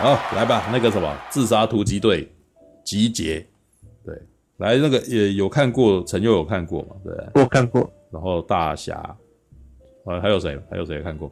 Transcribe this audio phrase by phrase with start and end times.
[0.00, 2.26] 好，来吧，那个什么自杀突击队
[2.82, 3.46] 集结，
[4.02, 4.14] 对，
[4.56, 6.96] 来那个也有看过，陈佑有看过嘛？
[7.04, 7.92] 对，我看过。
[8.10, 8.94] 然后大侠，
[10.06, 10.58] 啊，还有谁？
[10.70, 11.30] 还有谁看过？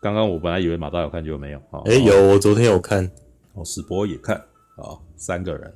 [0.00, 1.58] 刚刚我本来以为马大有看，结果没有。
[1.86, 3.04] 哎、欸，有，我昨天有看。
[3.54, 4.36] 哦，史博也看。
[4.76, 5.74] 啊，三个人，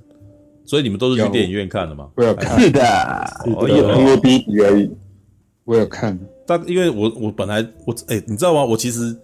[0.64, 2.10] 所以你们都是去电影院看的吗？
[2.14, 2.60] 我有看。
[2.60, 2.80] 是的，
[3.56, 4.88] 我有看过第一集而已。
[5.64, 6.16] 我有看。
[6.46, 8.64] 但因为我我本来我哎、欸，你知道吗？
[8.64, 9.16] 我其实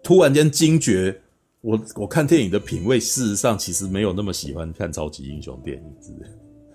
[0.00, 1.20] 突然间惊觉。
[1.66, 5.82] 我我看电影的品味，事实上其实没有那么喜欢看超级英雄电影？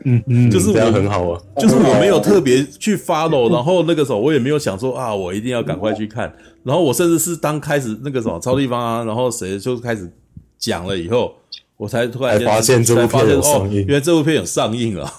[0.03, 6.33] 嗯嗯，就是我这样很好啊，就是我没有特别去 follow，然后那个时候我也没有想说啊，我一定要赶快去看，
[6.63, 10.11] 然后我甚至是当开始那个什么超地方啊，然后谁就开始
[10.57, 11.35] 讲了以后，
[11.77, 15.09] 我才突然发现这部片有上映，哦，原来这部片有上映了。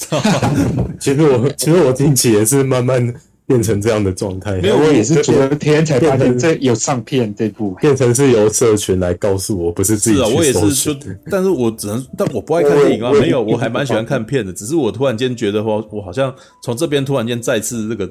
[1.00, 3.14] 其实我其实我近期也是慢慢。
[3.52, 10.16] 变成这样的状态，没有，我也是昨天才发现这有上片这部，变成是由社群来告诉我，不是自己。
[10.16, 18.10] 是啊，我也是就，但是我只能，但我不爱看电影啊，没有，我还蛮喜欢看片的，只是我突然间觉得话，我好像从这边突然间再次这个，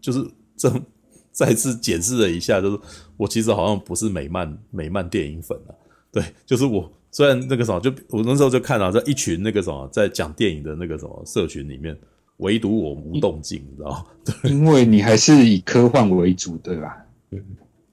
[0.00, 0.18] 就是
[0.56, 0.72] 这
[1.30, 2.78] 再次检视了一下，就是
[3.16, 5.70] 我其实好像不是美漫美漫电影粉啊，
[6.12, 11.96] 对，就是我虽然那个什么，就我那时候就看到在一群那个什么在讲电影的那个什么社群里面。
[12.40, 14.04] 唯独我无动静，你知道吗？
[14.44, 16.96] 因为你还是以科幻为主，对吧？
[17.30, 17.42] 嗯，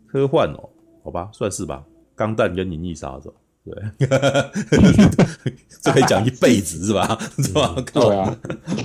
[0.08, 0.70] 科幻哦，
[1.04, 1.84] 好吧，算是吧。
[2.16, 4.08] 钢弹跟银翼杀手，对，
[5.82, 7.18] 这可以讲一辈子是吧？
[7.38, 7.76] 是吧？
[7.94, 8.36] 对啊，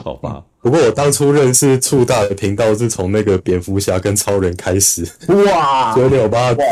[0.04, 0.44] 好吧。
[0.62, 5.04] 不过我当初认识触大的频道是从那个蝙蝠侠跟超人开始。
[5.26, 5.92] 哇！
[5.92, 6.64] 所以你有帮他，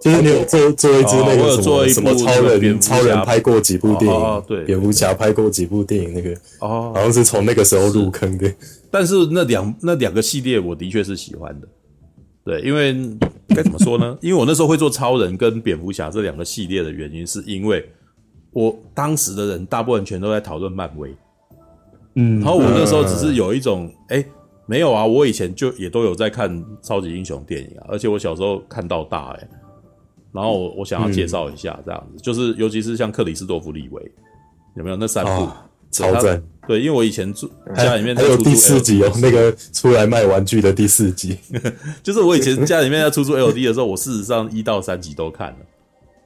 [0.00, 8.50] 就是你有做做一支那个什么什么超人，超人拍过几部电影，对，蝙蝠侠拍过几部电影，那个哦，好像是从那个时候入坑的。
[8.90, 11.68] 但是那两那两个系列我的确是喜欢的，
[12.42, 12.96] 对，因为
[13.48, 14.16] 该怎么说呢？
[14.22, 17.86] 因为我那时候会做超人跟蝙蝠侠这两个系列的原因，是因为
[18.52, 21.14] 我当时的人大部分全都在讨论漫威。
[22.16, 24.26] 嗯，然后我那时候只是有一种，哎、欸，
[24.66, 29.48] 没有啊，我以前就也都有在看超级英雄电影啊，而且我小时候看到大、欸，哎，
[30.32, 34.02] 然后我我想要介绍一下这样子，嗯、就是尤其是像克里斯多夫李维，
[34.76, 35.56] 有没有那三部、哦、
[35.90, 36.42] 超赞？
[36.66, 41.38] 对，因为我以前住家里面还有第四集哦，那个出来卖玩具的第四集，
[42.02, 45.56] 就是我以前家里面要出租 LD 的时候，我事实上一到三集都看了。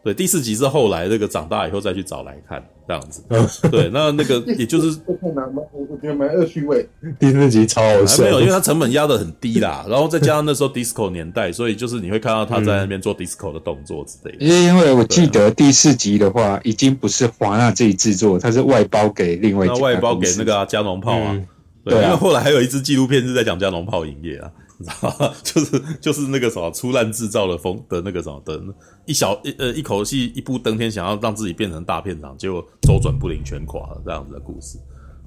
[0.03, 3.23] 对，第四集是后来那个长大以后再去找来看这样子。
[3.71, 6.89] 对，那那个 也就是我我觉得蛮恶趣味。
[7.21, 14.45] 第四集超好笑，没有，因为它成本压得很低啦，然后再加上那时候 disco 年代，所以就是你会看到他在那边做 disco 的动作之类的。
[14.45, 21.33] 因为我记得第四集的话，已经不是华纳自己制作，它是外包给另外一家公司，那外包给那个啊加农炮啊。
[21.33, 21.47] 嗯、
[21.85, 24.51] 对，因为后来还有一支纪录片是在讲加农炮营业啊。
[24.81, 25.35] 你知道吗？
[25.45, 28.59] 就是就是那个什么粗烂制造的风的那个什么的，
[29.05, 34.79] 一小一呃一口气一步登天，想要让自己变成大片场，结果周转不灵全垮了这样子的故事。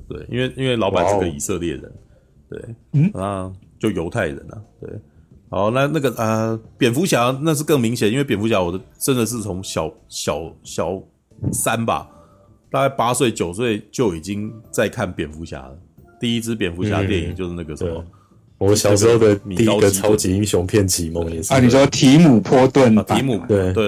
[0.10, 1.94] 对，因为因为老板是个以色列人，
[2.50, 4.90] 对，嗯啊，就犹太人啊，对。
[5.50, 11.00] 好，那那个呃蝙蝠侠那是更明显，因为蝙蝠侠我的真的是从小小小
[11.52, 12.10] 三吧，
[12.72, 15.78] 大概八岁九岁就已经在看蝙蝠侠了。
[16.20, 17.94] 第一支蝙蝠侠电影就是那个什么。
[18.00, 18.08] 嗯
[18.64, 23.74] 我小时候的第一个超级英雄片启蒙也是啊，你说提姆波顿、啊，提姆对。
[23.74, 23.84] 对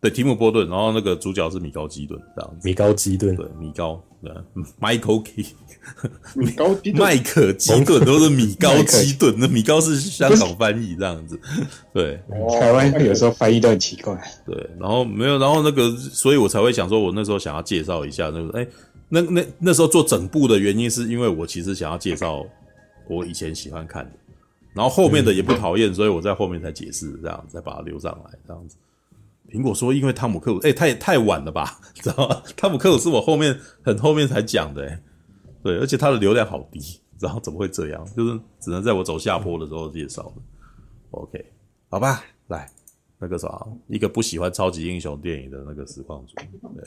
[0.00, 3.36] 对提姆波顿，然后那个主角是米高基顿这样子，米高基顿。
[3.36, 4.32] 对米高对
[4.80, 5.44] ，Michael Key，
[6.34, 11.38] 米高基顿，麦克基顿都是米高基顿，那米高是香港翻译这样子，
[11.92, 12.18] 对，
[12.58, 18.66] 台湾有时候翻译都很奇怪，对，然后没有，然后那个，所以我才会想说，我那时候想要介绍一下那个，哎，
[19.10, 22.42] 那那那时候做整部的原因，是因为我其实想要介绍。
[23.10, 24.12] 我以前喜欢看的，
[24.72, 28.76] 然后后面的也不讨厌，嗯、所以我在后面才解释，这样再把它留上来，这样子。
[29.50, 32.42] 苹果说，因为汤姆克鲁，哎，太太晚了吧， 知道吗？
[32.56, 35.02] 汤姆克鲁是我后面很后面才讲的，哎，
[35.62, 38.06] 对，而且他的流量好低，然后怎么会这样？
[38.16, 40.42] 就是只能在我走下坡的时候介绍的。
[41.10, 41.44] OK，
[41.88, 42.70] 好吧，来
[43.18, 46.34] 那个啥，一个不喜欢超级英雄电影的那个实况主，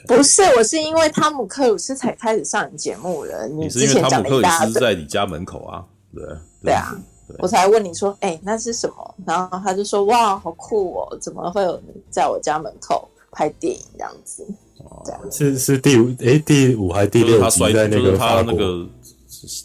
[0.07, 5.85] 不是，我是因为汤姆克鲁斯才开始上你节目的，你，你是因为汤姆克鲁斯在你家门口啊？
[6.13, 6.95] 对对，对啊，
[7.27, 9.15] 对我才问你说，哎、欸，那是什么？
[9.25, 11.17] 然后他就说，哇，好酷哦！
[11.19, 14.45] 怎么会有人在我家门口拍电影这样子？
[14.77, 18.87] 哦，是是第五哎，第五还是第六集在那个就是他那个，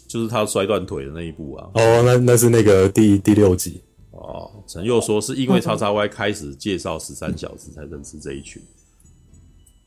[0.07, 1.69] 就是他摔断腿的那一部啊。
[1.73, 3.83] 哦，那那是那个第第六集。
[4.11, 8.61] 哦，陈佑说是因为叉叉 Y 开始介绍十三小时才认识这一群。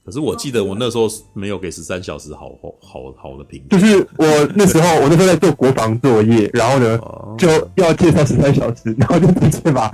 [0.04, 3.78] 可是我记得我那时候没有给十三小时好好好好的评价。
[3.78, 6.99] 就是我那时候，我那时候在做国防作业，然后呢，
[7.38, 9.88] 就要介绍十三小时，然后就直接把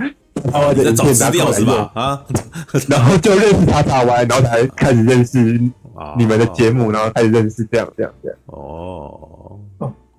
[0.51, 1.89] 插歪的影片拿过来用。
[1.93, 2.25] 啊，
[2.89, 5.39] 然后就认识他插歪，然后才开始认识
[6.17, 8.37] 你们的节目，然后开始认识这样这样这样。
[8.47, 9.59] 哦，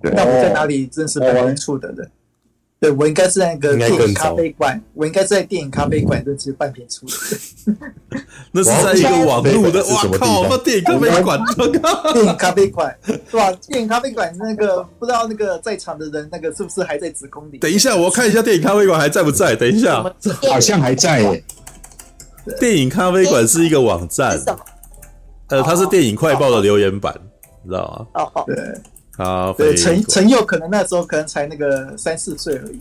[0.01, 2.09] 那我在哪里认识半边醋的人？
[2.81, 7.13] 对，我应该是那个电影咖啡馆，我应该是在电影咖啡馆认识半瓶醋的。
[8.51, 10.47] 那是在一个网路的，哇靠！
[10.49, 11.39] 那电影咖啡馆，
[12.11, 13.51] 电影咖啡馆是吧？
[13.67, 17.59] 电影咖啡馆那个不知道那个在场的人，那个是不是还在子宫里？
[17.59, 19.55] 等一下，我看一下电影咖啡馆还在不在？
[19.55, 20.03] 等一下，
[20.49, 21.43] 好像还在耶。
[22.59, 24.35] 电影咖啡馆是一个网站，
[25.49, 27.15] 呃，它是电影快报的留言板，
[27.63, 28.23] 你知道吗？
[28.23, 28.57] 哦哦，对。
[29.21, 32.79] 啊，对，陈陈佑可能那时候可能才那个三四岁而已。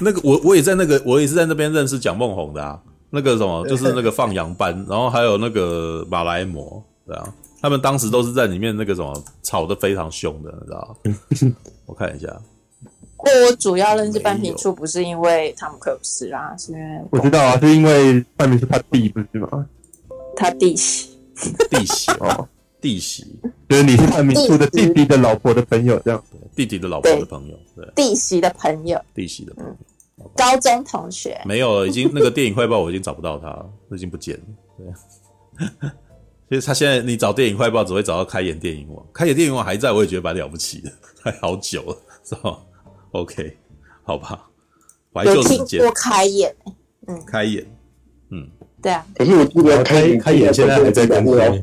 [0.00, 2.80] 那个我我也在那个我也是在那边认识蒋梦红的啊，
[3.10, 10.96] 那个什么就是那个放羊班，然后还有那个马来貘，对啊，他们当时都是在里面那个什么吵得非常凶的，你知道？
[11.86, 12.26] 我看一下，
[13.16, 19.64] 不过我主要认识半瓶醋不是因为汤姆克鲁斯啊，是因为我知道啊，是因为半瓶醋他弟不是吗？
[20.34, 21.16] 他弟媳，
[21.70, 22.48] 弟媳哦。
[22.84, 23.24] 弟媳，
[23.66, 26.22] 就是你是半瓶醋的弟弟的老婆的朋友，这样。
[26.54, 27.90] 弟弟的老婆的朋友，对。
[27.96, 31.40] 弟媳的朋友，弟媳的朋友，高中同学。
[31.46, 34.42] 没有了，已经那个电影快报我已经找不到他了，已经不见了。
[34.76, 35.90] 对。
[36.50, 40.92] 其实他现在你找电影快报只会找到开眼电影网，开眼电影网还在，我也觉得蛮了不起的，
[41.24, 42.58] 还好久了，是吧
[43.12, 43.56] ？OK，
[44.02, 44.46] 好吧。
[45.14, 45.58] 怀旧时间。
[45.58, 46.54] 有听过开演，
[47.06, 47.66] 嗯，开眼，
[48.30, 48.46] 嗯，
[48.82, 49.06] 对啊。
[49.14, 51.60] 可是我记得开开眼现在还在更新。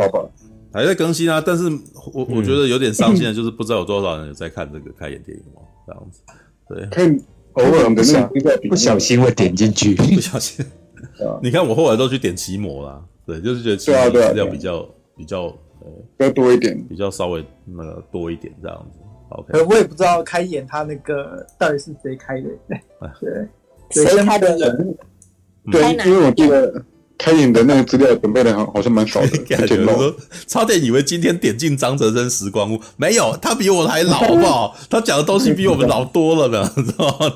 [0.73, 1.65] 还在更新啊，但是
[2.13, 6.21] 我我觉得有点伤心的，就是不知道有多少人有在看这个开眼电影哦，这样子，
[6.69, 7.19] 对，看
[7.53, 8.29] 偶尔不小
[8.69, 10.65] 不小心会点进去，不小心，
[11.43, 15.43] 你看我后来都去点奇摩啦，对，就是觉得奇摩资料比较比较
[15.81, 22.49] 呃，要多一点，比较稍微那个多一点这样子，OK，我也不知道开眼他那个到底是谁开的，
[23.89, 24.57] 对，谁开的？
[24.57, 24.97] 人？
[25.69, 26.85] 对，因为我记得。
[27.21, 30.15] 开眼的那个资料准备的好好像蛮少的， 感觉说
[30.47, 34.75] 差点以为今天点进张哲生时光屋，没有，他比我还老，好不好？
[34.89, 37.31] 他讲的东西比我们老多了呢， 知道吗？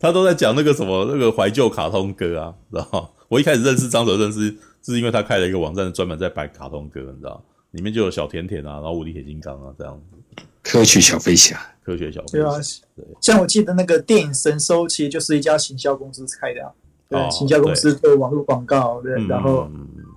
[0.00, 3.08] 他都在讲那个什么那个怀旧卡通歌啊，知道吗？
[3.28, 4.52] 我一开始认识张哲生是
[4.84, 7.40] 是因为他开了一个网站，专门在摆卡通歌，你知道
[7.70, 12.58] 里面就有小甜甜啊，然后无敌铁金刚啊这样子，科学小飞侠，科学小飞侠，对啊，
[12.96, 16.70] 对，像我记得那个电影神收，其实就是一家行销公司开的啊。
[17.08, 19.68] 对，行销公司做网络广告，对，然后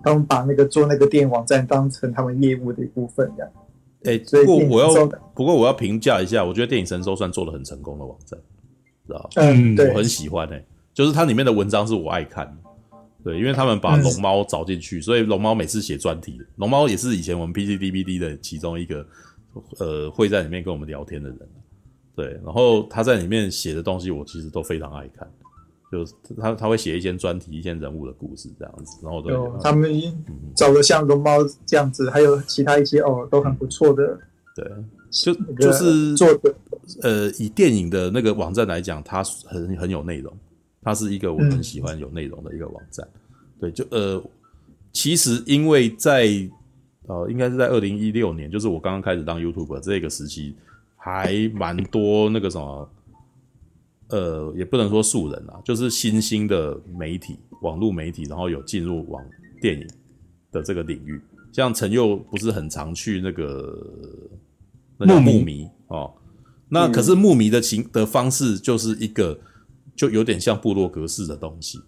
[0.03, 3.51] 他们把那个做那个电影网站当成他们业务的一部分，这样。
[4.05, 5.05] 哎，不过我要
[5.35, 8.39] 不过我要评价一下，我觉得电影神搜算做的很成功的网站，
[9.05, 19.05] 知道嗯，对，我很喜欢诶，就是它里面的文章是我爱看的，对，因为他们把龙猫找进去，所以龙猫每次写专题，龙猫也是以前我们 PC DVD 的其中一个，
[19.79, 21.39] 呃，会在里面跟我们聊天的人，
[22.15, 25.29] 对，然后他在里面写的东西，我其实都非常爱看。
[25.91, 29.91] 就是他他会写一些专题，一些人物的故事这样子，然后都他们
[30.55, 34.19] 找的像龙猫这样子，还有其他一些哦，都很不错的。
[34.55, 34.71] 对，
[35.09, 36.53] 就就是做的
[37.01, 40.31] 呃，以电影的那个网站来讲，它很很有内容，
[40.83, 43.07] 它是一个我很喜欢有内容的一个网站。
[43.59, 44.21] 对，就呃，
[44.93, 46.29] 其实因为在
[47.07, 50.55] 呃，应该是在二零一六年，就是我刚刚开始当 YouTuber 这个时期，
[50.95, 52.87] 还蛮多那个什么。
[54.09, 59.23] 呃，也不能说素人啊，就是新兴的媒体、网络媒体，然后有进入网
[59.61, 59.87] 电影
[60.51, 61.21] 的这个领域。
[61.51, 63.79] 像陈佑不是很常去那个
[64.97, 65.67] 那个木迷。
[65.87, 66.13] 哦，
[66.67, 69.37] 那可是木迷的情的方式就是一个，
[69.95, 71.79] 就有点像部落格式的东西，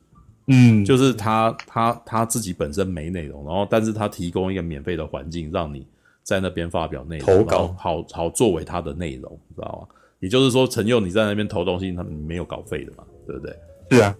[0.48, 5.86] 嗯，就是他他他自己本身没内容，然后但是他提供一个免费的环境，让你
[6.24, 9.96] 在那边发表内容，投稿，好好作为他的内容，知道吗？
[10.22, 13.54] 也就是说，陈佑你在那边投东西，他们没有稿费的嘛，对不对？
[13.90, 14.16] 是啊，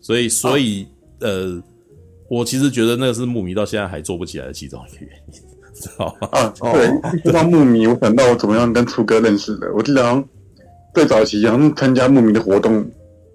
[0.00, 0.84] 所以所以、
[1.18, 1.62] 啊、呃，
[2.30, 5.34] 我其实觉得那个是木迷到现在还做不起来的其中一个原因，
[5.74, 6.28] 知道吗？
[6.32, 9.70] 啊，对，说到木迷，我想到我怎么样跟初哥认识的。
[9.74, 10.24] 我记得好像
[10.94, 12.88] 最早期好像参加木迷的活动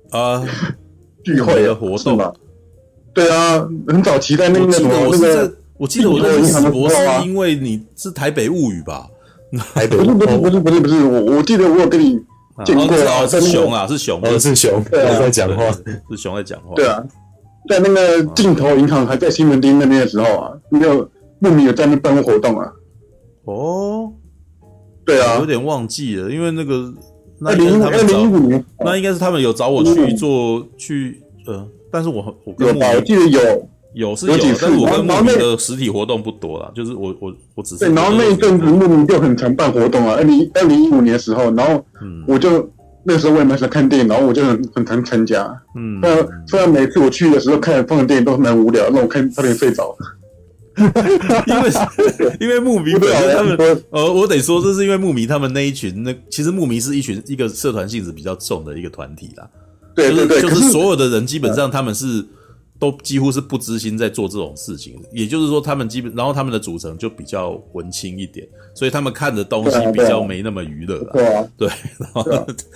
[0.10, 0.43] 啊，
[1.24, 2.34] 聚会的活动嘛。
[3.13, 6.95] 对啊，很早期在那个什么那个，我记得我认识史博士，
[7.25, 9.07] 因为你是台北物语吧？
[9.73, 12.19] 台北不是不是不是不是不是我我记得我有跟你
[12.65, 15.71] 见过啊，是熊啊是熊，不是熊，对在讲话，
[16.09, 16.73] 是熊在讲话。
[16.75, 17.03] 对啊，
[17.69, 21.09] 在那个镜头银行还在西门町那边的时候啊，那个
[21.39, 22.71] 木迷有在那办活动啊。
[23.45, 24.11] 哦，
[25.05, 26.93] 对啊，有点忘记了，因为那个
[27.41, 33.69] 二零二零一五年，那应该是他们有找我去做去呃，但是我我有吧，我记得有。
[33.95, 41.83] 有是有，但是我跟牧民的实体活动不多啦，就是我我我只是对，然后那一阵子牧民就很常办活动啊，二零二零一五年的时候，然后
[42.27, 42.69] 我就
[43.05, 45.49] 那时候我也蛮喜欢看电影，然后我就很很常参加。
[45.77, 46.13] 嗯，那
[46.45, 49.95] 虽然每次我去的时候看放的电影都蛮无聊，让我看差点睡着。
[51.47, 51.71] 因为
[52.41, 53.57] 因为牧民本身他们，
[53.91, 59.47] 呃，我得说这是因为牧民他们那一群，那其实牧民是一群一个社团性质比较重的一个团体啦。
[59.95, 62.25] 对对对，就是所有的人基本上他们是。
[62.92, 71.04] 都几乎是不知心在做这种事情，也就是说，他们基本，然后他们的组成就比较文青一点，所以他们看的东西比较没那么娱乐。
[71.12, 72.24] 对啊，对，然后，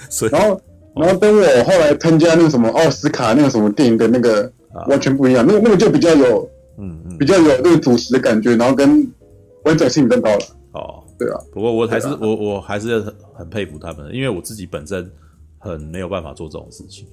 [0.10, 0.62] 所以，然后，
[0.96, 4.52] 然后等我后来参加那个什么奥斯卡那个什么电影的那个，
[4.88, 9.08] 完全不一样，那个那个就比较有，嗯嗯，比较有那个主持的感觉，然后跟
[9.66, 10.46] 完整性更高了。
[10.74, 11.38] 哦，对啊。
[11.52, 15.10] 不过我还是我我还是很很佩服他们，因为我自己本身
[15.58, 17.06] 很没有办法做这种事情。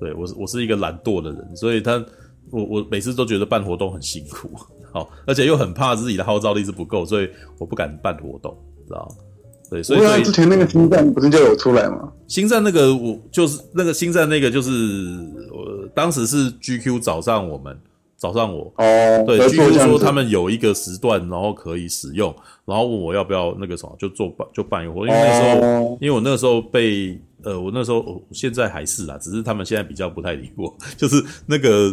[0.00, 2.04] 对，我是我是一个懒惰的人，所以他
[2.50, 4.50] 我我每次都觉得办活动很辛苦，
[4.92, 8.56] 好，而且又很怕自己的号召力是不够，所以我不敢办活动，
[8.86, 9.08] 知道？
[9.70, 12.12] 对，所以所以之前那个星战不是就有出来吗？
[12.26, 14.70] 星战那个我就是那个星战那个就是
[15.50, 17.78] 我当时是 GQ 找上我们，
[18.18, 22.34] 找上我哦，对，GQ 说他们有一个时段，然后可以使用，
[22.66, 27.18] 然后问我要不要那个什么，就做办就办一个活动，因为那时候、哦、因为我那时候被。
[27.44, 30.72] 呃，我那时候，现在还是啦，只是他们现在比较不太理我。
[30.96, 31.92] 就是那个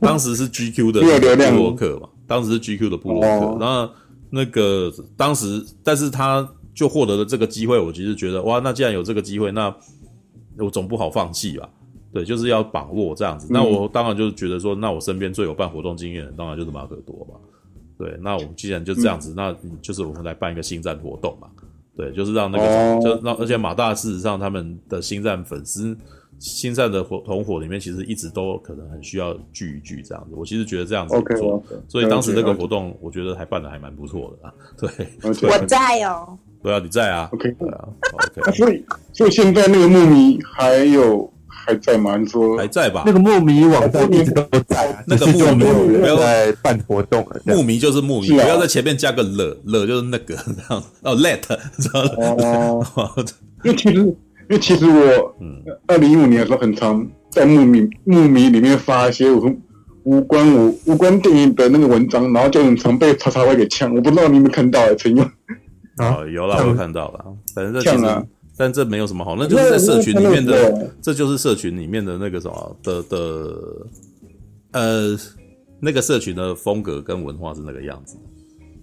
[0.00, 3.90] 当时是 GQ 的布洛克嘛，当时是 GQ 的部落客，然后
[4.30, 9.74] 那个当时，但是他就获得了这个机会，我其实觉得哇，那既然有这个机会，那
[10.58, 11.68] 我总不好放弃吧？
[12.12, 13.46] 对，就是要把握这样子。
[13.50, 17.38] 那我当然就是觉得说，那我身边最有办活动经验的，当然就是马可多嘛。
[17.96, 21.48] 对，那我们既然就这样子，那就是我们来办一个星战活动嘛。
[21.96, 23.02] 对，就是让那个，oh.
[23.02, 25.96] 就让而且马大事实上他们的星战粉丝，
[26.40, 30.30] 星战的火同伙里面其实一直都可能很需要聚一聚这样子。
[30.34, 31.80] 我其实觉得这样子不错，okay, okay.
[31.86, 34.54] 所以当时那个活动我觉得还办的还蛮不错的啊。
[34.76, 34.90] 对
[35.22, 36.36] 我在哦。
[36.62, 37.28] 对啊，你在啊。
[37.32, 37.88] OK，对啊。
[38.40, 41.32] OK，所以所以现在那个木迷还有。
[41.62, 42.16] 还在吗？
[42.16, 43.02] 你说还在吧？
[43.04, 45.04] 那个木迷网站一直都在啊。
[45.06, 45.64] 那个木迷
[45.98, 47.40] 不要在办活动了。
[47.44, 51.14] 木迷就是木迷，不要在前面加个了了，就是那个这样哦。
[51.16, 51.40] Let
[51.76, 53.14] 知道了。
[53.62, 54.16] 因为其实，
[54.50, 59.56] 因为其实我，嗯，二零一五年的时候很常在木迷木迷里面发一些无
[60.02, 63.94] 无关我无关电影的那个文章，然后就很常被叉叉 Y 给呛。
[63.94, 65.24] 我不知道你有没有看到哎，陈勇。
[65.96, 67.24] 啊，有啦，我看到了。
[67.54, 68.26] 反正这其实。
[68.56, 73.56] 但这没有什么好，那就是在社群里面的，这就是社群里面的那个什么的的，
[74.72, 75.18] 呃，
[75.80, 78.18] 那个社群的风格跟文化是那个样子，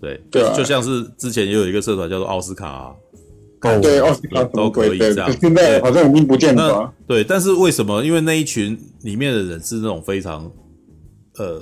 [0.01, 2.95] 对，对啊、就像是之前也有一个社团叫做奥斯卡、啊，
[3.61, 6.93] 哦，对，奥斯卡都可以这样，现在好像已经不见了。
[7.07, 8.03] 对，但是为什么？
[8.03, 10.51] 因为那一群里面的人是那种非常，
[11.37, 11.61] 呃，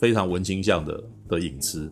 [0.00, 1.90] 非常文青向的的影痴，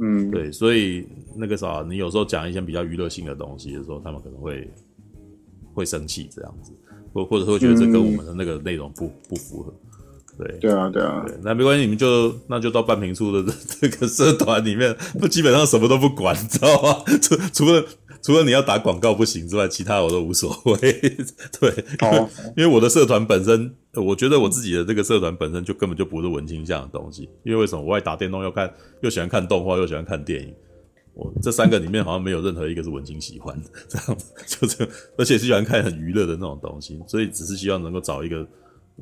[0.00, 4.68] 嗯，对，所以那个啥，你有时候讲一些比较娱乐性的东西的时候，他们可能会。
[5.76, 6.72] 会生气这样子，
[7.12, 9.74] 或或者会觉得这跟我们的那个内容不、嗯、不符合，
[10.38, 17.04] 对对啊对啊，对，那没关系，你们就那就到半瓶醋的这个社团里面，不基本上什么都不管，你 知道吗？
[17.20, 17.84] 除除了
[18.26, 20.76] 除了你要打广告不行之外，其他我都无所谓。
[21.60, 27.84] 对，哦、因为我的社团本身，我觉得我自己的这个社团本身就根本就不是文青向的东西，因为为什么？
[27.84, 28.68] 我爱打电动，又看
[29.00, 30.52] 又喜欢看动画，又喜欢看电影。
[31.14, 34.84] 我这三个里面好像没有任何一个是文青喜欢的， 这样子就这，
[35.16, 38.44] 而且是喜欢看很娱乐的那种东西，所以只是希望能够找一个，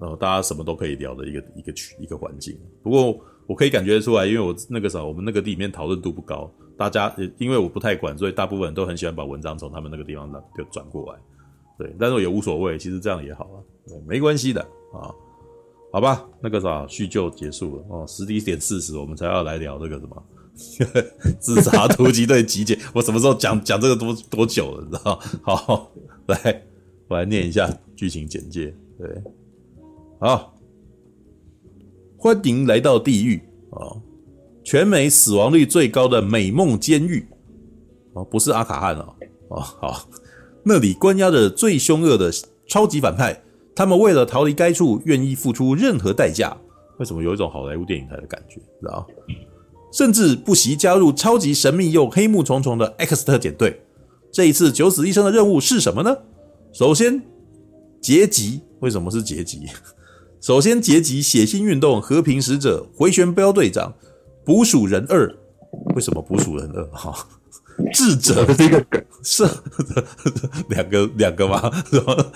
[0.00, 2.54] 呃，大家什么都可以聊的一个一个区一个环境。
[2.83, 11.19] 不过我可以感觉出来，因为我那个时候我们那个里面讨论度不高，大家也因为我不太管，所以大部分人都很喜欢把文章从他们那个地方就转过来，
[11.78, 14.61] 对，但是我也无所谓，其实这样也好啊，对，没关系的
[14.93, 15.14] 啊，
[15.93, 20.23] 好吧，那个啥叙旧结束了哦，十一点四十我们才要来聊这个什么。
[21.40, 24.85] 自杀突击队集结，我什么时候讲讲这个多多久了？
[24.85, 25.19] 你知道？
[25.43, 25.90] 好，
[26.26, 26.62] 来，
[27.09, 28.73] 我来念一下剧情简介。
[28.97, 29.23] 对，
[30.21, 30.54] 好，
[32.16, 33.99] 欢迎来到地狱啊！
[34.64, 37.28] 全美死亡率最高的美梦监狱
[38.14, 39.14] 哦，不是阿卡汉哦，
[39.49, 40.09] 哦，好，
[40.64, 42.33] 那里关押着最凶恶的
[42.66, 43.42] 超级反派，
[43.76, 46.56] 他们为了逃离该处，愿意付出任何代价。
[46.99, 48.54] 为什么有一种好莱坞电影台的感觉？
[48.80, 49.06] 知道？
[49.92, 53.83] 甚至不惜加入超级神秘又黑幕重重的 X 特遣队。
[54.33, 56.16] 这一次九死一生的任务是什么呢？
[56.73, 57.23] 首先，
[58.00, 58.62] 截击。
[58.80, 59.66] 为什么是截击？
[60.40, 63.94] 首先截击血腥运动和平使者回旋镖队长
[64.44, 65.34] 捕鼠人二。
[65.94, 66.84] 为什么捕鼠人二？
[66.86, 67.26] 哈，
[67.92, 69.44] 智者这个梗是
[70.68, 71.70] 两个两个吗？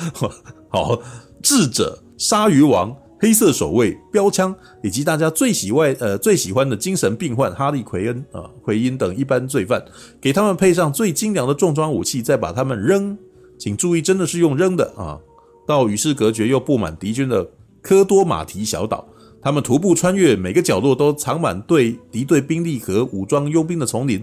[0.68, 1.00] 好，
[1.42, 2.96] 智者鲨鱼王。
[3.20, 9.84] 黑色守卫、标枪以及大家最喜外呃最喜欢的精神病患哈利奎恩啊奎因等一般罪犯，
[10.20, 13.18] 给他们配上最精良的重装武器，再把他们扔
[13.58, 15.18] 请注意，真的是用扔的啊！
[15.66, 17.50] 到与世隔绝又布满敌军的
[17.82, 19.08] 科多马提小岛，
[19.40, 24.22] 他们徒步穿越，每个角落都藏满对敌对兵力和武装佣兵的丛林。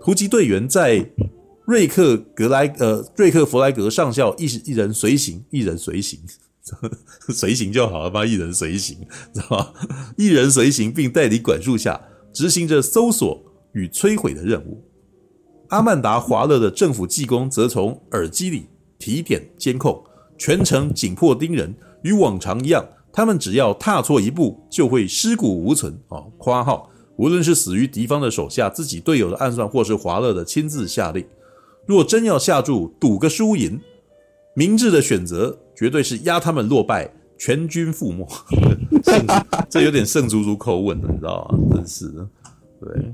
[0.00, 1.04] 突击队员在
[1.64, 6.18] 瑞克格莱呃瑞克弗莱格上校一一人随行，一人随行，
[7.30, 8.24] 随行就好了吧？
[8.26, 8.98] 一人随行，
[9.32, 9.72] 知道吧？
[10.16, 12.00] 一人随行，并代理管束下
[12.32, 14.82] 执行着搜索与摧毁的任务。
[15.68, 18.66] 阿曼达·华勒的政府技工则从耳机里
[18.98, 20.02] 提点监控，
[20.38, 21.74] 全程紧迫盯人。
[22.02, 25.98] 与往常一样，他们只要踏错一步，就会尸骨无存。
[26.08, 31.24] 哦，括号，无论是死于敌方的手下、自己队友的暗算，或是华勒的亲自下令，
[31.86, 33.80] 若真要下注赌个输赢，
[34.54, 38.26] 明智的选择绝对是压他们落败，全军覆没。
[39.68, 41.58] 这有点圣祖祖口吻了，你知道吗？
[41.74, 42.28] 真是的，
[42.80, 43.12] 对，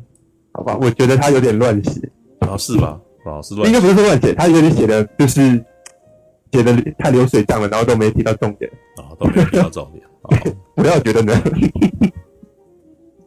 [0.53, 2.11] 好吧，我觉得他有点乱写。
[2.41, 3.01] 啊，是吧？
[3.25, 5.65] 啊，是乱，应该不是乱写，他有点写的，就是
[6.55, 10.05] 写的太流水账了，然后都没提到重点啊，都没提到重点。
[10.77, 11.35] 不要觉得呢，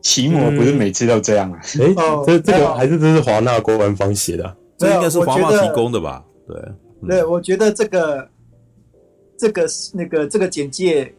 [0.01, 1.59] 奇摩不是每次都这样啊？
[1.81, 1.93] 哎，
[2.25, 6.23] 这这个还是这是华纳官方写的，这应该是华纳提供的吧？
[6.47, 8.29] 对，对，我觉得这个
[9.37, 11.13] 这个那个这个简介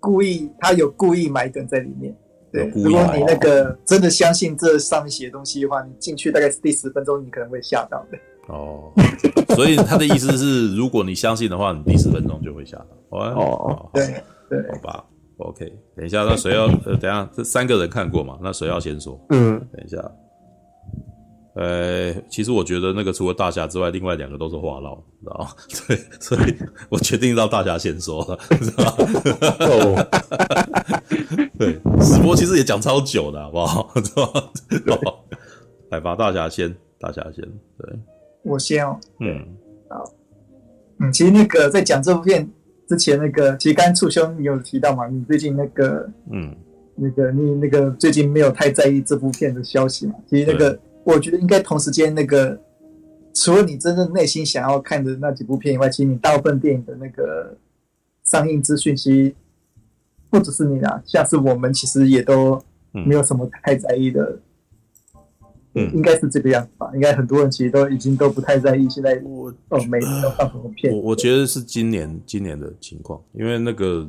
[0.00, 2.16] 故意，他有故意埋梗在里面。
[2.50, 8.18] 对，如果你那个真的相信这上面写的东西的话，你进去大概是第十分钟，你可能会吓到的。
[8.48, 8.92] 哦，
[9.56, 12.86] 所以他的意思是，如果你相信的话，你第十分钟就会吓到。
[13.10, 15.04] 哦，对对，好吧
[15.38, 15.72] ，OK。
[15.96, 16.66] 等一下，那谁要？
[16.84, 18.38] 呃，等一下，这三个人看过嘛？
[18.42, 19.18] 那谁要先说？
[19.30, 19.98] 嗯，等一下。
[21.54, 25.48] 呃，其实我觉得那个除了大侠之外，另外两个都是话唠，知道吗？
[25.88, 26.54] 对，所以
[26.90, 28.96] 我决定让大侠先说了， 知道吗？
[29.60, 30.06] 哦，
[31.58, 31.72] 对，
[32.02, 33.90] 直播其实也讲超久的，好不好？
[34.00, 34.30] 知道
[35.02, 35.12] 吗？
[35.90, 37.42] 来吧，大侠先，大侠先，
[37.78, 37.98] 对，
[38.46, 39.46] 我先哦，嗯，
[39.88, 40.12] 好，
[41.00, 42.48] 嗯，其实那个在讲这部片
[42.88, 45.06] 之前，那个其实刚刚促兄你有提到嘛？
[45.08, 46.54] 你最近那个，嗯，
[46.94, 50.14] 那个你那个最近没有太在意这部片的消息嘛？
[50.28, 50.78] 其实那个。
[51.06, 52.60] 我觉得应该同时间那个，
[53.32, 57.56] 除了你真正内心想要看的那几部片以外，其实你大部分电影的那个
[58.24, 59.32] 上映资讯，其实
[60.28, 64.20] 不只是你啦，像是我们其实也都没有什么太在意的。
[64.24, 64.40] 嗯，
[65.94, 66.90] 应该是这个样子吧？
[66.94, 70.92] 应该很多人其实都已经都不太在意现在我哦，每年都放什么片。
[70.92, 74.08] 我我觉得是今年今年的情况，因为那个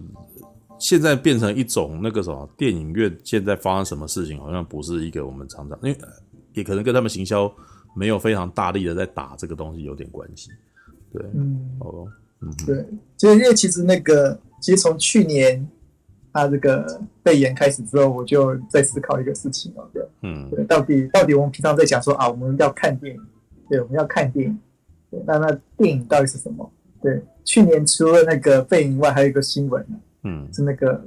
[0.80, 5.97] 现在变成一种那个什么电影院现在发生什么事情，好像不是一个我们常常因为。
[6.53, 7.53] 也可能跟他们行销
[7.95, 10.49] 没有非常大力的在打这个东西有点关系，
[11.13, 12.08] 对，嗯，哦，
[12.41, 12.84] 嗯，对，
[13.15, 15.63] 就因为其实那个，其实从去年
[16.38, 16.86] 他这个
[17.23, 23.21] 肺炎开始之后，我就在思考一个事情哦，对，嗯，对，到底到底我们平常在讲说啊，我们要看电影，
[23.67, 24.60] 对，我们要看电影，
[25.10, 26.71] 对，那那电影到底是什么？
[27.02, 29.84] 对，去年除了那个肺炎以外，还有一个新闻，
[30.26, 31.04] 嗯，是那个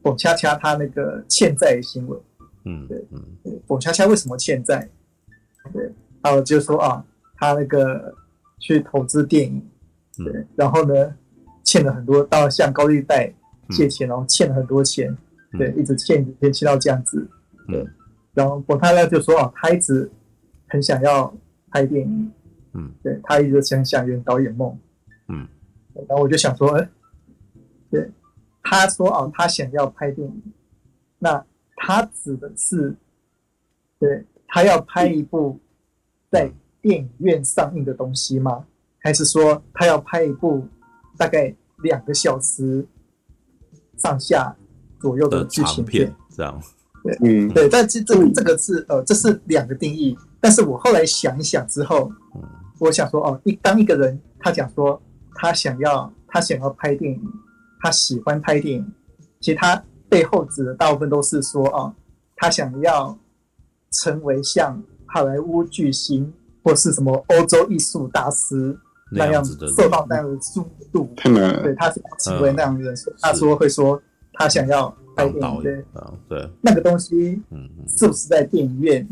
[0.00, 2.18] 宝恰恰他那个欠债的新闻。
[2.64, 4.88] 嗯，对，嗯，宝恰恰为什么欠债？
[5.74, 7.04] 对，还有就是说啊，
[7.36, 8.14] 他那个
[8.58, 9.62] 去投资电影，
[10.16, 11.14] 对，嗯、然后呢，
[11.64, 13.30] 欠了很多，到向高利贷
[13.70, 15.10] 借钱，然后欠了很多钱，
[15.52, 17.28] 嗯、对，一直欠，一直欠到这样子，
[17.68, 17.94] 对，嗯、
[18.34, 20.10] 然后宝恰恰就说啊，他一直
[20.68, 21.34] 很想要
[21.70, 22.32] 拍电影，
[22.74, 24.78] 嗯，对，他一直想想圆导演梦，
[25.28, 25.46] 嗯，
[26.08, 26.88] 然后我就想说，哎，
[27.90, 28.10] 对，
[28.62, 30.42] 他说啊，他想要拍电影，
[31.18, 31.44] 那。
[31.82, 32.94] 他指的是，
[33.98, 35.58] 对，他要拍一部
[36.30, 36.52] 在
[36.82, 38.66] 电影院上映的东西吗？
[38.98, 40.68] 还是说他要拍一部
[41.16, 42.86] 大概两个小时
[44.02, 44.54] 上下
[45.00, 46.14] 左右的剧情片？
[46.34, 46.60] 这样，
[47.02, 47.68] 对，嗯，对。
[47.68, 50.16] 但这这这个是呃，这是两个定义。
[50.40, 52.10] 但是我后来想一想之后，
[52.78, 55.00] 我想说哦，一当一个人他讲说
[55.34, 57.22] 他想要他想要拍电影，
[57.80, 58.92] 他喜欢拍电影，
[59.40, 59.82] 其实他。
[60.10, 61.94] 背后指的大部分都是说啊，
[62.34, 63.16] 他想要
[63.92, 66.34] 成为像好莱坞巨星
[66.64, 68.76] 或是什么欧洲艺术大师
[69.10, 70.60] 那样子的，受到那样的注
[70.92, 71.14] 目。
[71.16, 74.00] 对，他是成为那样的人，他说会说
[74.32, 75.84] 他想要拍电影，对，
[76.28, 77.42] 对，那个东西，
[77.88, 79.08] 是不是在电影院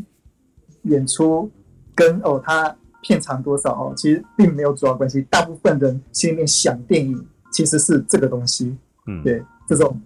[0.83, 1.49] 演出，
[1.95, 5.21] 跟哦他片长多少哦，其实并没有主要关系。
[5.29, 8.75] 大部分人心里面想电影其实是这个东西，
[9.07, 9.99] 嗯，对，这种。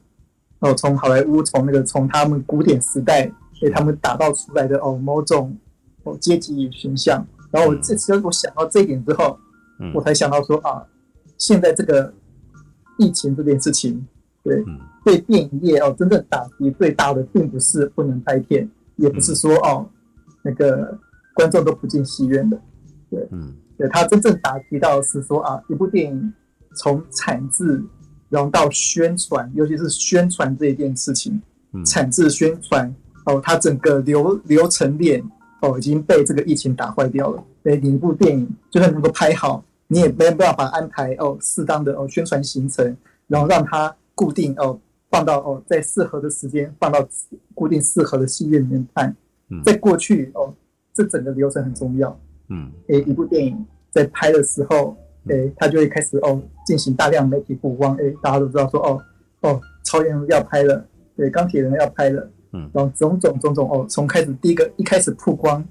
[0.60, 3.30] 哦，从好莱坞，从那个从他们古典时代
[3.60, 5.54] 给他们打造出来的哦某种
[6.04, 9.38] 哦阶级形象，然后我这次我想到这一点之后，
[9.80, 10.86] 嗯、我才想到说啊，
[11.38, 12.14] 现在这个
[12.98, 14.06] 疫情这件事情，
[14.44, 19.90] 对、嗯、对电影业哦真正打击最大的，并不是不能拍片，也不是说哦
[20.44, 20.98] 那个
[21.34, 22.62] 观众都不进戏院的，
[23.10, 26.34] 对，嗯，对，他真正打击到的是说啊，一部电影
[26.76, 27.84] 从产制
[28.30, 31.42] 然后到宣传，尤其是宣传这一件事情，
[31.74, 32.94] 嗯、产制宣传
[33.26, 35.24] 哦，它整个流流程链
[35.62, 37.44] 哦已经被这个疫情打坏掉了。
[37.64, 42.96] 对，你一部电影就算能够拍好，你也没有办法安排哦适当的哦宣传行程，
[43.28, 44.78] 然后让它固定哦
[45.10, 47.08] 放到哦在适合的时间放到
[47.56, 49.16] 固定适合的戏院里面看。
[49.50, 50.54] 嗯、在过去哦，
[50.94, 52.20] 这整个流程很重要。
[52.50, 54.98] 嗯，诶，一部电影在拍的时候，
[55.28, 57.96] 诶，他就会开始哦进行大量媒体曝光。
[57.96, 59.02] 诶，大家都知道说哦
[59.42, 62.30] 哦，超人要拍了，对，钢铁人要拍了。
[62.52, 65.64] 嗯，然后种种种种哦，从开始第一个一开始曝光。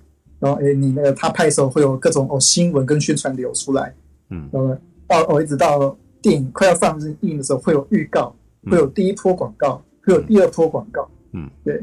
[0.42, 3.94] 然后，哎，你那个他拍的时候会有各种哦新闻跟宣传流出来，
[4.31, 4.76] 嗯，然后
[5.07, 8.35] 到哦一直到电影快要上映的时候会有预告，
[8.68, 11.76] 会有第一波广告，会有第二波广告，嗯，对，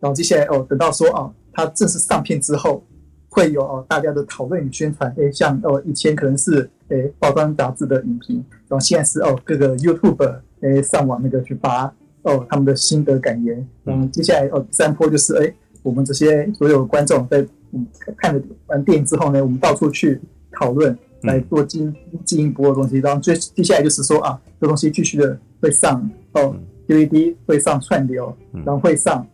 [0.00, 2.82] 然后接下来哦等到说啊，它正式上片之后，
[3.28, 11.84] 会有哦大家的讨论与宣传，哎，像哦以前可能是哎报章杂志的影评，然后现在是哦各个 YouTube 哎上网那个去发
[12.22, 17.46] 哦他们的心得感言，然后接下来哦第三波就是哎我们这些所有观众在。
[17.72, 20.20] 嗯，看了完电影之后呢，我们到处去
[20.58, 22.98] 讨论，来做进进一步的东西。
[22.98, 26.56] 然后最接下来就是说啊，这东西继续的会上哦
[26.88, 29.24] ，DVD 会上串流，然后会上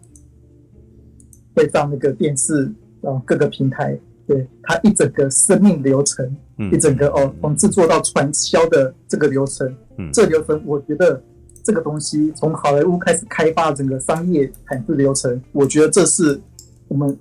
[1.55, 6.37] 会上那个电视，然后各个平台，对它一整个生命流程，
[6.71, 9.75] 一整个哦，从制作到传销的这个流程，
[10.13, 11.23] 这流程我觉得
[11.67, 16.41] 这个东西从好莱坞开始开发整个商业产制流程，我觉得这是
[16.87, 17.19] 我们。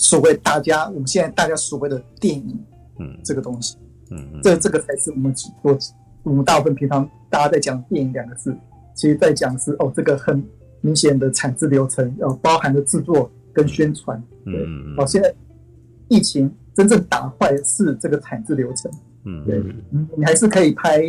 [0.00, 2.56] 所谓大家，我们现在大家所谓的电影，
[3.00, 3.76] 嗯，这个东西，
[4.12, 4.40] 嗯，嗯。
[4.44, 5.76] 这这个才是我们我
[6.22, 8.56] 我们大部分平常大家在讲电影两个字，
[8.94, 10.40] 其实在讲是哦，这个很
[10.82, 15.34] 明显的产制流程，要包含的制作跟宣传，对，嗯，哦，现在
[16.06, 18.88] 疫情真正打坏的是这个产制流程，
[19.24, 19.60] 嗯，对，
[19.90, 21.02] 你你还是可以拍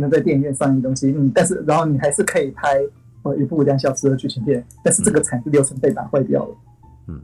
[0.00, 2.80] 能在电影院上映的东西，嗯，但是然后你还是可以拍
[3.22, 6.56] 呃一部两小时的剧情片，但是这个产制流程被打坏掉了。
[7.08, 7.20] 嗯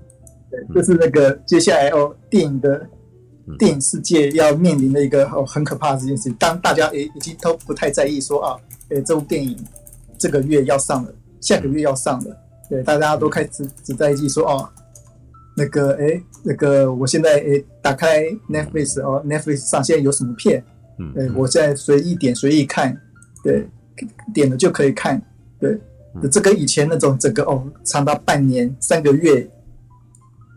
[0.51, 2.87] 对，这是那个接下来哦，电影的
[3.59, 6.35] 电影世界要面临的一个哦很可怕的这件事情。
[6.39, 8.57] 当大家也已经都不太在意说啊，
[8.89, 9.57] 诶这部电影
[10.17, 12.37] 这个月要上了，下个月要上了，
[12.69, 14.69] 对，大家都开始只在意说哦，
[15.57, 20.65] 那个诶那个我现在诶打开 Netflix 哦，Netflix 上现在有什么片？
[20.99, 23.01] 嗯，对，我现在随意点随意看，
[23.43, 23.69] 对，
[24.33, 25.21] 点了就可以看，
[25.59, 25.79] 对，
[26.31, 29.49] 这跟以前那种整个哦长达半年三个月。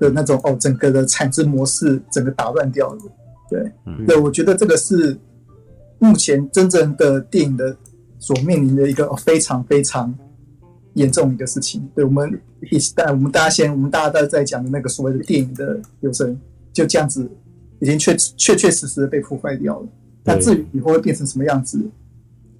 [0.01, 2.99] 的那种哦，整个的产值模式整个打乱掉了，
[3.51, 5.15] 对，嗯、对，我觉得这个是
[5.99, 7.77] 目前真正的电影的
[8.17, 10.11] 所面临的一个非常非常
[10.95, 11.87] 严重的一个事情。
[11.93, 16.35] 对，我们一但我们大家先，我们大家都在讲的那个所谓的电影的流程，
[16.73, 17.29] 就这样子
[17.79, 19.87] 已经确确确实实的被破坏掉了。
[20.23, 21.79] 那至于以后会变成什么样子，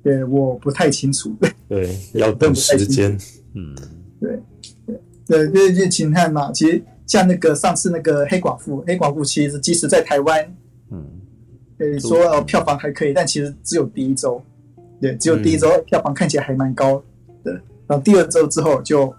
[0.04, 1.36] 对，我不太清楚。
[1.67, 3.17] 对，要等时间。
[3.54, 3.76] 嗯，
[4.19, 4.39] 对，
[5.28, 6.82] 对，对，就是请看嘛，其实。
[7.08, 10.56] 像那个上次那个黑寡妇，黑寡妇其实即使在台湾，
[10.91, 11.06] 嗯，
[11.78, 14.41] 可以说呃票房还可以，但其实只有第一周，
[15.02, 17.04] 对，只有第一周票房看起来还蛮高
[17.43, 17.52] 的，
[17.86, 19.13] 然后第二周之后就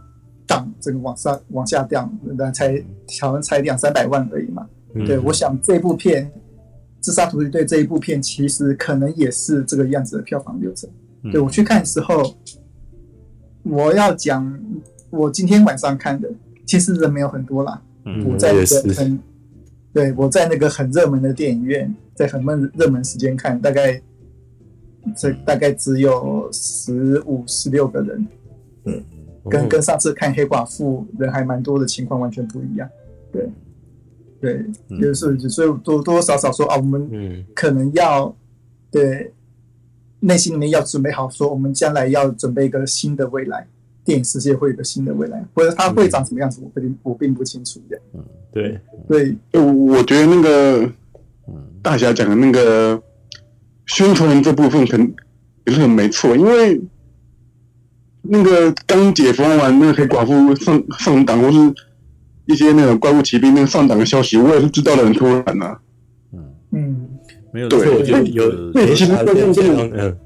[0.46, 2.82] 档整个往上往下掉，那才
[3.20, 4.66] 好像才两三百万而已嘛。
[5.06, 6.24] 对，我想这部片
[7.02, 10.88] 《自杀突击队》这一部片其实可能也是这个样子的票房流程。
[11.30, 12.34] 对，我去看的时候，
[13.64, 14.58] 我要讲
[15.10, 16.30] 我今天晚上看的。
[16.64, 19.18] 其实人没有很多啦，嗯、我在那个很，
[19.92, 24.00] 对，我在那个很热门的电影院，在很闷热门时间看，大概
[25.14, 28.26] 这大概只有十五、十六个人，
[28.84, 29.04] 嗯，
[29.50, 32.88] 跟跟上次看黑寡妇人还蛮多的情况完全不一样，
[33.32, 33.50] 对，
[34.42, 38.36] 对，嗯、就是所以多多少少说啊，我们可能要
[38.90, 39.32] 对
[40.20, 43.66] 内心里面要准备好，说我们将来要准备一个新的未来。
[44.04, 47.80] 电影世界会有个新的未来，或者它会长什么样子，我并我并不清楚。
[47.88, 48.80] 这样，嗯，对。
[49.08, 50.90] 对，我觉得那个，
[51.80, 53.00] 大侠讲的那个
[53.86, 55.14] 宣传这部分，可能
[55.66, 56.80] 也是很没错，因为
[58.22, 61.58] 那个刚解封完那个黑寡妇上上档，或是
[62.46, 65.76] 一些那种怪物骑兵那个上档的消息，我也是知道的很突然呐。
[66.32, 67.08] 嗯嗯，
[67.52, 70.16] 没有，对，我觉得有，对，其实观众根本，嗯，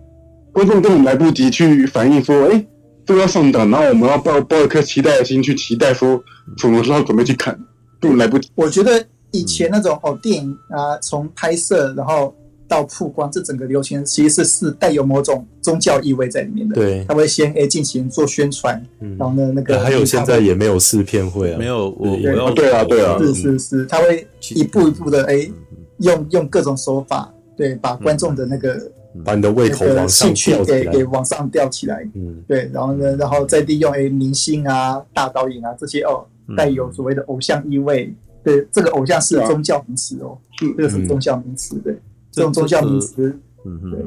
[0.52, 2.66] 观众根本来不及去反应说，哎。
[3.06, 6.20] 都要上档，然后我们要抱抱一颗期待的心去期待，说
[6.56, 7.56] 什么时候准备去看，
[8.00, 8.50] 根本来不及。
[8.56, 9.00] 我觉得
[9.30, 12.34] 以前那种哦，电影啊，从拍摄然后
[12.68, 16.74] 到曝光，这整个流程其实是是带有某种宗教意味在里面的。
[16.74, 18.84] 对，他会先诶进行做宣传，
[19.18, 25.50] 然后呢那个还有现在也没有试片会啊，没有我我要对啊对啊，是是是，他会一步一步的诶
[25.98, 28.74] 用用各种手法，对，把观众的那个、
[29.14, 36.26] 嗯、把你的胃口往上兴趣给给往上吊起来，嗯，对，然后呢，然后再利用诶明星啊、大导演啊这些哦，
[36.56, 38.12] 带有所谓的偶像意味，
[38.44, 42.00] 对，这个偶像是宗教名词哦，嗯、这个是宗教名词，对，嗯、
[42.36, 43.90] 这种宗教名词，嗯哼。
[43.90, 44.04] 对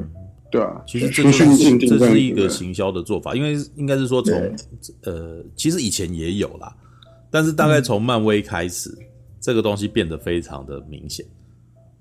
[0.52, 4.34] 对啊，其实这就是这是一个行销的做法，因为应该是说从
[5.02, 6.76] 呃，其实以前也有啦，
[7.30, 9.06] 但是大概从漫威开始，嗯、
[9.40, 11.24] 这个东西变得非常的明显，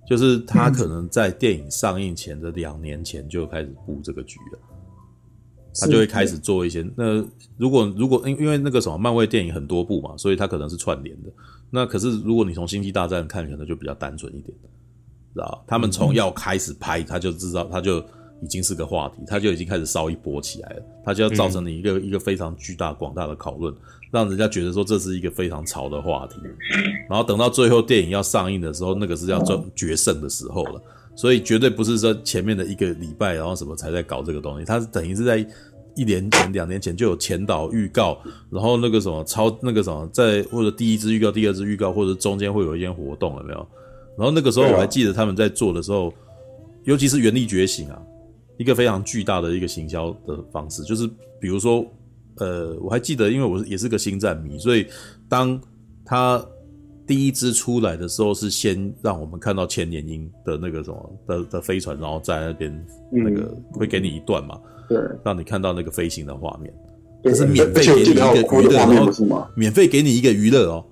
[0.07, 4.59] 就是他可能在电影上映前的两年前就开始布这个局了，
[5.79, 6.83] 他就会开始做一些。
[6.95, 7.23] 那
[7.55, 11.29] 如果如果因因为那个什么漫威电影很多部嘛，所以他可能是串联的。
[11.69, 14.57] 那可是如果你从星际大战看，可能就比较单纯一点，
[15.33, 18.03] 知道他们从要开始拍，他就知道他就。
[18.41, 23.75] 已经是个话题，他就已经开始烧一波起来了，它就要造成你一个、一个非常巨大广大的讨论，
[24.11, 26.35] 让人家觉得说这是一个非常潮的话题。
[27.09, 30.81] 然后等到最后电影要上映的时候，那个是要决决胜的时候了，
[31.17, 35.45] 所以绝对不是说前面的一个礼拜然后什么才在搞这个东西，它是等于是在
[35.97, 38.17] 一年前、两年前就有前导预告，
[38.49, 43.67] 然后那个什么超那个什么在或者第一支预告、第二支预告，或者中间会有一些活动，有没有？
[44.19, 46.13] 然后那个时候我还记得他们在做的时候，
[46.83, 47.99] 尤其是原力觉醒啊。
[48.57, 51.07] 一个非常巨大的一个行销的方式，就是
[51.39, 51.85] 比如说，
[52.39, 54.85] 呃，我还记得，因为我也是个星战迷，所以
[55.29, 55.57] 当
[56.03, 56.45] 他
[57.07, 66.73] 第一支出来的时候，是先让我们看到千年鹰的那个什么的的飞船，然后在那边那个会给你一段嘛，对，让你看到那个飞行的画面，
[67.23, 70.85] 就是免费给你一个娱乐，然后免费给你一个娱乐哦，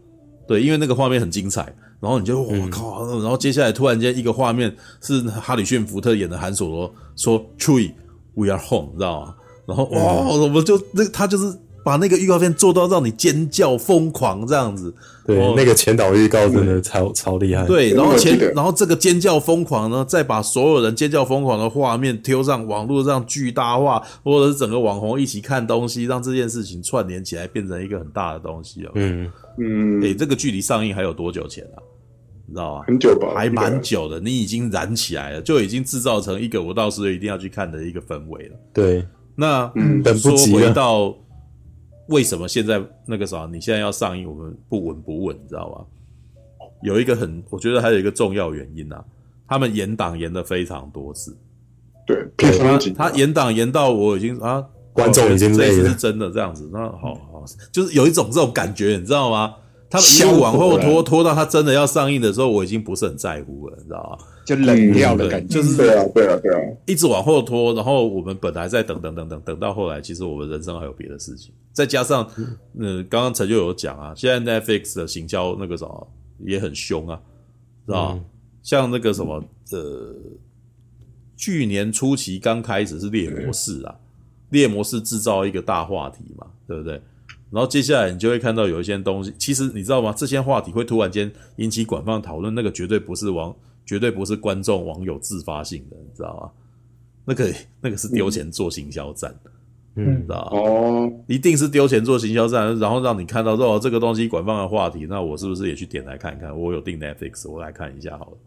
[0.47, 1.75] 对，因为那个画面很精彩。
[1.99, 7.91] 然后你就我靠，然后接下来突然间一个画面是哈里逊福特演的韩索罗说 Chewie
[8.36, 9.36] we are home，你知道吗？
[9.65, 14.93] 然后哇，我们就那他就是把那个预告片做到让你尖叫疯狂这样子。
[15.27, 17.65] 对，那个前导预告真的超超厉害。
[17.65, 28.91] 对，然后前然后这个尖叫疯狂呢，再把所有人尖叫疯狂的画面丢上网络上巨大化，或者是整个网红一起看东西，让这件事情串联起来变成一个很大的东西哦。
[28.95, 29.29] 嗯。
[29.59, 31.77] 嗯，诶，这个距离上映还有多久前啊？
[32.45, 32.83] 你知道吗？
[32.87, 34.21] 很久吧，还蛮久的。
[34.21, 38.55] 你已经燃起来了，就已经制造成一个我到时候一定要去看的一个氛围了。
[38.71, 40.71] 对，那嗯，等不及了。
[40.71, 41.13] 到
[42.07, 45.85] 为什么现在那个啥，你现在要上映，我们不稳不稳，你知道吗？
[46.81, 49.03] 有一个很，我觉得还有一个重要原因啊，
[49.47, 51.37] 他们延档延了非常多次。
[52.05, 52.27] 对，
[52.95, 54.65] 他延档延到我已经啊。
[54.93, 59.53] 观众已经累了，这次是真的这样子，那好好，就是有一种这种感觉，你知道吗？
[59.91, 64.25] 他们一路往后拖，拖到他真的要上映的时候，我已经不是很在乎了，你知道吗？
[64.47, 72.25] 就冷掉的感觉，就是对啊，对啊，对啊，一直往后拖，然后我们本来在等等等等，等到后来，其实我们人生还有别的事情，再加上，
[72.79, 76.07] 嗯，刚刚陈就有讲啊，现在 Netflix 的行销那个什么
[76.39, 77.19] 也很凶啊，
[77.86, 78.21] 知道吗？
[78.63, 80.15] 像那个什么，呃，
[81.36, 83.93] 去年初期刚开始是猎魔士啊。
[84.51, 86.93] 猎魔士制造一个大话题嘛，对不对？
[87.51, 90.13] 然后接下来你就会看到有一些东西，其实你知道吗？
[90.15, 93.53] 这些话题会突然间引起广泛讨论，那个绝对不是网，
[93.88, 96.52] 绝对不是观众网友自发性的，你知道吗？
[97.26, 99.34] 那个那个是丢钱做行销战，
[99.95, 100.60] 嗯，你知道吗？
[100.60, 106.56] 哦，一定是丢钱做行销战，然后让你看到说哦，这个东西广泛的话题，那我是不是也去点来看看？
[106.56, 108.38] 我有订 Netflix，我来看一下好了。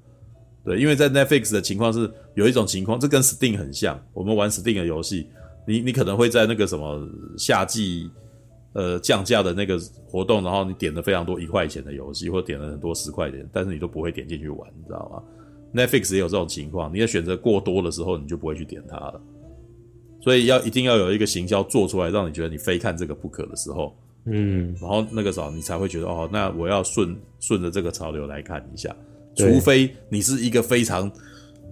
[0.62, 5.26] 对，因为在 Netflix 的情况是有一种情况，这跟 Steam 很像，我们玩 Steam 的游戏。
[5.66, 8.10] 你你可能会在那个什么夏季，
[8.72, 15.22] 呃降价的那个活动，然后你点了非常多一块钱的游戏，或点了很多十块钱，但是你都不会点进去玩，你知道吗
[15.74, 19.20] ？Netflix 也有这种情况，你的选择过多的时候，你就不会去点它了。
[20.20, 28.94] 所以要一定要有一个行销做出来，让你觉得你非看这个不可的时候，嗯，然后那个时候你才会觉得哦，那我要顺顺着这个潮流来看一下，
[29.34, 31.10] 除非你是一个非常。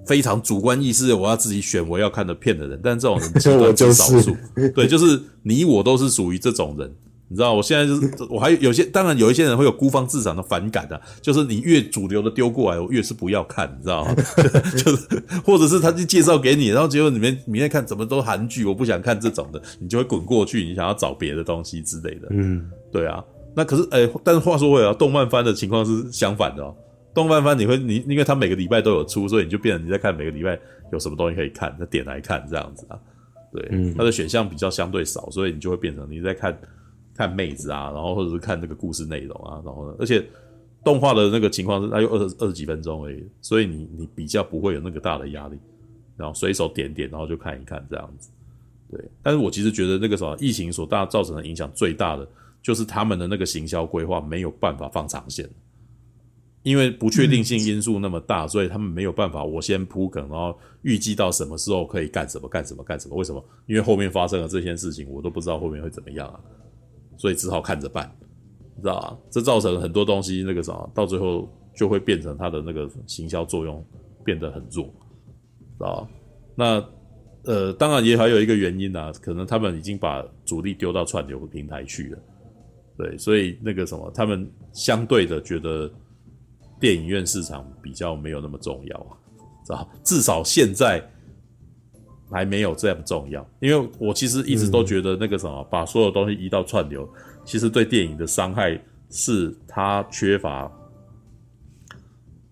[0.08, 4.34] 非常主观意识，我要自己选我要看的片的人，但这种人 极端之少数。
[4.74, 6.90] 对，就是你我都是属于这种人，
[7.28, 7.52] 你知道？
[7.52, 14.14] 我现在就是我还有些，当然有一些人会有孤芳自赏的反感的、啊，就是你越主流的丢过来，我越是不要看，你知道吗？
[14.82, 15.06] 就是
[15.44, 22.28] 或者是他就介绍给你，然后结果里面明天看怎么都韩剧，我不想看这种的，你就会滚过去，你想要找别的东西之类的。
[22.30, 23.22] 嗯，对啊。
[23.54, 26.74] 那可是哎、欸，但是话说回来，动漫番的情况是相反的哦。
[27.14, 30.58] 动漫番你会你，因为它每个礼拜都有出，所以你就变成你在看每个礼拜
[30.92, 32.98] 有什么东西可以看，那点来看这样子啊。
[33.52, 36.56] 对，嗯，它的选项比较相对少，所以你就会变成你在看
[37.14, 40.24] 看妹子啊，然后或者是看这个故事内容啊，然后呢，而且
[40.84, 45.58] 动画的那个情况是它有二十二十几分钟而已，所以你你比较不会有那个大的压力，
[46.16, 48.30] 然后随手点点，然后就看一看这样子。
[48.90, 52.28] 对，但是我其实觉得那个什么疫情所大造成的影响最大的，
[52.62, 55.48] 就是他们的那个行销规划没有办法放长线。
[56.64, 59.42] 因为不确定性因素那么大，所以他们没有办法。
[59.44, 63.16] 我先铺梗，然后预计到什么时候可以干什么干什么干什么？
[63.16, 63.42] 为什么？
[63.66, 66.40] 因为后面发生了这件事情，我都不知道后面会怎么样啊，
[67.16, 68.12] 所以只好看着办，
[68.76, 69.16] 你知道吧？
[69.30, 73.82] 这造成很多东西那个什么，到最后就会变成它的那个行销作用
[74.24, 76.08] 变得很弱，知道吧？
[76.56, 76.84] 那
[77.44, 82.18] 呃，当然也还有一个原因啊，可能他们已经把主力丢到串流平台去了，
[82.98, 85.90] 对，所以那个什么，他们相对的觉得。
[86.80, 89.12] 电影院市场比较没有那么重要啊，
[89.64, 89.88] 知道？
[90.04, 91.02] 至少现在
[92.30, 93.46] 还没有这样重要。
[93.60, 97.08] 因为我其实一直都觉得那个什么，嗯、把所有东西移到串流，
[97.44, 100.70] 其实对电影的伤害是它缺乏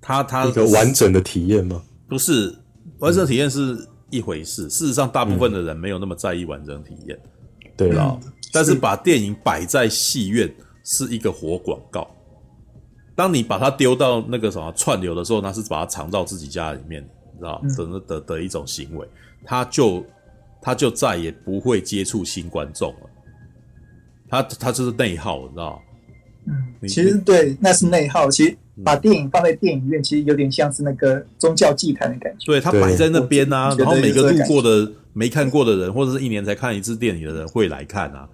[0.00, 1.82] 它它一个完整的体验吗？
[2.08, 2.54] 不是，
[2.98, 3.76] 完整体验是
[4.10, 4.68] 一回事。
[4.68, 7.18] 事实上，大部分的人没有那么在意完整体验，
[7.76, 8.18] 对吧？
[8.52, 10.52] 但是把电影摆在戏院
[10.84, 12.08] 是一个活广告。
[13.16, 17.02] 当你把它丢到那个什么串流的时候，那是把它藏到自己家里面，
[17.32, 19.08] 你知道的的的一种行为，
[19.42, 20.04] 他就
[20.60, 23.10] 他就再也不会接触新观众了。
[24.28, 25.82] 他他就是内耗，你知道？
[26.46, 28.30] 嗯，其实对，那是内耗。
[28.30, 32.46] 其实把电影放在电影院，其实有点像是那个宗教祭坛的感觉。
[32.46, 38.28] 对，他摆在那边啊，然后每个路过的没看过的人，或者是一年才看一次电影的人会来看啊。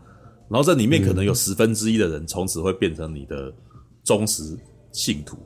[0.49, 3.51] 然后这里面可能有十分之一的人从此会变成你的
[4.03, 4.59] 忠实。
[4.93, 5.37] 信徒，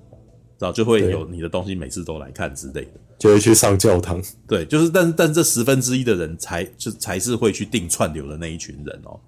[0.59, 4.23] 然后就会有你的东西，每次都来看之类的，就会去上教堂。
[4.47, 9.19] 对，就是，但是，但是这十分之一的人才就才是会去定串流的那一群人哦。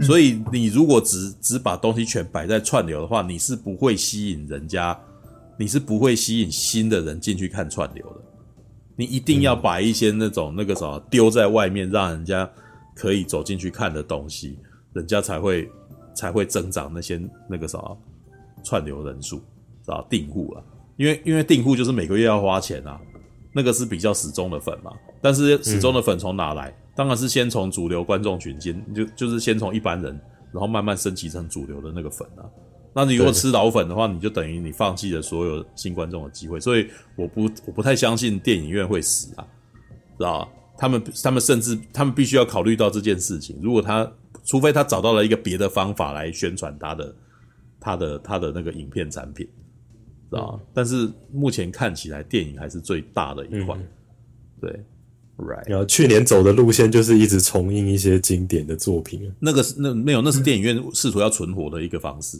[0.00, 4.96] 所以，你如果只只把东西全摆在串流的话，你是不会吸引人家，
[5.58, 8.20] 你是不会吸引新的人进去看串流的。
[8.94, 12.48] 你一定要把一些那种那个什么丢在外面，让人家
[12.94, 14.58] 可以走进去看的东西，
[14.92, 15.68] 人家才会
[16.14, 17.98] 才会增长那些那个什么。
[18.62, 20.62] 串流人数，知道订户啊，
[20.96, 23.00] 因为因为订户就是每个月要花钱啊，
[23.52, 24.92] 那个是比较死忠的粉嘛。
[25.20, 26.68] 但是始终的粉从哪来？
[26.68, 30.12] 嗯、当然是先从主流观众群先，就就是先从一般人，
[30.52, 32.46] 然后慢慢升级成主流的那个粉啊。
[32.94, 36.60] 那你如果吃老粉的话，你就等于你放弃了所有新观众的机会。
[36.60, 39.46] 所以我不我不太相信电影院会死啊，
[40.16, 43.58] 知道他们他们甚至他们必须要考虑到这件事情。
[43.62, 44.10] 如果他
[44.44, 47.14] 除非他找到了一个别的方法来宣传他的。
[47.88, 49.46] 他的他的那个影片产品，
[50.28, 53.74] 知道、嗯、但是目前看起来，电影还是最大的一块。
[53.78, 53.88] 嗯、
[54.60, 54.84] 对
[55.38, 55.66] ，right。
[55.66, 59.32] 然后去年走的路线就是一直重映一些经典的作品。
[59.40, 62.38] 那个是那没有，那是电影院试图要存活的一个方式。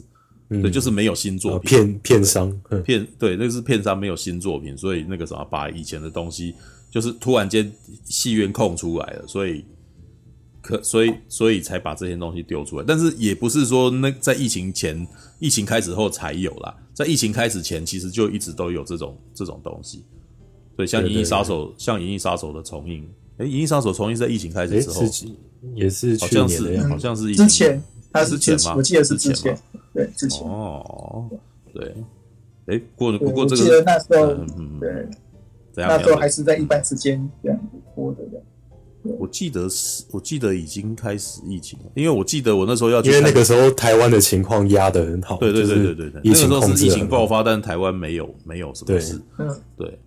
[0.49, 1.67] 嗯、对，就是没有新作品。
[1.67, 6.53] 片片商片对，那个是片商没有新作品，所以那个什么把以前的东西，
[6.91, 7.71] 就是突然间
[8.03, 9.65] 戏院空出来了，所以。
[10.69, 15.07] 可所以所以才把这些东西丢出来，但是也不是说那在疫情前、
[15.39, 20.05] 疫情开始后才有啦，在疫情开始前其实就一直都有这种这种东西。
[20.77, 23.03] 对，像《银翼杀手》，像《银翼杀手》的重映，
[23.37, 25.01] 诶，《银翼杀手》重映在疫情开始之后，
[25.73, 27.81] 也是好像是好像是之前，
[28.13, 28.75] 它是之前吗？
[28.77, 29.59] 我记得是之前，
[29.91, 30.47] 对，之前。
[30.47, 31.27] 哦，
[31.73, 31.95] 对，
[32.67, 34.35] 诶，过不过这个，我记得那时候，
[34.79, 35.09] 对，
[35.77, 38.19] 那时候还是在一般时间这样子播的。
[39.17, 49.49] 我记得是，我记得已经开始疫情了，因为我记得我那时候要去，因为那个时候台湾的情况压得很好，对对对对对对，那个时候是疫情爆发，但是台湾没有没有什么事，嗯。
[49.77, 49.99] 对，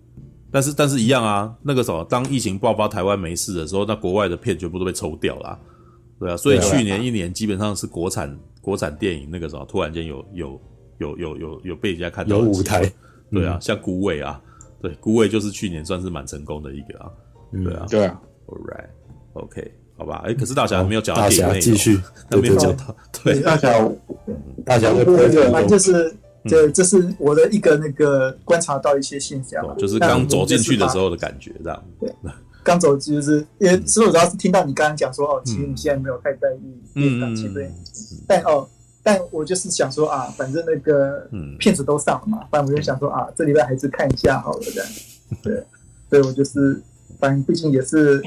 [0.51, 5.59] 但是但是一样啊，那个时候当疫情爆发，台湾没事的时候，那国外的片全部都被抽掉了，
[6.19, 10.61] 对啊，所以去年一年基本上是国产国产电影那个时候突然间有有
[10.99, 12.91] 有有有有被人家看到有舞台，
[13.31, 14.39] 对啊，像孤味啊，
[14.81, 17.11] 对，孤味就是去年算是蛮成功的一个啊，
[17.51, 18.21] 对啊，对啊。
[18.47, 18.89] Alright,
[19.33, 20.21] OK，好吧。
[20.25, 22.95] 哎，可是大侠还没有讲到电影内继续， 他没有讲到。
[23.23, 23.89] 对，大侠，
[24.65, 26.13] 大侠会反正就是，
[26.45, 31.83] 这这是我的一个那个观察到一些现象，就是刚走进去的时候的感觉，这样。
[31.99, 32.13] 对，
[32.63, 37.71] 刚走就是，因为其实我主要是听到你刚刚讲说，哦，其实你现在没有太在意嗯嗯嗯，
[38.27, 38.67] 但哦，
[39.01, 44.89] 但我就是想说啊，反正那个片子都上了嘛，反正我就想说啊，这礼拜还是看一下好了，这样。
[45.41, 45.63] 对，
[46.11, 46.79] 所以我就是。
[47.23, 48.21] 反正毕竟也是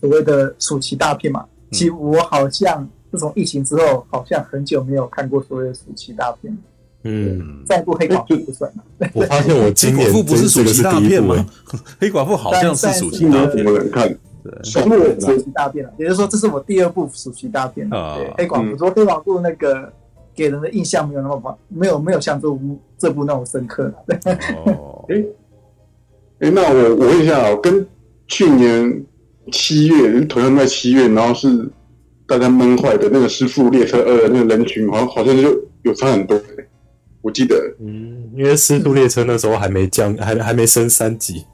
[0.00, 1.44] 所谓的暑期大片嘛。
[1.72, 6.56] 其实我好像自从疫情之后，好像很久没有看过所谓的暑期大片。
[7.02, 9.10] 嗯，再一部黑寡妇不算了。
[9.14, 11.44] 我发现我今年不是暑期大片吗？
[12.00, 14.16] 黑寡妇好像是暑期大片，我看。
[14.62, 15.92] 全部暑期大片了。
[15.98, 17.92] 也就是说，这是我第二部暑期大片。
[17.92, 19.92] 啊，黑寡妇说黑寡妇那个
[20.36, 23.92] 给人的印象没有那么好，没有没有像这部这部那么深刻。
[24.64, 25.24] 哦，哎，
[26.38, 27.84] 哎，那我我问一下啊，跟。
[28.28, 29.04] 去年
[29.52, 31.68] 七月，同样在七月，然后是
[32.26, 36.36] 大家闷坏的那个《师傅列车二》的那个人群，好像好像就有差很多。
[36.36, 36.42] 我
[37.22, 41.44] 我记得，嗯，因为《尸速列车》那时候还没降， 还还没升三级。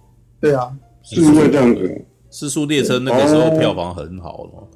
[0.40, 0.70] 对啊，
[1.02, 1.80] 是因为这样子，
[2.30, 4.68] 《尸速列车》那个时候票房很好了。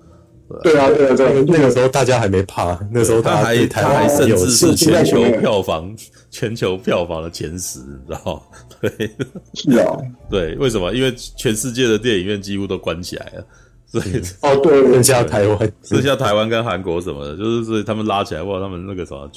[0.62, 5.94] 对啊，对啊，对啊，那个时候大家还没怕，那时候他还他还甚至是全球票房
[6.30, 8.42] 全球票房的前十，你知道？
[8.80, 9.10] 对，
[9.54, 9.96] 是啊，
[10.30, 10.92] 对，为什么？
[10.94, 13.46] 因为全世界的电影院几乎都关起来了，
[13.86, 19.28] 所以哦，对，剩下台湾，剩下台湾跟韩国什么的，就是所以他们拉起来，哇，他们那个什么，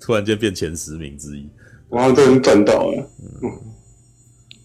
[0.00, 1.48] 突然间变前十名之一，
[1.90, 3.10] 然后都能赚到了。
[3.42, 3.50] 嗯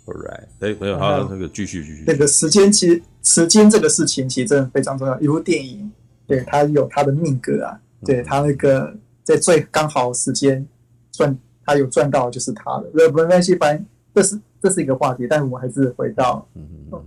[0.10, 3.02] ，All right，哎，没有，好那个继续继续，那个时间其实。
[3.22, 5.20] 时间这个事情其实真的非常重要。
[5.20, 5.92] 一部电影，
[6.26, 8.92] 对它有它的命格啊，对它那个
[9.24, 10.66] 在最刚好时间
[11.12, 12.90] 赚，它有赚到就是它的。
[12.96, 13.86] 呃，没关系，反正
[14.16, 16.48] 这是这是一个话题，但是我还是回到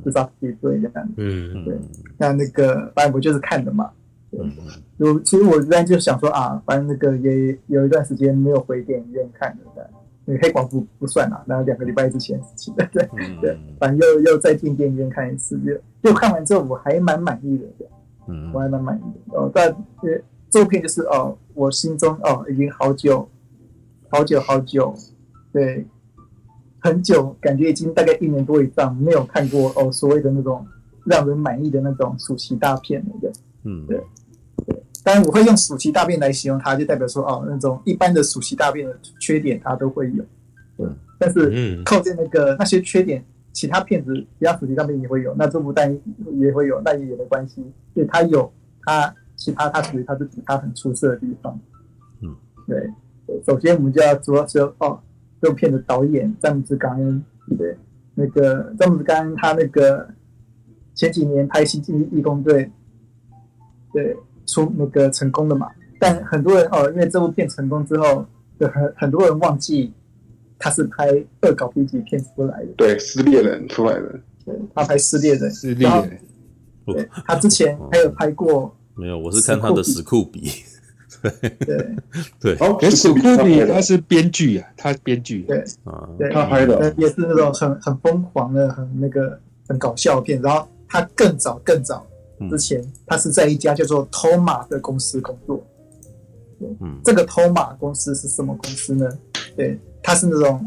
[0.05, 1.09] 至少可以对这样。
[1.17, 1.75] 嗯，对。
[2.19, 3.91] 那那个反正我就是看的嘛。
[4.33, 4.53] 嗯，
[4.99, 9.91] 我其实我之前就想说啊，反正那个也有一段时间没有回电影院看的。
[10.25, 13.09] 那个黑寡妇不算啊，那两个礼拜之前的事情，对对
[13.41, 17.87] 对，反正又又再进电影院看一次，就就看完之后我还蛮满意的，
[18.29, 19.51] 嗯，我还蛮满意的哦。
[19.53, 23.29] 但呃，这部片就是哦，我心中哦已经好久
[24.11, 24.95] 好久好久，
[25.53, 25.87] 对，
[26.79, 30.67] 很久，感觉已经大概一年多以上没有看过哦所谓的那种
[31.05, 33.33] 让人满意的那种暑期大片了，对，
[33.65, 34.01] 嗯，对。
[35.05, 40.25] 当然，我会用暑期大便来形容它，就代表说，哦，那种一般的暑期大便的缺点，它都会有。
[40.77, 40.87] 对，
[41.19, 45.93] 但是靠近那个那些缺点，其他片子其他暑期大片也会有，那这部但
[46.39, 47.61] 也会有，那也没关系，
[47.95, 48.53] 因为它有
[48.85, 51.59] 它其他它属于它自己它很出色的地方。
[52.21, 52.37] 嗯，
[52.69, 52.89] 对。
[53.45, 55.01] 首先，我们就要主要说，哦，
[55.41, 57.25] 这部片的导演詹姆斯·冈恩，
[57.59, 57.77] 对，
[58.15, 60.09] 那个詹姆斯·冈恩他那个
[60.95, 62.67] 前几年拍《星际义工队》，
[63.93, 64.17] 对。
[64.47, 65.69] 出那个成功的嘛，
[65.99, 68.27] 但很多人哦，因为这部片成功之后，
[68.59, 69.93] 就很很多人忘记
[70.59, 71.09] 他是拍
[71.43, 72.69] 恶搞 B 级片出来的。
[72.77, 74.21] 对，撕裂人出来的。
[74.45, 75.51] 对，他拍撕裂人。
[75.51, 76.19] 撕裂人。
[76.87, 78.75] 对，他之前还有拍过。
[78.95, 80.51] 没有，我是看他的史酷比。
[81.23, 81.97] 对对
[82.41, 82.57] 对。
[82.59, 85.43] 哦，史酷比他是编剧啊，他编剧。
[85.43, 89.39] 对啊，他拍的也是那种很很疯狂的、很那个
[89.69, 90.43] 很搞笑的片。
[90.43, 92.07] 然后他更早更早。
[92.51, 95.63] 之前他是在一家叫做托马的公司工作。
[96.81, 99.09] 嗯，这个托马公司是什么公司呢？
[99.57, 100.65] 对，他是那种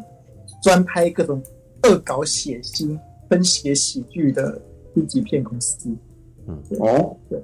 [0.62, 1.42] 专拍各种
[1.84, 3.00] 恶搞血腥、
[3.30, 4.62] 分血喜剧的
[4.94, 5.90] 低级片公司。
[6.48, 7.42] 嗯，哦，对，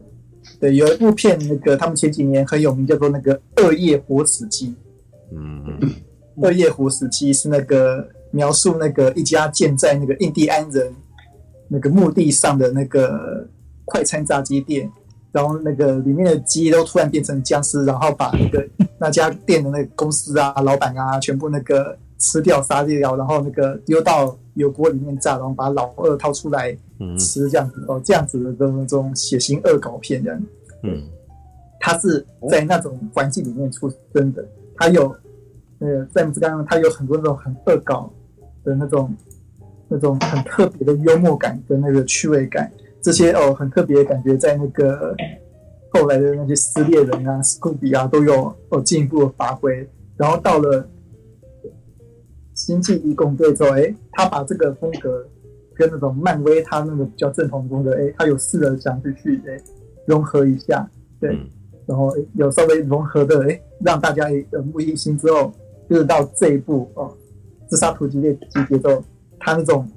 [0.59, 4.67] 对，有一部片，那个他们前几年很有名，叫做那个《恶夜活死鸡》。
[5.32, 5.79] 嗯，
[6.36, 10.93] 《恶夜活死鸡》是那个描述那个一家建在那个印第安人
[11.69, 13.47] 那个墓地上的那个。
[13.91, 14.89] 快餐炸鸡店，
[15.33, 18.65] 然后那个里面的鸡都突然变成僵尸，然后把那个
[18.97, 26.71] 那家店的那个公司啊、老板啊，全部那个吃掉、杀掉，然后那个丢到油锅里面炸，然后把老二掏出来
[27.19, 30.41] 吃，这样子哦，这样子的那种血腥恶搞片这样。
[30.83, 31.03] 嗯，
[31.81, 35.13] 他是在那种环境里面出生的，他有
[35.79, 38.09] 呃，在姆斯刚刚他有很多那种很恶搞
[38.63, 39.13] 的那种
[39.89, 42.71] 那种很特别的幽默感跟那个趣味感。
[43.02, 45.16] 这些哦，很特别的感觉，在那个
[45.89, 49.89] 后来的那些撕裂人啊、史酷比啊，都有哦进一步的发挥。
[50.18, 50.88] 然后到了
[52.54, 55.26] 星际异攻队之后，哎，他把这个风格
[55.74, 59.60] 跟那种漫威他那个比较正统风格，哎，他有试着想去去哎
[60.06, 60.88] 融合一下，
[61.20, 61.36] 对，
[61.88, 65.52] 然后有稍微融合的哎，让大家耳目一新之后，
[65.89, 67.12] 就是到这一步哦，
[67.68, 69.04] 自杀突击队集结之后，
[69.39, 69.89] 他那种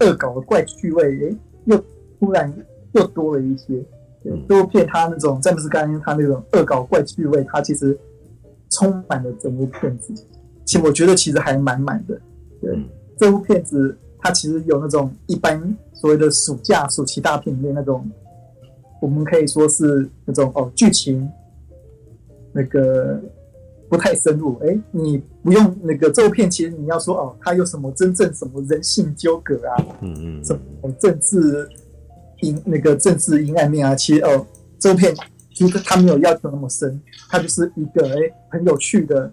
[0.00, 1.36] 恶搞的怪趣味，哎。
[1.66, 1.76] 又
[2.18, 2.52] 突然
[2.92, 3.84] 又多了一些，
[4.22, 7.96] 对，这部片他那种詹姆斯·甘恩他那种恶搞怪趣味，他其实
[8.70, 10.12] 充满了整部片子。
[10.64, 12.20] 其实我觉得其实还蛮满的。
[12.60, 12.76] 对，
[13.18, 15.60] 这部片子它其实有那种一般
[15.92, 18.10] 所谓的暑假暑期大片里面那种，
[19.00, 21.30] 我们可以说是那种哦剧情
[22.52, 23.20] 那个
[23.88, 24.58] 不太深入。
[24.62, 29.76] 哎，你不用那个这部片，其实你要说哦，他有什么真正什么人性纠葛啊？
[30.00, 31.68] 嗯嗯，什么政治？
[32.42, 34.46] 阴那个政治阴暗面啊，其实哦，
[34.78, 35.16] 这部片
[35.54, 39.32] 其实他没有要求那么深，他就是一个哎很有趣的、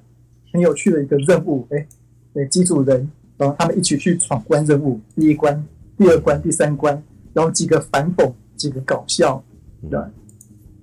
[0.53, 1.85] 很有趣的一个任务哎，
[2.33, 5.61] 对，机组人，然后他们一起去闯关任务，第一关、
[5.97, 9.43] 第二关、第三关，然后几个反讽、几个搞笑，
[9.91, 9.99] 对，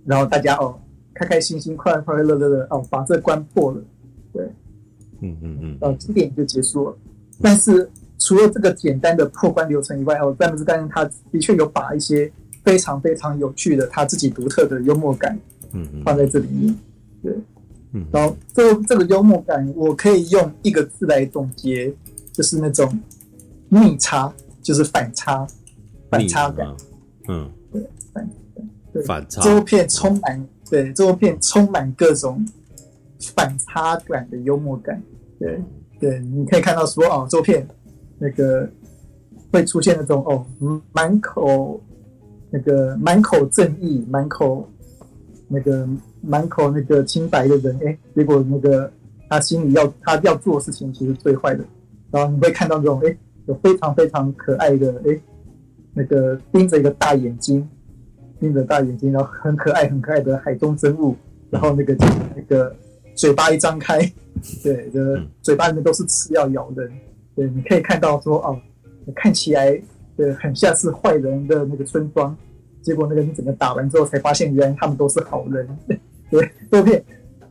[0.05, 0.79] 然后大家哦
[1.21, 3.81] 开开心心、快快乐乐的哦把这关破了，
[4.33, 4.43] 对，
[5.21, 6.97] 嗯嗯嗯，呃，这电影就结束了，
[7.43, 7.89] 但是。
[8.23, 12.31] 除了这个简单的破关流程以外，哦，詹姆斯·甘恩他的确有把一些
[12.63, 15.41] 非常非常有趣的他自己独特的幽默感，
[15.73, 16.77] 嗯，放在这里面。
[17.23, 17.35] 对，
[17.93, 21.91] 嗯，然后这这个幽默感，我可以用一个字来总结，
[22.31, 23.01] 就是那种
[23.71, 25.47] 逆差，就是反差，
[26.11, 26.69] 反差感。
[27.27, 28.29] 嗯，对，反
[28.93, 29.03] 对。
[29.05, 29.41] 反差。
[29.41, 32.43] 这部片充满对，这部片充满各种
[33.35, 35.03] 反差感的幽默感。
[35.39, 35.61] 对
[35.99, 37.67] 对，你可以看到说哦，这部片
[38.19, 38.67] 那个
[39.53, 40.47] 会出现那种哦，
[40.93, 41.79] 满口
[42.51, 44.67] 那个满口正义，满口
[45.49, 45.87] 那个。
[46.23, 48.93] 满口那个清白的人，哎，结果那个
[49.31, 51.65] 他心里要他要做的事情，其实最坏的。
[52.11, 53.17] 然后你会看到这种，哎，
[53.47, 55.19] 有非常非常可爱的，哎，
[55.95, 57.67] 那个盯着一个大眼睛，
[58.41, 61.15] 盯着大眼睛，然后很可爱很可爱的海中生物，
[61.51, 61.95] 然后那个
[62.35, 62.75] 那个
[63.15, 64.01] 嘴巴一张开，
[64.65, 66.91] 对，的嘴巴里面都是刺要咬人。
[67.37, 68.59] 对，你可以看到说，哦，
[69.15, 69.81] 看起来
[70.17, 72.37] 对很像是坏人的那个村庄，
[72.83, 75.69] 结果那个你整个打完之后才发现，原来他们都是好人。
[76.31, 77.03] 对，这片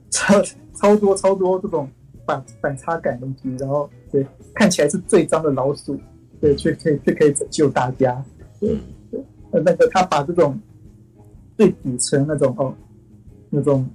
[0.09, 0.41] 超
[0.73, 1.89] 超多超多这种
[2.25, 5.99] 反反差感东西，然后对，看起来是最脏的老鼠，
[6.41, 8.23] 对，却可以却可以拯救大家，
[8.59, 8.77] 对
[9.11, 10.59] 对，呃，那个他把这种
[11.59, 12.73] 最底层那种哦，
[13.49, 13.85] 那种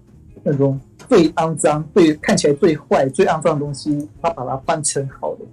[0.43, 5.47] 那种最肮脏、最看起来最坏、最肮脏的东西，他把它翻成好的，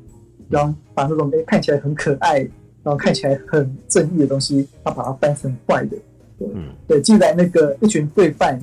[0.50, 2.40] 然后把那种诶看起来很可爱，
[2.84, 5.96] 然后看起来很正义的东西，他把它翻成坏的，
[6.38, 6.48] 对，
[6.86, 8.62] 对，既然那个一群罪犯。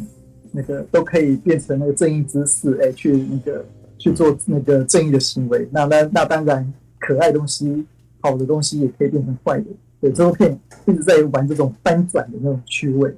[0.51, 3.62] 那个都可以变成那个正义之士，哎，去那个
[3.99, 5.68] 去做那个正义的行为。
[5.70, 6.66] 那那那当然，
[6.99, 7.84] 可爱东西、
[8.20, 9.66] 好的东西也可以变成坏的。
[10.01, 13.14] 对，这部片一直在玩这种翻转的那种趣味。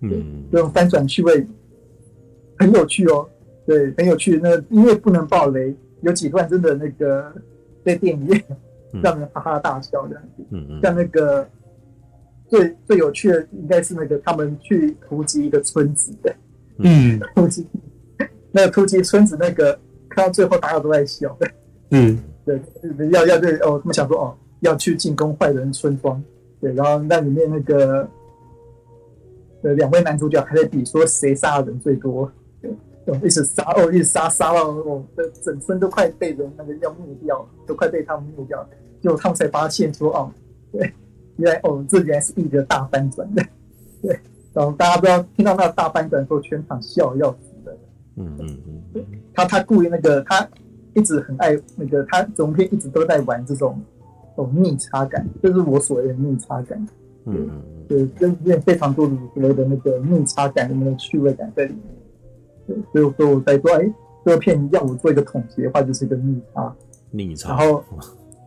[0.00, 1.46] 嗯，这种翻转趣味
[2.58, 3.28] 很有趣哦。
[3.66, 4.40] 对，很有趣。
[4.42, 7.32] 那因为不能爆雷，有几段真的那个
[7.84, 8.44] 在电影院
[9.02, 10.44] 让人哈哈大笑的样子。
[10.50, 11.46] 嗯嗯，像那个
[12.48, 16.34] 最最有趣的应该是那个他们去突击一个村子的。
[16.78, 17.66] 嗯， 突击，
[18.50, 19.78] 那个突击村子，那个
[20.08, 21.36] 看到最后大家都在笑。
[21.90, 22.60] 嗯，对，
[23.10, 26.22] 要要对哦，他们想说哦，要去进攻坏人村庄。
[26.60, 28.08] 对，然后那里面那个
[29.62, 32.30] 呃两位男主角还在比说谁杀的人最多。
[33.04, 38.68] 对，一直杀哦，一直杀杀到哦，这整身都快被人那个要灭掉，都快被他们灭掉。
[39.00, 40.32] 结果他们才发现说哦，
[40.70, 40.92] 对，
[41.36, 43.42] 原来哦，这原来是一个大翻转的。
[44.02, 44.18] 对。
[44.52, 47.78] 然后大家不要听到那个大翻转的时候，全场笑要死的。
[48.16, 48.58] 嗯嗯
[48.94, 50.46] 嗯，他他故意那个，他
[50.92, 53.89] 一直很爱那个，他整片一直都在玩这种这
[54.44, 56.78] 种逆差感，就是我所谓的逆差感。
[57.26, 61.82] 嗯嗯对，就里面非常多的所谓的那个逆差感的那个趣味感在里面。
[62.66, 63.92] 对，所以说我在说，哎，
[64.24, 66.74] 这个片要我做一个统结的话，就是一个逆差。
[67.10, 67.48] 逆差。
[67.50, 67.84] 然后，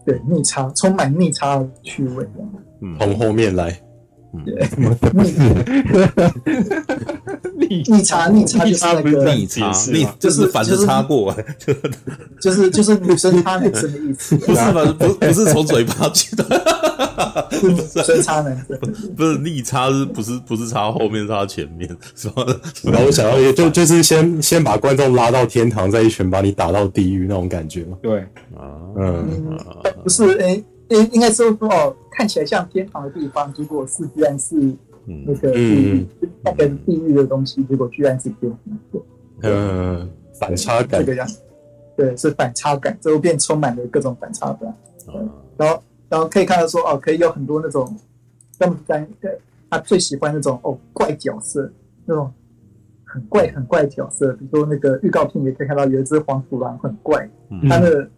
[0.05, 2.25] 对，逆差，充满逆差的趣味。
[2.81, 3.79] 嗯，从后面来。
[7.57, 11.35] 逆逆差逆差就是那个逆差，逆就是反着插过，
[12.41, 14.83] 就是就是 女生插男生的意思，不是吧？
[14.99, 16.43] 不不是从嘴巴去的，
[17.61, 18.77] 女生插男生，
[19.15, 22.43] 不是逆差是不是不是插后面插前面是吧？
[22.83, 27.97] 然后我想要就就是先先把观众拉到天堂，再一拳把你打到地狱那种感觉嘛？
[28.01, 28.19] 对
[28.57, 29.57] 啊，嗯，
[30.03, 30.63] 不是诶。
[30.93, 34.55] 应应该说说哦，看起来像天堂的地方，结果是居然是
[35.05, 36.07] 那个地狱，
[36.43, 39.01] 那个地狱的东西，结果居然是天堂。
[39.41, 41.27] 嗯，反差感这个样。
[41.27, 41.41] 子，
[41.97, 44.73] 对，是反差感，最后变充满了各种反差感。
[45.07, 47.95] 嗯，然后然后可以看到说哦，可以有很多那种，
[48.57, 49.37] 他们在对
[49.69, 51.71] 他最喜欢那种哦怪角色，
[52.05, 52.31] 那种
[53.03, 57.29] 很怪很怪角色，比如说那个预告片也可以看到有一只黄鼠狼很怪，
[57.69, 58.09] 他那个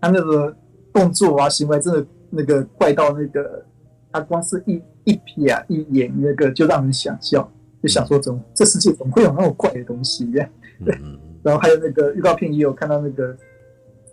[0.00, 0.56] 他那个。
[0.92, 3.64] 动作啊，行为真的那个怪到那个，
[4.12, 7.48] 他光是一一瞥啊一眼，那个就让人想笑，
[7.82, 10.24] 就想说怎么这世界怎么会有那么怪的东西？
[10.32, 10.48] 对，
[11.42, 13.36] 然后还有那个预告片也有看到那个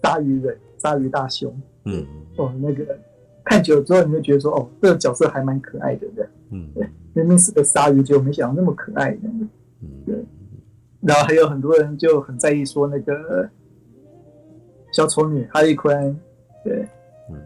[0.03, 1.53] 鲨鱼人、鲨鱼大熊，
[1.85, 2.05] 嗯，
[2.37, 2.97] 哦，那个
[3.43, 9.19] 看久了之后你会觉得说，哦，这个角色还蛮可爱的，对，嗯，对，明明是个鲨鱼，结果没想到那么可爱的，
[9.81, 10.15] 嗯，对，
[11.01, 13.49] 然后还有很多人就很在意说那个
[14.91, 16.13] 小丑女哈利坤。
[16.13, 16.26] 对，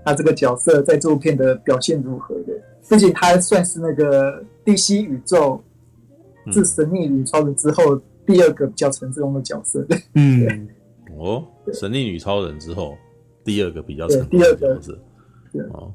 [0.05, 2.53] 他这个角色在这部片的表现如何的？
[2.89, 5.61] 毕竟他算是那个 DC 宇宙
[6.51, 9.85] 自神秘女超人之后第二个比较成功的角色。
[10.15, 10.67] 嗯，
[11.17, 12.97] 哦，神秘女超人之后
[13.43, 14.97] 第二个比较成功的角色。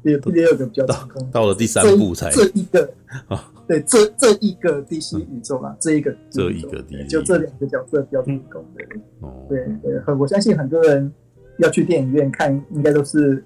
[0.03, 1.31] 对，第第二个比较成功。
[1.31, 2.91] 到了第三部才这一个
[3.29, 8.85] 啊， 对，这这一个 DC 宇宙啊，这一个这一个 DC 就这两个角色比较成功的。
[9.21, 11.13] 哦，对对，很我相信很多人。
[11.59, 13.43] 要去电影院看，应该都是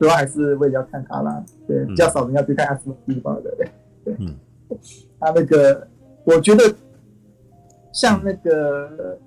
[0.00, 1.44] 主要还是为了要看他啦。
[1.68, 3.54] 对，比较少人要去看阿斯莫蒂吧的。
[4.02, 4.34] 对，嗯，
[5.20, 5.86] 他那个，
[6.24, 6.64] 我觉得
[7.92, 9.18] 像那个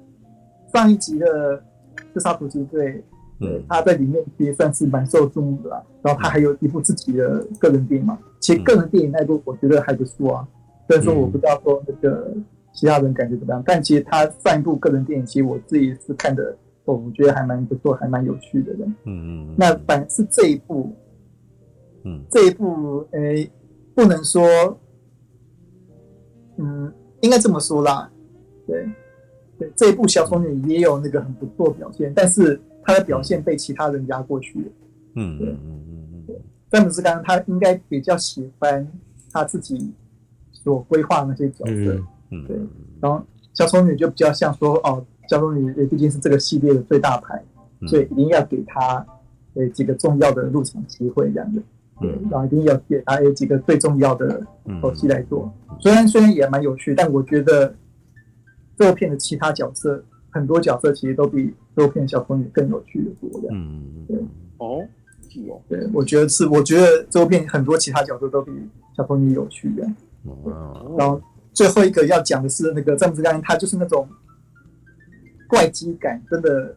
[0.74, 1.57] 上一集的
[2.11, 2.91] 《自杀突击队》，
[3.39, 5.84] 对，他在里面也算是蛮受注目的啦。
[6.01, 10.47] 然后他还有一部自己的个人电影嘛，其实个人电影那部我觉得还不错啊。
[10.88, 12.34] 虽然说我不知道说那个
[12.74, 18.73] 其他人感觉怎么样，但其实他上一部个人电影，其实我自己是看的，我我觉得还蛮不错，还蛮有趣的。
[18.73, 19.55] 嗯嗯。
[19.57, 20.93] 那反而是这一部，
[22.03, 23.49] 嗯，这一部，诶，
[23.95, 24.43] 不能说，
[26.57, 28.11] 嗯，应该这么说啦。
[28.67, 28.88] 对，
[29.57, 34.65] 对，这一部小丑女也有那个很不错表现，但是她的表现被其他人压过去了。
[35.15, 36.36] 嗯嗯嗯嗯嗯。
[36.69, 38.88] 詹姆斯刚刚他应该比较喜欢
[39.31, 39.93] 他自己
[40.51, 42.57] 所规划那些角色，嗯，嗯对。
[42.99, 43.23] 然后
[43.53, 47.43] 小丑女就比较像说，哦，小丑女也毕竟是这个系列的最大牌，
[47.82, 49.05] 嗯、所以一定要给她
[49.55, 51.61] 呃几个重要的入场机会这样的。
[52.01, 54.45] 对，然后一定要给她有几个最重要的
[54.82, 55.51] 游戏来做。
[55.80, 57.74] 虽然虽然也蛮有趣，但我觉得。
[58.76, 63.47] 这部片的其他角色，很多角色其实都比这部片小丑女更有趣的多的。
[63.51, 64.17] 嗯，对，
[64.57, 64.84] 哦，
[65.30, 68.51] 是哦，对，我觉得是，我觉得这部片很多其他角色都比
[68.97, 69.88] 小丑女有趣的。
[70.24, 71.21] 哦，然后
[71.53, 74.09] 最后一个要讲的是那个詹姆斯刚，他就是那种
[75.54, 76.76] 怪机感，真的，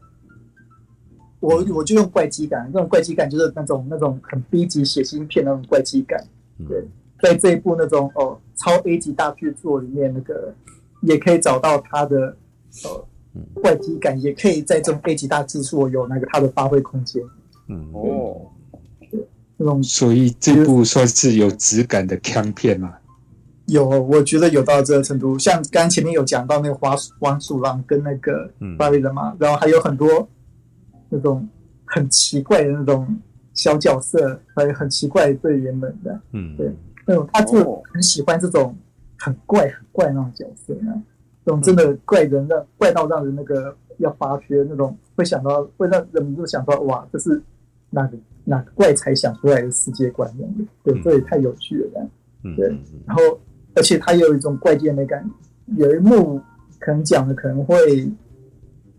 [1.40, 6.22] 我我就用怪机感，那种怪机感就是那种那种很 B 级血腥片那种怪机感。
[6.68, 6.84] 对，
[7.20, 10.54] 在这一部那种哦超 A 级大制作里面那个。
[11.02, 12.34] 也可以找到他的
[12.82, 13.06] 呃
[13.62, 17.22] 怪机感，也可以在这种 A 级大制作有那个他的发挥空间。
[17.68, 18.50] 嗯哦，
[19.10, 19.20] 对，
[19.58, 22.94] 那种所以这部算是有质感的枪片嘛？
[23.66, 25.38] 有，我觉得有到这个程度。
[25.38, 30.28] 像刚前面有讲到那个花黄鼠狼跟那个巴黎人嘛，嗯、然后还有很多
[31.08, 31.48] 那种
[31.84, 33.06] 很奇怪的那种
[33.54, 36.20] 小角色，还有很奇怪的队员们的。
[36.32, 36.72] 嗯，对，
[37.06, 38.76] 那种他就很喜欢这种。
[39.18, 40.92] 很怪很怪那种角色啊，
[41.42, 47.42] 这种真的怪人的怪到让人那个要发噱那种，会想到会让人们就想到哇，这是
[47.88, 52.68] 哪个哪个怪才想出来的世界观这样子，对，这也太有趣了这样，对，
[53.06, 53.22] 然后
[53.76, 55.22] 而且它有一种怪剑的感
[55.76, 56.40] 觉，有一幕
[56.80, 58.04] 可能讲的可能会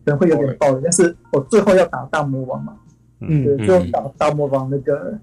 [0.05, 2.77] 可能会有点暴力，但是我最后要打大魔王嘛，
[3.19, 5.19] 嗯，对，最后打大魔王那个，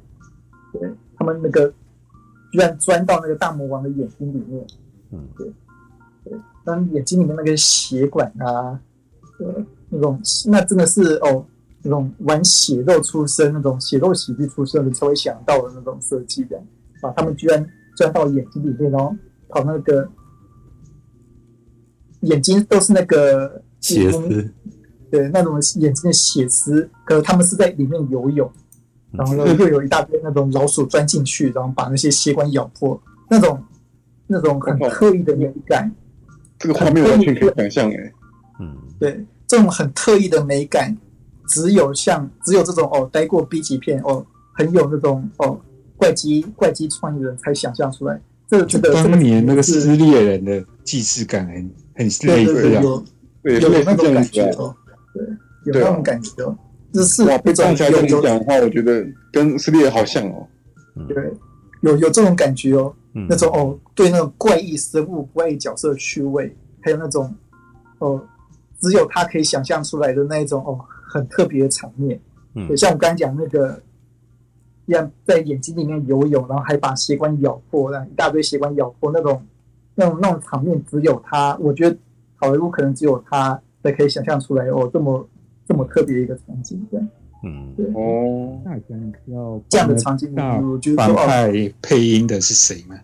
[0.72, 1.72] 对他们那个
[2.52, 4.66] 居然钻到那个大魔王的眼睛里面。
[5.12, 5.46] 嗯，对，
[6.24, 8.78] 对，当眼睛里面那个血管啊，
[9.38, 11.46] 呃，那种那真的是哦，
[11.82, 16.60] 那种玩血肉出身、那种血肉喜剧出身的才会想到的那种设计的
[17.00, 17.64] 啊，他们居然
[17.96, 19.14] 钻到眼睛里面，然后
[19.48, 20.08] 跑那个
[22.20, 24.52] 眼睛都是那个血丝，
[25.10, 28.50] 对，那种眼睛的血丝，可是他们是在里面游泳，
[29.12, 33.62] 然后又有一大堆那种老鼠钻进去，然后把那些血管咬破，那种。
[34.26, 35.94] 那种很特异的美感，
[36.58, 38.12] 这个画面完全可以想象诶。
[38.58, 40.96] 嗯，对，这种很特异的美感，
[41.46, 44.24] 只有像只有这种哦，待过 B 级片哦，
[44.54, 45.60] 很有那种哦
[45.98, 48.18] 怪机怪机创意的人才想象出来。
[48.48, 54.74] 这个这个当年那个撕裂人的既视感很很类似啊，有有那种感觉哦，
[55.14, 56.56] 对，有那种感觉哦。
[56.92, 60.46] 这是哇，被刚才这样讲的话，我觉得跟撕裂好像哦。
[61.08, 61.16] 对，
[61.80, 62.94] 有有这种感觉哦。
[63.28, 67.32] 那种哦，对那种怪异生物、怪异角色的趣味，还有那种
[67.98, 68.20] 哦，
[68.80, 70.78] 只有他可以想象出来的那一种哦，
[71.08, 72.20] 很特别的场面。
[72.54, 73.93] 嗯，对，像我刚才讲那个，一
[74.92, 79.42] 样在眼睛里面游泳，然后还把血管咬破，那一大堆血管咬破那种，
[79.94, 81.96] 那种那种场面，只有他，我觉得
[82.36, 85.28] 好莱坞可能只有他才可以想象出来哦，这么
[85.66, 87.00] 这么特别一个场景，对。
[87.46, 88.74] 嗯，对哦，那
[89.26, 92.96] 要这样的场景，我觉得反派配音的是谁吗？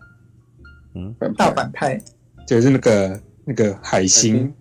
[0.95, 2.01] 嗯，大反派
[2.47, 4.51] 就是那个那个海星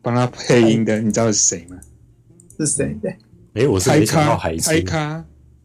[0.00, 1.76] 帮他配音的，你知道是谁吗？
[2.56, 2.96] 是谁？
[3.02, 3.14] 对，
[3.52, 4.82] 哎，我是没想到海星。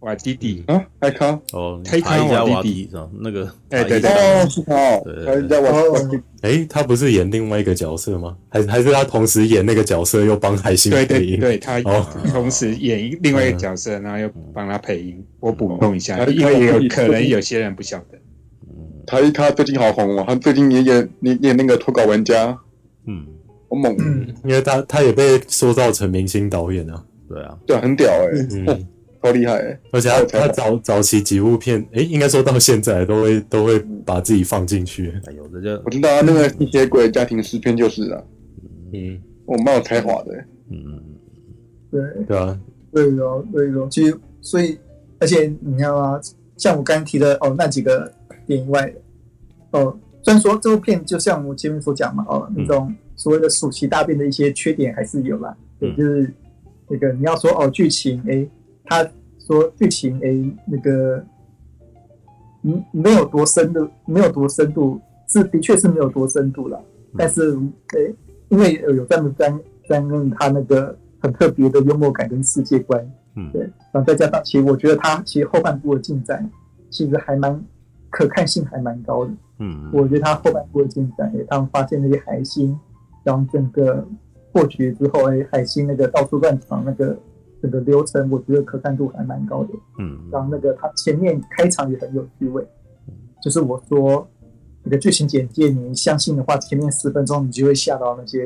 [0.07, 3.09] 瓦弟弟啊，海卡哦，海卡瓦弟弟是吧？
[3.19, 8.37] 那个哎对对哦是他哦，人家瓦弟弟哎，他不是演另外一个角色吗？
[8.47, 11.37] 还还是他同时演那个角色又帮海星配音？
[11.39, 11.81] 对对对，他
[12.31, 15.21] 同时演另外一个角色，然后又帮他配音。
[15.41, 18.17] 我补充一下，因为有可能有些人不晓得。
[18.69, 22.57] 嗯，他他最近好红哦，他最近也演演演那个脱稿玩家，
[23.07, 23.25] 嗯，
[23.69, 28.87] 好猛，嗯，因为他他也被塑造成明星导演啊，对啊，对，很屌哎，嗯。
[29.21, 29.79] 超厉害、欸！
[29.91, 35.13] 而且他他早早期几部片，哎、欸，应该说到现在都会都会把自己放进去。
[35.25, 38.23] 哎呦，这就我知道他那个吸血鬼家庭诗篇就是啊。
[38.93, 40.45] 嗯，我蛮有才华的、欸。
[40.69, 41.03] 嗯，
[41.91, 42.59] 对对啊，
[42.91, 43.87] 对哦，对哦。
[43.89, 44.77] 其实，所以，
[45.19, 46.19] 而且你看啊，
[46.55, 48.11] 像我刚刚提的哦，那几个
[48.45, 55.55] 点以外的哦，虽然说这部片就像我前面所讲嘛，哦，那种所谓的暑期大便的一些缺点还是有啦。
[55.79, 56.33] 对，就是
[56.87, 58.47] 那个你要说哦，剧情哎，
[58.87, 59.07] 他
[59.39, 61.23] 说剧情哎，那个
[62.63, 66.81] 嗯没有多深度，没有多深度，是的确是没有多深度了。
[67.17, 67.57] 但是
[67.87, 68.13] 哎，
[68.49, 73.61] 因为有这样的担担任他那个很特别的幽默感跟世界观，嗯，对，
[73.91, 76.49] 然后再加上其实我觉得他其实后半部的进展
[76.89, 77.63] 其实还蛮
[78.09, 82.77] 可看性还蛮高的，嗯，我觉得他后半部的进展，哎，他们发现那些海星，
[83.23, 84.07] 然后整个。
[84.53, 87.15] 破局之后，哎，海星那个到处乱闯那个
[87.61, 89.69] 整个流程，我觉得可看度还蛮高的。
[89.99, 92.65] 嗯，然后那个他前面开场也很有趣味，
[93.41, 94.27] 就是我说
[94.83, 98.45] 那个剧情简介，你相信的话，前面十分钟你就会吓到那些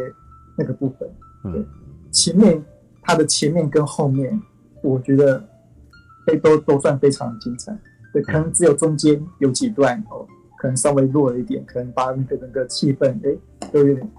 [0.58, 1.10] 那个部分。
[1.52, 1.66] 对，
[2.12, 2.64] 前面
[3.02, 4.42] 他的前面跟后面，
[4.82, 5.44] 我觉得
[6.28, 7.78] 哎都都算非常精彩。
[8.14, 10.26] 对，可能只有中间有几段哦，
[10.58, 14.12] 可能稍微弱了一点，可能把那个整个气氛哎都有点。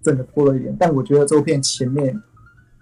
[0.00, 2.18] 真的拖了一点，但我觉得这部片前面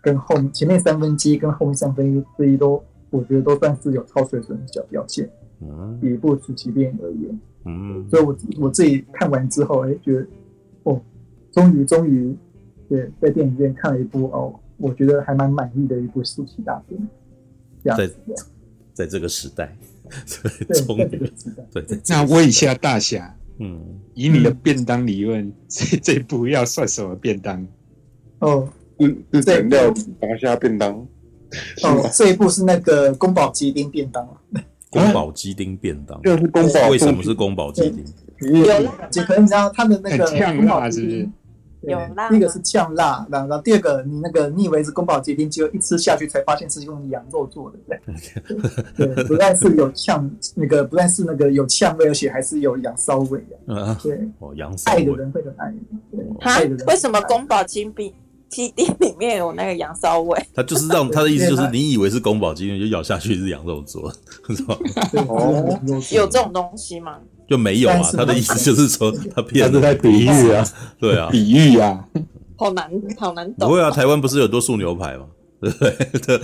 [0.07, 2.81] 跟后前面三分之一跟后面三分之一都，
[3.11, 5.29] 我觉得都算是有超水准的小表现。
[5.61, 10.25] 嗯，以一部传奇电影而言，嗯，所以我我自己看完之后，哎，觉得
[10.85, 11.03] 哦，
[11.51, 12.37] 终于终于，
[12.89, 17.09] 对，在电影院看了一部哦，我觉得还蛮满意的一部暑期大片。
[17.83, 18.09] 在
[18.93, 19.77] 在这个时代，
[20.69, 21.33] 对，终于，
[21.73, 23.37] 对，那问一下大侠。
[23.59, 23.83] 嗯，
[24.15, 27.67] 以你的便当理论，这这部要算什么便当？
[28.39, 29.91] 哦，是是整料
[30.21, 30.93] 大虾便当。
[31.85, 34.27] 哦，这一部是那个宫保鸡丁便当。
[34.91, 36.89] 宫保鸡丁便当，就是宫保。
[36.89, 38.05] 为什么是宫保鸡丁？
[38.53, 38.65] 有，
[39.25, 41.29] 可能你知道它的那个呛辣是？
[41.83, 47.79] 有辣，第一个是呛辣，然后第二个你那个你以为是宫保鸡丁，结果一吃下去才发现是用羊肉做的，
[48.97, 55.73] 对， 对，不但是有呛那个，不但是那个有呛味，而且还是有羊骚味的，对，哦，羊骚味，爱的人会很爱，
[56.11, 56.87] 对，爱的人。
[56.87, 58.13] 为什么宫保鸡丁
[58.57, 60.43] 鸡丁里面有那个羊骚味？
[60.57, 64.11] 他就是让他的意思就是，你以为是宫保鸡丁，就咬下去是羊肉做，
[64.49, 64.75] 是吧？
[65.29, 65.79] 哦，
[66.11, 67.19] 有这种东西吗？
[67.47, 70.67] 就没有啊，他的意思就是说他骗，他是在比喻啊，
[70.99, 72.03] 对啊，比喻啊，
[72.57, 73.69] 好难，好难懂。
[73.69, 75.27] 不会啊，台湾不是有多素牛排吗？
[75.61, 76.39] 对对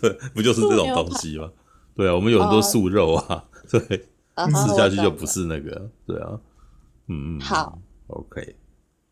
[0.00, 1.50] 对，不就是这种东西吗？
[1.94, 6.30] 对啊，我们有很多素肉啊，对，吃下去就不是那个，对啊，
[7.08, 8.56] 嗯嗯，好，OK，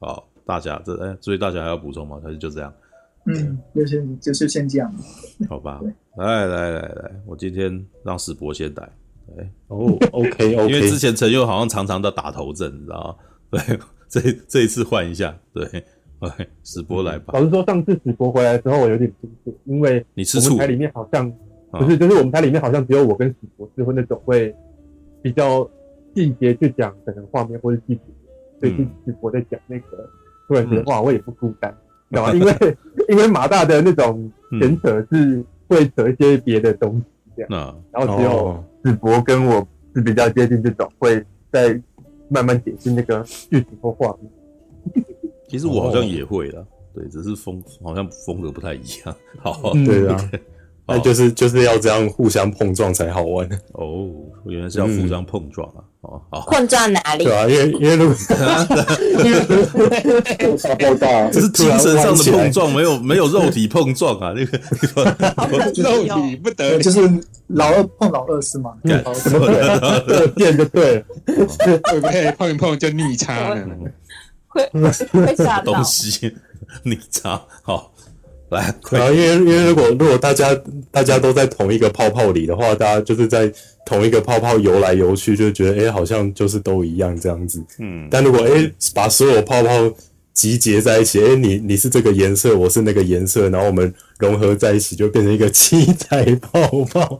[0.00, 2.20] 好，大家这哎，所以大家还要补充吗？
[2.22, 2.72] 还是就这样？
[3.24, 4.92] 嗯，就先就是先这样，
[5.48, 5.80] 好吧，
[6.16, 8.88] 来来来来，我今天让史博先来。
[9.36, 13.24] 对哦，OK OK，因为之前陈佑好像常常的打头阵，你知道吗？
[13.64, 13.78] 对，
[14.08, 15.64] 这这一次换一下，对，
[16.18, 17.32] 哎， 史博来吧。
[17.32, 20.58] 老实说，上次史博回来的时候，我有点不舒服，因为你吃醋。
[20.58, 21.32] 台里面好像
[21.70, 24.52] 不是，就是我们台里面好像只有我跟史博是会那种会
[25.22, 25.70] 比较
[26.14, 28.02] 细节去讲整个画面或者细节，
[28.60, 30.10] 所以史博在讲那个
[30.46, 31.74] 突然间话，我也不孤单，
[32.10, 32.32] 知道吗？
[32.34, 32.76] 因为
[33.08, 34.30] 因为马大的那种
[34.60, 37.04] 闲扯是会扯一些别的东西
[37.36, 38.64] 这样，然后只有。
[38.82, 39.64] 子博跟我
[39.94, 41.80] 是比较接近这种，会再
[42.28, 45.04] 慢慢解释那个剧情或画面。
[45.46, 46.60] 其实我好像也会啦，
[46.92, 49.14] 对，只是风好像风格不太一样。
[49.38, 50.16] 好，对啊，
[50.94, 53.48] 那就是就是要这样互相碰撞才好玩。
[53.72, 54.08] 哦，
[54.46, 55.80] 原来是要互相碰撞啊。
[56.02, 57.24] 哦，好，碰撞哪里？
[57.24, 58.16] 对啊，因为因为如果
[60.76, 64.34] 爆炸，这是精神上的碰撞，没有没有肉体碰撞啊。
[64.34, 64.58] 那个
[65.80, 67.00] 肉体不得，就是
[67.46, 68.72] 老二碰老二是吗？
[68.82, 70.26] 对，什么对？
[70.34, 73.64] 变就对，会不会碰一碰就逆差了？
[74.48, 76.34] 会会吓到东西
[76.82, 77.91] 逆差好。
[78.52, 80.56] 来，然后因为因为如果如果大家
[80.90, 83.50] 大家都在同一个泡泡里的话，大家就是在
[83.84, 87.62] 同一个泡泡游来游去，就觉得哎，好像就是都一样这样子。
[87.78, 89.90] 嗯，但如果哎把所有泡泡
[90.34, 93.92] 集结在一起，哎，你你是这个颜色，我是那个颜色，然后我们
[94.22, 96.60] 融合在一起，就变成一个七彩泡
[96.92, 97.18] 泡，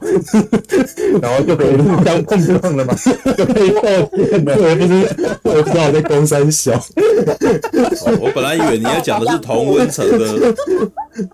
[1.20, 2.94] 然后就可以互相碰撞了嘛，
[3.36, 3.82] 就可以爆
[4.16, 4.57] 线了。
[4.57, 4.94] 我不是
[5.42, 6.72] 我不知道我在攻山小，
[8.20, 10.55] 我本来以为你要讲的是同温层的，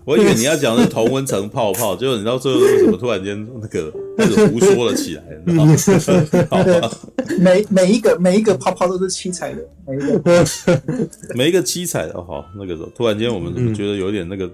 [0.05, 5.23] 我以为你要讲的是同温层泡泡，结果你到最后为什么突然间那个开始胡说了起来？
[6.49, 6.91] 好吧，
[7.39, 10.45] 每每一个每一个泡泡都是七彩的，每一个
[11.35, 12.13] 每一个七彩的。
[12.13, 14.49] 好，那个时候突然间我们觉得有点那个。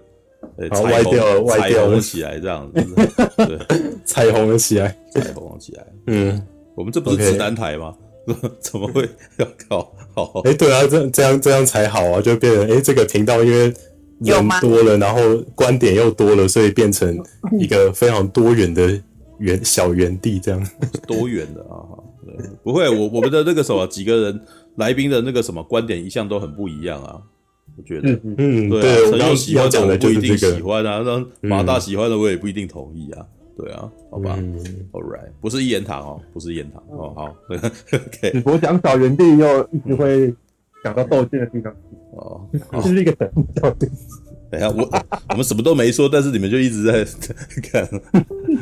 [0.58, 2.84] 呃，歪掉了，歪掉了起来，这样子，
[3.38, 3.60] 对，
[4.06, 5.86] 彩虹了起来，彩虹了起来。
[6.08, 6.42] 嗯，
[6.76, 7.94] 我们这不是直男台吗？
[8.60, 9.92] 怎么会要搞？
[10.16, 13.72] 好，哎，对啊，这这样这样才好啊，就变成哎，这个频道因为
[14.20, 15.22] 人多了，然后
[15.54, 17.16] 观点又多了，所以变成
[17.60, 19.00] 一个非常多元的
[19.40, 20.68] 园小园地，这样
[21.06, 21.86] 多元的啊，
[22.26, 24.42] 对，不会，我我们的那个什么几个人
[24.78, 27.22] 来宾的那个什么观点一向都很不一样啊。
[27.78, 31.04] 我觉得，嗯，对啊，陈佑喜欢的我不一定喜欢啊，
[31.42, 33.26] 那马大喜欢的我也不一定同意啊。
[33.58, 34.38] 对啊，好吧
[34.92, 38.32] ，All right，不是一言堂哦，不是一言堂哦，好， OK。
[38.32, 40.34] 只我讲找原地又一直会
[40.84, 41.74] 讲到斗剑的地方
[42.18, 42.46] 哦，
[42.84, 43.30] 这是一个等
[44.52, 44.88] 等下我
[45.30, 47.06] 我们什么都没说，但是你们就一直在
[47.72, 47.90] 看，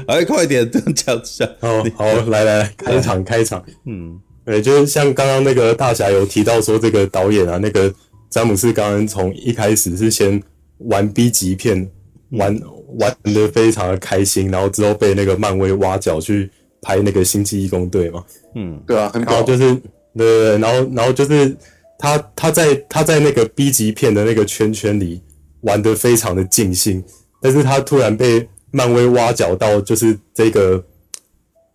[0.08, 7.92] 哎，快点讲一下，好，好，来来来，开场开场，嗯，对，就是像刚刚那个大侠有提到说，这个导演啊，那个
[8.34, 10.42] 詹姆斯·刚恩从一开始是先
[10.80, 11.88] 玩 B 级片，
[12.32, 12.60] 玩。
[13.00, 16.48] 玩的非常的开心，然后之后被那个漫威挖角去
[16.80, 18.24] 拍那个星际义工队嘛，
[18.54, 19.82] 嗯，对啊，很好，就是对
[20.14, 21.58] 对对，然后然后就是
[21.98, 25.20] 他他在他在那个 B 级片的那个圈圈里
[25.62, 27.04] 玩的非常的尽兴，
[27.42, 30.86] 但是他突然被漫威挖角到就是这个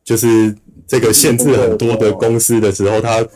[0.05, 0.55] 就是
[0.87, 3.27] 这个限制很多的公司的时候，他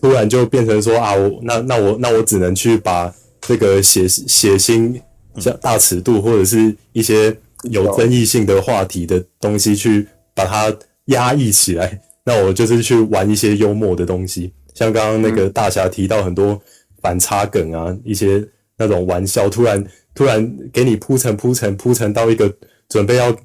[0.00, 5.00] 突然就变成说啊，我那那我那我只能去把这个血血腥。
[5.40, 10.72] 像大尺度或者是一些有争议性的话题的东西，去把它
[11.06, 12.00] 压抑起来。
[12.24, 16.62] 那我就是去玩一些幽默的东西，像刚刚那个大侠提到很多
[17.02, 18.46] 反差梗啊，一些
[18.78, 19.84] 那种玩笑，突然
[20.14, 22.56] 突然给你铺陈铺陈铺陈到一个
[22.88, 23.36] 准备要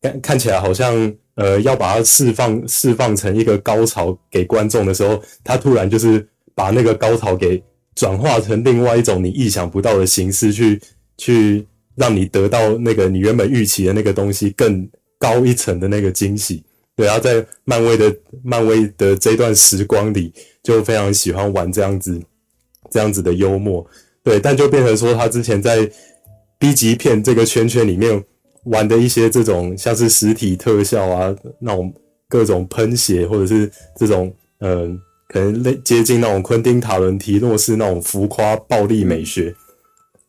[0.00, 7.62] 看看起来好像呃要把它释放释放成一个高潮给观众的时候，他突然就是把那个高潮给
[7.94, 10.78] 转化成另外一种你意想不到的形式去。
[11.18, 14.86] 去让你得到那个你原本预期的那个东西更
[15.18, 16.62] 高一层的那个惊喜，
[16.94, 18.14] 对，然后在漫威的
[18.44, 20.30] 漫威的这段时光里，
[20.62, 22.20] 就非常喜欢玩这样子
[22.90, 23.82] 这样子的幽默，
[24.22, 25.90] 对，但就变成说他之前在
[26.58, 28.22] B 级片这个圈圈里面
[28.66, 31.92] 玩的一些这种像是实体特效啊，那种
[32.28, 34.98] 各种喷血或者是这种嗯、呃，
[35.28, 39.54] 可能类接近那种昆汀塔伦提诺式那种浮夸暴力美学。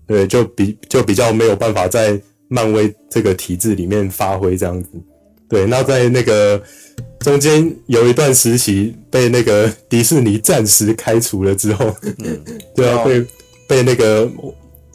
[0.06, 2.18] 对，就比就比较没有办法在
[2.48, 4.90] 漫威这个体制里面发挥这样子。
[5.50, 6.62] 对，那在那个
[7.20, 12.42] 中间有一段时期被那个迪士尼暂时开除了之后，嗯，
[12.76, 13.26] 对啊，被
[13.68, 14.30] 被那个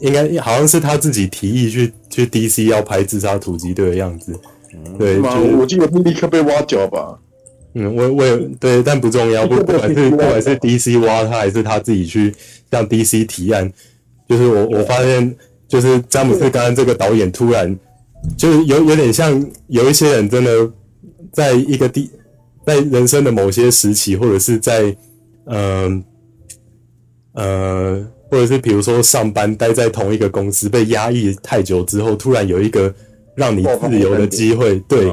[0.03, 4.37] 应该好像是他自己提议去去 DC 要拍自杀突击队的样子。
[4.99, 7.17] 对，就是我记得立刻被挖角吧。
[7.73, 12.35] 嗯，我我也对，但不重要，不不管是 不管是 DC 挖他还是他自己去
[12.69, 13.71] 向 DC 提案。
[14.27, 15.35] 就是我，我发现，
[15.69, 17.73] 就是詹姆斯·刚刚这个导演突然，
[18.37, 20.69] 就是有有点像有一些人真的
[21.31, 22.09] 在一个地，
[22.65, 24.95] 在人生的某些时期，或者是在，
[25.45, 26.03] 嗯
[27.33, 32.91] 呃，呃，或者是比如说上班待在同一个公司被压抑太久之后，突然有一个
[33.35, 35.07] 让你自由的机会，对，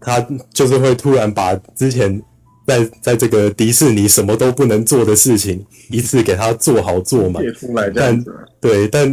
[0.00, 2.20] 他就是会突然把之前。
[2.66, 7.44] 在在这个迪士尼什么都不能做的事情，一次给他做好做满。
[7.94, 8.24] 但
[8.58, 9.06] 对，但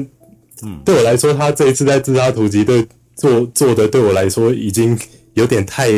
[0.64, 4.98] 嗯，对我来说，他这一次在自杀突击队做做的，对我来说已经
[5.34, 5.92] 有点太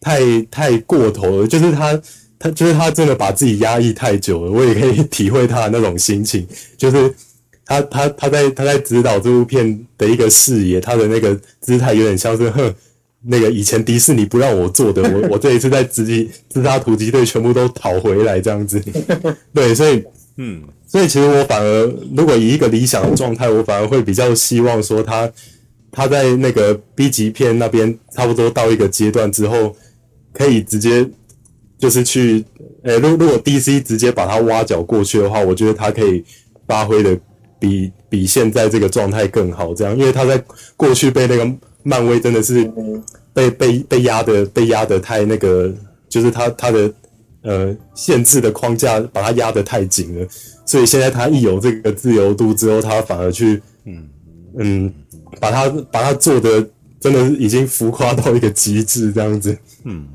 [0.00, 1.46] 太太过头了。
[1.46, 1.96] 就是他
[2.38, 6.46] 他就是他真的把自己压抑太久了，我也可以 体会他的那种心情。
[6.76, 7.14] 就是
[7.64, 12.74] 他他他在他在指导这部片的一个视野，他的那个姿态有点像是哼。
[13.28, 18.80] 那个以前迪士尼不让我做的，我我这一次在自己自杀突击队全部都讨回来这样子，
[19.52, 20.04] 对，所以
[20.36, 25.28] 嗯，所以其实我反而如果以一个理想的状态，我反而会比较希望说他
[25.90, 29.74] 他在那个 B 级片那边差不多到一个阶段之后，
[30.32, 31.04] 可以直接
[31.78, 32.44] 就是去，
[32.82, 36.24] 呃、欸，如如果 DC 直接把他挖角过去的话，我觉得他可以
[36.66, 37.18] 发挥的
[37.58, 40.42] 比比现在这个状态更好，这样，因为他在
[40.76, 41.50] 过去被那个。
[41.88, 42.68] 漫威真的是
[43.32, 45.72] 被被被压的被压的太那个，
[46.08, 46.92] 就是他他的
[47.42, 50.26] 呃限制的框架把他压得太紧了，
[50.66, 54.08] 所以现在他一有这个自由度之后，他反而去嗯
[54.58, 54.94] 嗯
[55.38, 56.68] 把他把他做的
[56.98, 60.08] 真的是已经浮夸到一个极致这样子，嗯，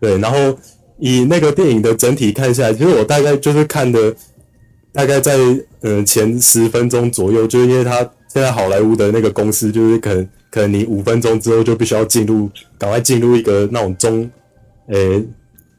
[0.00, 0.56] 对，然后
[1.00, 4.14] 以那个电影的整体看下来，其实我大概就是看的
[4.92, 5.36] 大概在
[5.80, 7.98] 呃前十分钟左右，就是因为他
[8.28, 10.28] 现在好莱坞的那个公司就是可能。
[10.52, 14.28] 可能你五分钟之后就必须要进入，赶快进入一个那种中，
[14.88, 15.24] 诶、欸，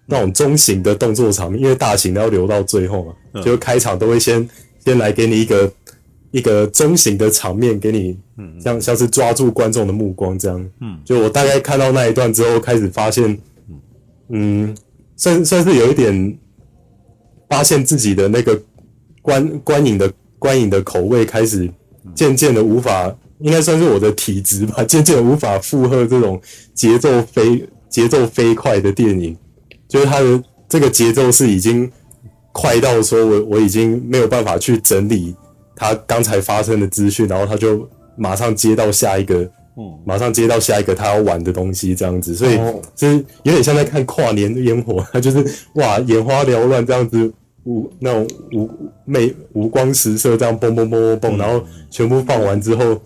[0.06, 3.14] 那种中型的动作场面，因为大型的要留到最后嘛。
[3.34, 4.48] 嗯、就开场都会先
[4.80, 5.70] 先来给你一个
[6.32, 8.18] 一个中型的场面，给你，
[8.62, 10.70] 像像是抓住观众的目光这样。
[10.80, 13.38] 嗯，就我大概看到那一段之后，开始发现，
[14.30, 14.74] 嗯，
[15.22, 16.38] 算算是有一点
[17.48, 18.60] 发现自己的那个
[19.22, 21.70] 观观影的观影的口味开始
[22.16, 23.16] 渐渐的无法。
[23.44, 26.40] 应该算是我的体质吧， 渐渐无法负荷这种
[26.76, 29.36] 节奏飞节奏飞快的电影，
[29.90, 31.92] 就是它的这个节奏是已经
[32.52, 35.36] 快到说我我已经没有办法去整理
[35.76, 42.58] 他刚才发生的资讯，然后他就马上接到下一个，嗯，马上接到下一个他要玩的东西这样子，所以
[42.96, 45.46] 就是有点像在看跨年烟火，他 就是
[45.76, 47.32] 哇眼花缭乱这样子，
[47.66, 48.70] 五那种五
[49.06, 53.00] 魅五光十色这样蹦蹦蹦蹦蹦，然后全部放完之后，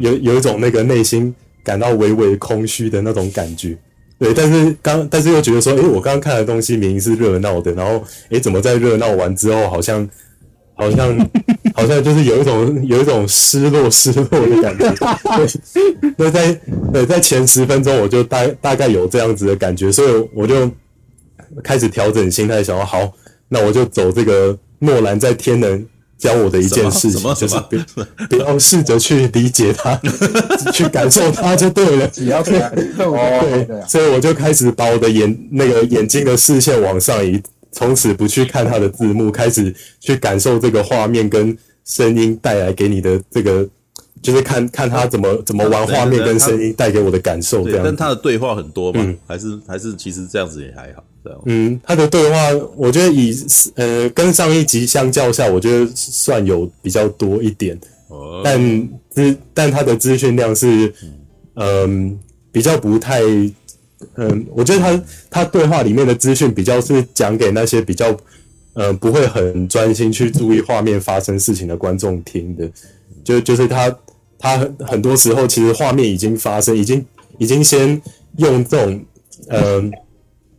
[0.00, 3.76] 有有一种那个内心感到微微空虚的那种感觉。
[4.16, 10.08] 对，但是刚，但是又觉得说，诶，我刚刚看的东西明明是热闹的，然后，诶，怎么在热闹完之后，好像，
[10.74, 11.16] 好像，
[11.74, 14.88] 好像就是有一种，有一种失落、失落的感觉。
[15.36, 16.60] 对，那在，
[16.92, 20.70] 对，在前十分钟，我就大大概有这样子的感觉，所以我就
[21.62, 23.12] 开始调整心态，想要，好，
[23.48, 25.84] 那我就走这个诺兰在天能。
[26.16, 27.76] 教我的一件事情就是不
[28.30, 30.00] 不要试着去理解他，
[30.72, 32.06] 去感受他就对了。
[32.06, 37.42] 只要感受，对，所以我就开始把我的眼那个眼睛的视线往上移，
[37.74, 43.68] 从此不去看他的字幕，开始去感受这个画面跟声音带来给你的这个，
[44.22, 47.64] 就是看看他怎么怎么玩画面跟声音带给我的感受。
[47.64, 51.04] 这样，但他的对话很多嘛，还是还是其实这样子也还好。
[51.46, 52.36] 嗯，他的对话，
[52.76, 53.34] 我觉得以
[53.76, 57.74] 呃跟上一集相较下，我觉得算有比较多一点，
[58.08, 60.92] 哦、但资但他的资讯量是
[61.54, 62.18] 嗯、呃、
[62.52, 63.22] 比较不太
[64.16, 68.16] 嗯、呃，我觉得他他对话里面的资讯比较是讲给那些比较
[68.74, 72.70] 呃不会很专心去注意画面发生事情的观众听的，
[73.22, 73.96] 就就是他
[74.38, 77.04] 他很多时候其实画面已经发生，已经
[77.38, 78.00] 已经先
[78.38, 79.04] 用这种
[79.48, 79.62] 嗯。
[79.62, 79.90] 呃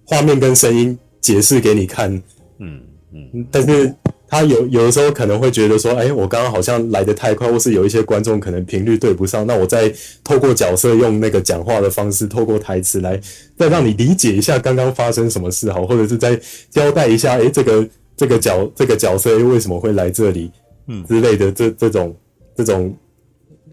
[0.08, 2.14] 画面跟声音解释给你看，
[2.60, 2.80] 嗯
[3.12, 3.92] 嗯，但是
[4.28, 13.20] 他有有的时候可能会觉得说，哎，我刚刚好像来的太快，或是有一些观众可能频率对不上，那我再透过角色用那个讲话的方式，透过台词来
[13.58, 20.52] 再让你理解一下刚刚发生什么事好，或者是再交代一下，哎，这个这个角这个角色，哎，为什么会来这里，
[20.88, 22.16] 嗯之类的这这种
[22.56, 22.96] 这种，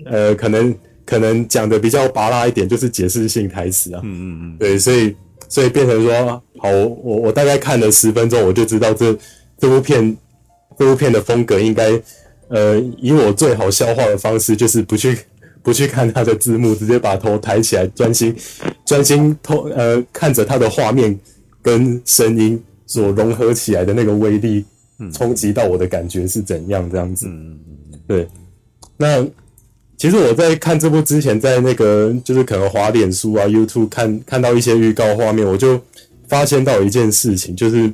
[0.04, 0.74] 呃，可能
[1.04, 5.14] 可能讲的比较拔拉一点，就是解释性台词啊，嗯嗯嗯，对，所以。
[5.48, 9.14] 所以变成说，好，我我大概看了十分钟，我就知道这
[9.58, 10.16] 这部片
[10.82, 11.92] 这部片的风格应该，
[12.48, 15.16] 呃，以我最好消化的方式，就是不去
[15.62, 18.34] 不去看它的字幕，直接把头抬起来，专心
[18.84, 21.16] 专心偷呃看着它的画面
[21.62, 24.64] 跟声音所融合起来的那个威力，
[25.12, 27.28] 冲击到我的感觉是怎样这样子。
[28.08, 28.26] 对，
[28.96, 29.24] 那。
[29.98, 35.80] 其实我在看这部之前，在那个就是可能滑脸书啊、YouTube 看看到一些预告画面，我就
[36.26, 37.88] 发现到一件事情，就是，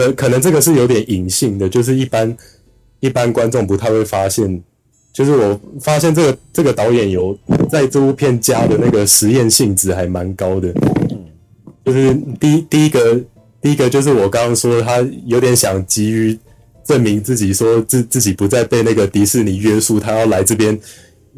[0.00, 2.36] 可可能这个是有点隐性的，就是一般
[3.00, 4.62] 一般观众不太会发现。
[5.12, 7.36] 就是我发现这个这个导演有
[7.68, 10.72] 在这部片加的那个实验性质还蛮高的。
[11.84, 13.20] 就是第一第一个
[13.60, 16.38] 第一个就是我刚刚说他有点想急于
[16.84, 20.78] 证明自己，说自自己不再被那个迪士尼约束，他要来这边。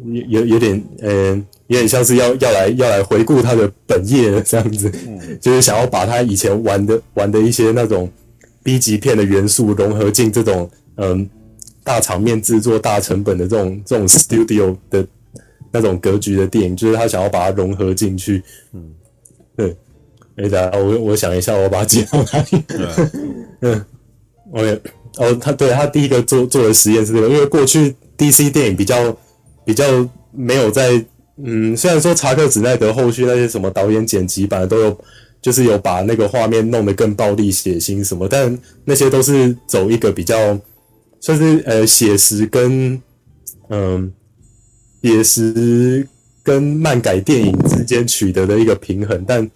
[0.05, 4.91] 有有有点，嗯，有点像是要要来要来回顾他的本业这样子，
[5.39, 8.09] 就是想要把他以前玩的玩的一些那种
[8.63, 11.29] B 级片的元素融合进这种嗯
[11.83, 15.05] 大场面制作、大成本的这种这种 studio 的
[15.71, 18.41] 那种格局的电影，就是他想要把它融合进去。
[18.73, 18.91] 嗯，
[19.55, 19.75] 对。
[20.35, 22.63] 哎，等下我我想一下，我把它接到哪里？
[23.61, 23.85] 嗯
[24.51, 24.81] ，OK，
[25.17, 29.15] 哦，他对他第一个做做的实验是这个，因为过去 DC 电影比较。
[29.65, 29.85] 比较
[30.33, 31.01] 没有在，
[31.41, 34.99] 嗯，虽然说查克·史奈德后续那些什么导演剪辑版都有，
[35.43, 40.57] 就是有把那个画面弄得更暴力血腥什么，但那些都是走一个比较
[41.19, 42.99] 算是呃写实跟
[43.69, 44.11] 嗯
[45.01, 46.07] 写实
[46.41, 49.51] 跟漫改电影之间取得的一个平衡，但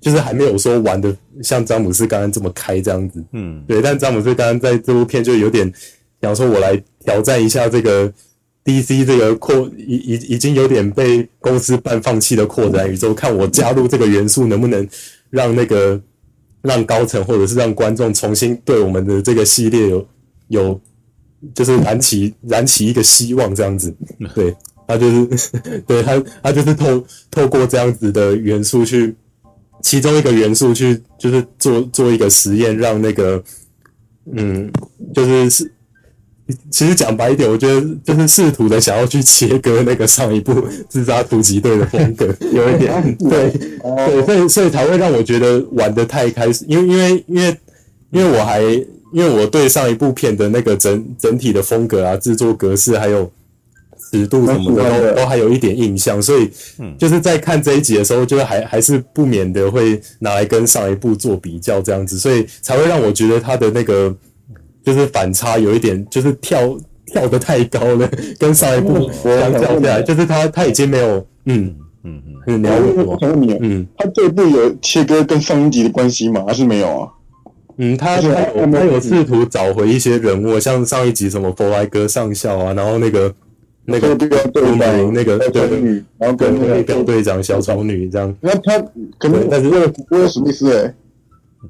[0.00, 5.70] 就是还没有说玩的像詹姆斯刚刚这么开这样子，嗯，对，但詹姆斯刚刚在这部片就有点
[6.22, 8.10] 想说，我来挑战一下这个。
[8.66, 14.84] DC 这个扩已已已经有点被公司半放弃的扩展宇宙，看我加入这个元素能不能
[15.30, 16.00] 让那个
[16.62, 20.08] 让高层或者是让观众重新对我们的这个系列有
[20.48, 20.80] 有
[21.54, 23.94] 就是燃起燃起一个希望这样子，
[24.34, 24.54] 对，
[24.86, 25.48] 他就是
[25.86, 29.14] 对他他就是透透过这样子的元素去
[29.82, 33.42] 其中一个元素去就是做做一个实验，让那个
[34.32, 34.70] 嗯
[35.14, 35.72] 就是是。
[36.70, 40.52] 其实讲白一点，我觉得就是试图的想要去切割那个上一部
[40.88, 42.92] 《自杀突击队》的风格， 有一点。
[43.18, 47.56] 对对，所以所以才会让我觉得玩的太开始，因为因为因为
[48.10, 53.28] 因为我还因为我对上一部片的那个整整体的风格啊、制作格式还有
[54.12, 56.48] 尺度什么的都都还有一点印象，所以
[56.96, 64.14] 就是在看这一集的时候，就还还是不免的会拿来跟上一部做比较这样子，所以才会让我觉得他的那个
[64.86, 68.08] 就是反差有一点，就是跳跳得太高了，
[68.38, 71.74] 跟上一部相较起来，就是他他已经没有嗯。
[72.08, 76.44] 嗯嗯，你要问我想问你，嗯，他这部有切割跟上一集的关系吗？
[76.46, 77.08] 还是没有啊？
[77.78, 83.34] 嗯，他他有他有试图找回一些人物，像上一集什么佛莱格上校啊，然后那个
[83.84, 84.40] 那个对对
[85.10, 88.32] 那个对，然后跟那个表队长小丑女这样。
[88.40, 88.78] 那他
[89.18, 90.94] 可能但是威尔威尔史密斯诶，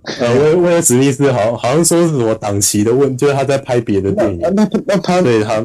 [0.21, 4.39] 呃威威尔史密斯好像好像说是什么档期的问，就是他在拍别的电影。
[4.41, 5.61] 那那那他对他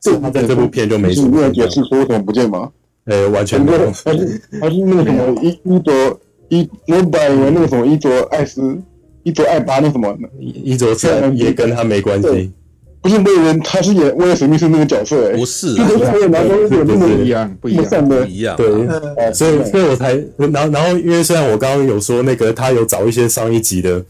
[0.00, 1.28] 这他在这部片就没什么。
[1.28, 2.70] 没有解释说为什么不见吗？
[3.04, 3.90] 呃，完全没有。
[4.04, 8.76] 他是还是那个什么伊伊卓伊，我本来以为那个什么伊卓艾斯。
[9.24, 10.12] 伊卓艾巴那什么？
[10.40, 12.50] 伊佐森也跟他没关系。
[13.02, 15.30] 不是，我以为他是演威尔史密斯那个角色。
[15.32, 18.56] 不是，就是他演男生有那么一样，不一样，不一样。
[18.56, 24.00] 对，所以，所以我才，然后，然后，因为虽然我刚刚有说那个他有找一些上一集的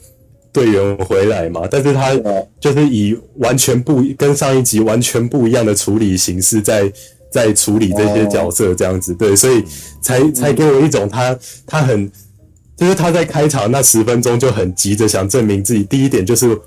[0.53, 2.13] 队员回来嘛，但是他
[2.61, 6.93] 就是以完全不跟上一集完全不一样的处理形式在
[7.31, 9.65] 在处理这些角色这样子，对，所以
[10.03, 11.37] 才才给我一种他
[11.67, 12.11] 他很。
[12.75, 15.85] 就是他在开场那十分钟就很急着想证明自己。
[15.85, 16.59] 第一点就是，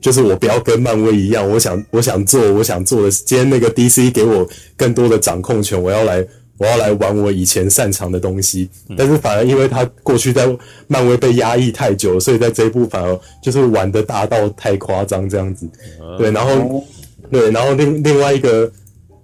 [0.00, 3.10] 就是我不要跟漫威一样，我想我想做我想做的。
[3.10, 6.26] 今天那个 DC 给我更多的掌控权，我要来
[6.58, 8.68] 我要来玩我以前擅长的东西。
[8.96, 10.46] 但是反而因为他过去在
[10.86, 15.68] 漫威被压抑太久，所以在这一部反而就是玩的大到太夸张这样子。
[16.18, 16.84] 对，然后
[17.30, 18.70] 对，然后另另外一个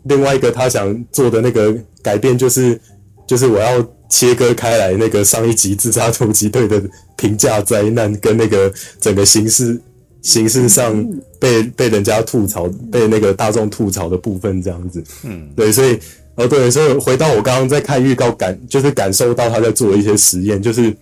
[0.05, 2.81] 另外一个他想做的那个改变就是
[3.27, 3.87] 就是我要。
[4.13, 6.83] 切割开来，那个上一集自杀突击队的
[7.15, 8.69] 评价灾难，跟那个
[9.01, 9.81] 整个形式
[10.23, 11.07] 形式上
[11.39, 15.03] 被被人家吐槽、被那个大众吐槽的部分，这样子。
[15.25, 15.99] 嗯，对，所以
[16.35, 20.95] 哦，对，所以回到我刚刚在看预告感，就是感受到他在做一些实验，就是，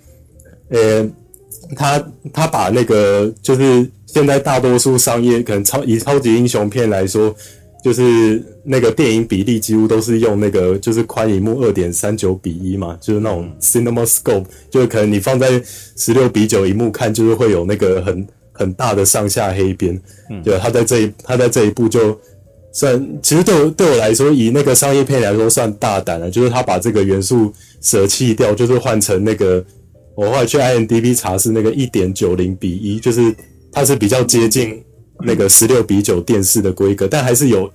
[0.71, 1.09] 呃，
[1.77, 7.35] 他他把那个就是现在大多数商业可能超以超级英雄片来说。
[7.85, 15.63] 就是那个电影比例几乎都是用那个，就是宽银幕二点三九比一嘛，就是那种 Cinema Scope，就是可能你放在
[15.97, 18.27] 十六比九银幕看，就是会有那个很
[18.59, 19.99] 很大的上下黑边。
[20.29, 22.19] 嗯，对，他在这一他在这一步就
[22.73, 29.65] 算，其实对我对我来说，以那个商业片来说算大胆了，就是他把这个元素舍弃掉，就是换成那个
[30.15, 33.35] 我后来去 IMDB 查是那个一点九零比一，就是
[33.73, 34.83] 它是比较接近。
[35.21, 37.69] 那个十六比九电视的规格，但还是有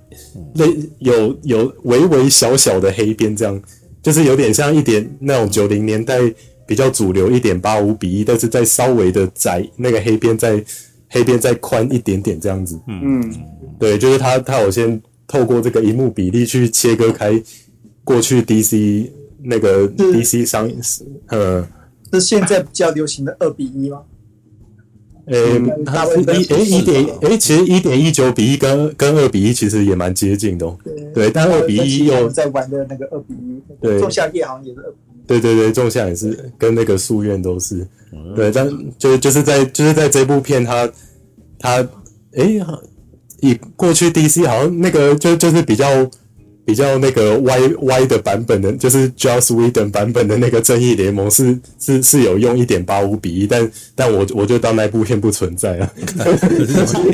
[0.56, 0.66] 类
[1.00, 3.62] 有有微微小小的黑边，这样
[4.02, 6.22] 就是有点像一点那种九零年代
[6.66, 10.64] 比较主流一点八五比一，但是再稍微的窄，那个黑边再
[11.10, 12.80] 黑边再宽一点点这样子。
[12.88, 13.34] 嗯，
[13.80, 17.42] 对，就是他他有先透过这个荧幕比例去切割开
[18.04, 19.10] 过去 DC
[19.42, 21.68] 那个 DC 商是呃，
[22.14, 24.02] 是现在比较流行的二比一吗？
[25.28, 30.78] 诶，它是一诶一点诶，其实一点一九比一跟跟二比一其实也蛮接近的，
[31.14, 37.88] 对，但二比一又在玩的那个二比一，对，仲夏夜好像也是二比一，对对对，仲夏也是跟那个夙愿都是，
[38.36, 40.90] 对，但就就是在就是在这部片他
[41.60, 41.88] 他
[42.34, 42.60] 诶，
[43.42, 46.10] 以过去 DC 好像那个就就是比较。
[46.66, 55.92] 比较那个歪歪的版本的，就是 Joss Whedon 版本的那个正义联盟是是是有用一点八五比一，但但我我就当那部片不存在啊。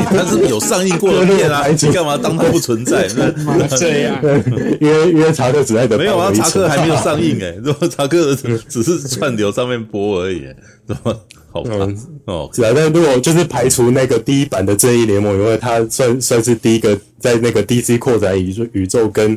[0.10, 3.08] 他是有上映过的片啊， 你干嘛当它不存在？
[3.16, 4.20] 那这样，
[4.80, 8.36] 因为因为查克只爱的没有啊，查克还没有上映诶，如果查克
[8.68, 10.46] 只是串流上面播而已？
[11.52, 11.80] 好看
[12.26, 19.36] 哦，是啊，但如果就是排除那个第一版的正义联盟，因为它算算是第一个在那个 DC 扩展宇宙宇宙跟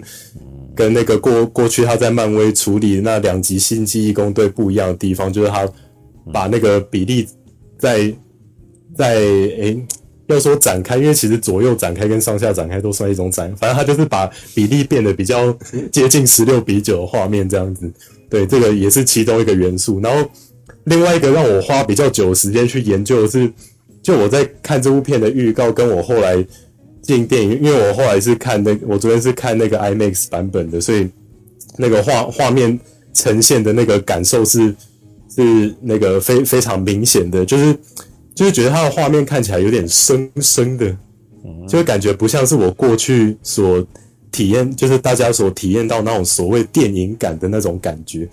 [0.74, 5.66] 跟那个过过去他在漫威处理那两集星际义工队不一样的地方，就是他
[6.30, 7.26] 把那个比例
[7.78, 8.14] 在
[8.94, 9.82] 在诶
[10.26, 15.50] 要说展开，因为其实左右展开跟上下展开都算一种展，反正他就是把比例变得比较
[15.90, 17.90] 接近十六比九的画面这样子，
[18.28, 20.28] 对，这个也是其中一个元素，然后。
[20.84, 23.50] 另外一个让我花比较久时间去研究的是，
[24.02, 26.44] 就我在看这部片的预告，跟我后来
[27.02, 31.08] 进电影，因为我后来是看那个，我昨天是看那个 IMAX 版本的，所以
[31.76, 32.78] 那个画画面
[33.12, 34.74] 呈现的那个感受是
[35.28, 37.76] 是那个非非常明显的，就是
[38.34, 40.96] 就是觉得它的画面看起来有点生生的，
[41.68, 43.86] 就会感觉不像是我过去所
[44.30, 48.28] 体验，就是大家所体验到那种所谓电影感的那种感觉。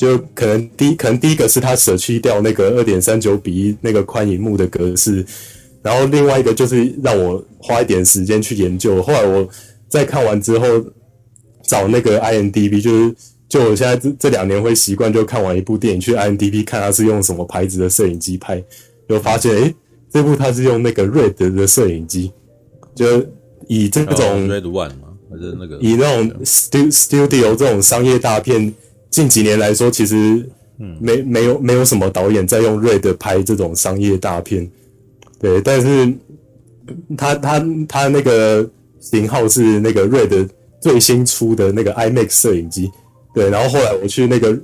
[0.00, 5.22] 就可能第一，可能第一个是他舍弃掉那个二点三九比一那个宽银幕的格式，
[5.82, 9.02] 然后另外一个就是让我花一点时间去研究。
[9.02, 9.46] 后来我
[9.90, 10.66] 在看完之后，
[11.64, 13.14] 找那个 IMDB，就是
[13.46, 18.64] 就我现在这这两年会习惯，就看完一部电影去 IMDB 看它是用什么牌子的摄影机拍，
[19.06, 19.74] 就发现诶、欸，
[20.10, 22.32] 这部它是用那个 Red 的摄影机，
[22.94, 23.22] 就
[23.68, 25.08] 以这种 Red One 吗？
[25.30, 28.72] 还是那个以那种 Stu Studio 这种商业大片，
[29.10, 30.48] 近几年来说，其实
[31.00, 34.70] 没没有没有什么导演在用 Red 拍这种商业大片，
[35.38, 36.14] 对，但是
[37.16, 38.68] 他他他那个
[39.00, 40.48] 型号是那个 Red
[40.80, 42.90] 最新出的那个 IMAX 摄影机，
[43.34, 44.58] 对，然后后来我去那个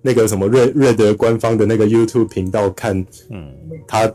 [0.00, 2.96] 那个什么 Red Red 官方的那个 YouTube 频道看，
[3.30, 3.52] 嗯，
[3.86, 4.10] 他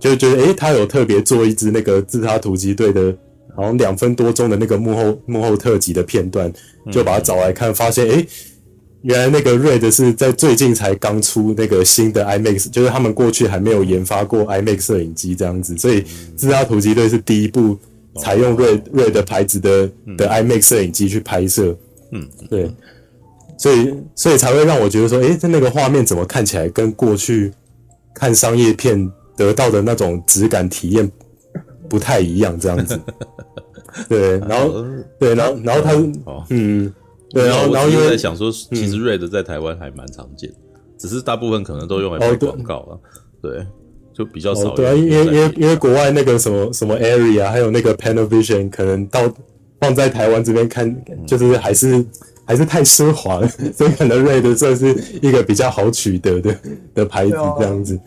[0.00, 3.16] 就觉得诶，他有特别做一支那个自杀突击队的。
[3.54, 6.52] 好像两分多钟的那个幕后幕后特辑的片段，
[6.92, 8.26] 就把它找来看，发现诶、欸，
[9.06, 16.04] 原来那个 Red 是在最近才刚出那个新的 IMAX，就是他们过去还没有研发过 IMAX 摄影机这样子，所以
[16.34, 17.78] 自杀突击队是第一部
[18.20, 21.76] 采用 Red Red 牌子的的 IMAX 摄影机去拍摄，
[22.10, 22.68] 嗯，对，
[23.56, 27.52] 所以所以才会让我觉得说，诶、欸，这那个画面怎么看起来跟过去
[28.12, 31.08] 看商业片得到的那种质感体验
[31.88, 33.00] 不太一样，这样子。
[34.08, 34.84] 对，然后
[35.20, 35.92] 对，然后然后他，
[36.50, 36.92] 嗯，
[37.36, 40.50] 对，然后然后因为在想说，其实 Red 在台湾还蛮常见，
[40.98, 43.00] 只是大部分可能都用来拍广告了，
[43.42, 43.66] 对，
[44.14, 44.70] 就比较少。
[44.74, 49.20] 对啊，因为因为因为国外那个什么什么 Area 还有那个 Panavision，可能到
[49.80, 52.04] 放在台湾这边看，就是还是
[52.46, 56.58] 还是太奢华了， 所以可能 Red 算是一个比较好取得的
[56.94, 58.00] 的牌子这样子。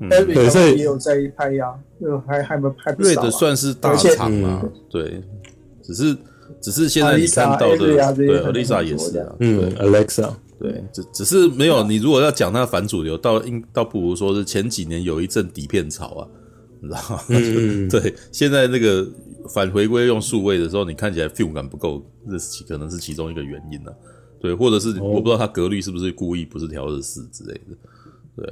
[0.00, 3.20] 嗯，对，所以也有在拍呀，就还还没拍不少。
[3.20, 5.20] Red 算是大厂嘛，对，
[5.82, 6.16] 只是
[6.60, 16.28] 只是现在你看到的，对，Alexa 也是啊，嗯，Alexa，对，只只是没有你如果要讲它反主流，倒应倒不如说是前几年有一阵底片潮啊，
[16.80, 17.22] 你知道吗？
[17.28, 19.06] 嗯， 对，现在那个
[19.54, 23.92] 反回归用数位的时候，你看起来 feel 感不够，这是可能是其中一个原因呢，
[24.40, 27.76] 对，或者是我不知道它格律是不是故意不是调二十四之类的。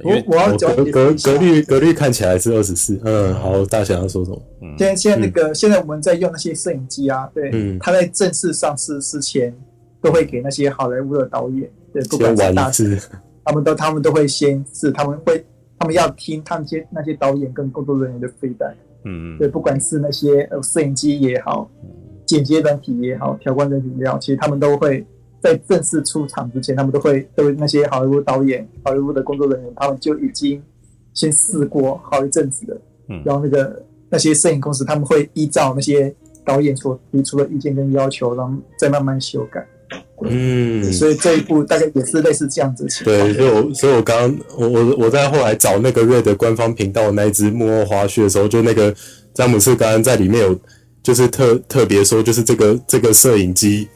[0.03, 4.41] 我我要讲格格格律格律看起来是二十四，嗯，好，大侠要说什么？
[4.77, 9.53] 现在现在那个现在我们在用那些摄影机啊，对，嗯，他在正式上市之前，
[10.01, 12.99] 都会给那些好莱坞的导演，对，不管是大师，
[13.43, 15.45] 他们都他们都会先是他们会
[15.79, 18.73] 他们要听他们些那些导演跟工作人员的 feedback，
[19.05, 21.69] 嗯嗯，对，不管是那些呃摄影机也好，
[22.25, 25.05] 剪接软体也好，调光软体也好，其实他们都会。
[25.47, 30.61] 在正式出场之前，他们都会都那些好莱坞导演、好莱坞的工作人员，他们就已经
[31.13, 32.81] 先试过好一阵子了。
[33.07, 36.13] 嗯，然后那个那些摄影公司，他们会依照那些
[36.43, 39.65] 导演所提出的意见跟要求，然后再慢慢修改。
[40.23, 43.17] 嗯，所以这一部大概也是类似这样子的情况。
[43.17, 48.93] 对，所以我所以我刚刚我我我在后来找那个 Red 官方频道那一支幕后花絮的时候，就那个
[49.33, 50.59] 詹姆斯刚刚在里面有
[51.01, 53.87] 就是特特别说，就是这个这个摄影机。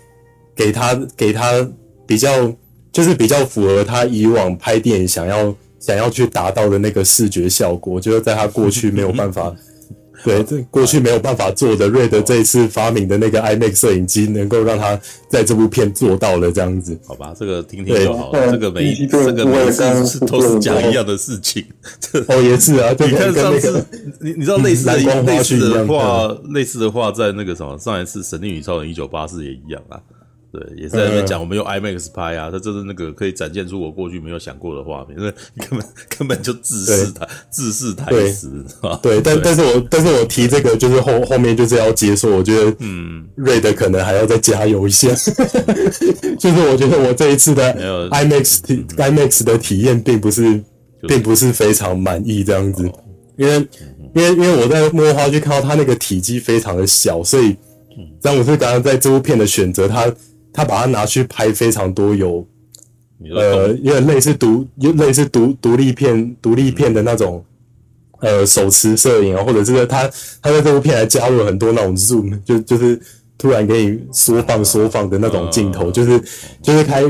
[0.56, 1.68] 给他给他
[2.06, 2.54] 比较
[2.92, 9.54] 就是比较符合他以往拍电影想要想要去达到的那个视觉效果，就是在他过去没有办法
[10.24, 16.96] 对这过去没有办法做的瑞德这一次发明的那个 IMAX 摄影机，能够让他在这部片做到了这样子。
[17.08, 18.52] 好吧，这个听听就好了。
[18.52, 21.66] 这个每这个每次是都是讲一样的事情。
[22.28, 22.94] 哦，也是啊。
[23.00, 23.84] 你看上次
[24.20, 30.00] 你你知道类似的类似的话类似的话在那个什么上一次《神力女超人一九八四》也一样啊。
[30.52, 39.00] 对，也是在那边讲，我们用 IMAX 拍啊，它就是那个可以展现出我过去没有想过的画面，因为根本根本就自视台自视台词啊。
[39.02, 39.40] 对，但。
[39.42, 45.08] 但是我但是我提这个就是后后面就是要接受，我觉得嗯，Red 可能还要再加油一下，
[46.38, 50.62] 就是我觉得我这一次的 IMAX 体 IMAX 的体验并不是
[51.08, 52.92] 并不是非常满意这样子，
[53.38, 53.56] 因为
[54.14, 57.56] 因为因为我在幕后花絮看到它那个体积非常的小，所以
[58.20, 60.14] 詹姆斯刚刚在这部片的选择他。
[60.54, 62.46] 他把它拿去拍非常多有，
[63.36, 67.44] 呃，有点类似独，有类似独独立片、独立片的那种，
[68.20, 70.08] 呃，手持摄影啊，或者这个他
[70.42, 73.00] 他在这部片还加入了很多那种 zoom，就就是
[73.38, 76.22] 突然给你缩放缩放的那种镜头，就是
[76.62, 77.04] 就是开，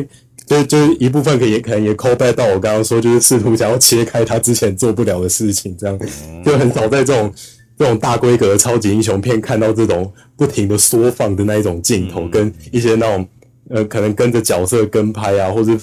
[0.45, 5.99] 就就是一部分可以可能也 call back 到我刚刚说，就是试图想要切开他之前做不了的事情，这样。
[6.45, 7.33] 就很少在这种。
[7.81, 13.27] 这种大规格的超级英雄片，看到这种不停的缩放的那一种镜头，跟一些那种
[13.71, 15.75] 呃，可能跟着角色跟拍啊，或者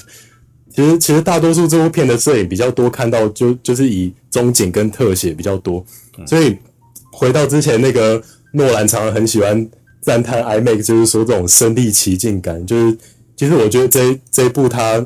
[0.73, 5.85] 其实其实大多数这部片的摄影比较多，看到就就是以中景跟特写比较多。
[6.25, 6.57] 所以
[7.11, 8.23] 回到之前那个
[8.53, 9.69] 诺兰常常很喜欢
[10.01, 12.97] 赞叹 IMAX，就是说这种身临其境感，就是
[13.35, 15.05] 其实我觉得这这一部他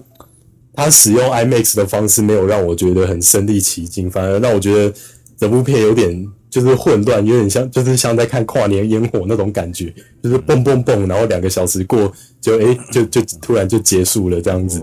[0.74, 4.94] 他使用 IMAX 的方式没有让我觉得很身临其境，反而让我觉得
[5.38, 6.30] 整部片有点。
[6.52, 9.90] 就是混乱，有点像就是像在看跨年烟火那种感觉，
[10.22, 12.12] 就是蹦蹦蹦，然后两个小时过
[12.42, 14.78] 就哎、欸、就就突然就结束了这样子。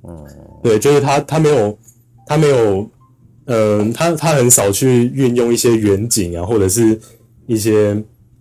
[0.00, 0.26] 哦，
[0.60, 1.78] 对，就是他他没有
[2.26, 2.90] 他没有，
[3.44, 6.98] 嗯、呃，他他很少去运用一些远景啊，或者是
[7.46, 7.96] 一些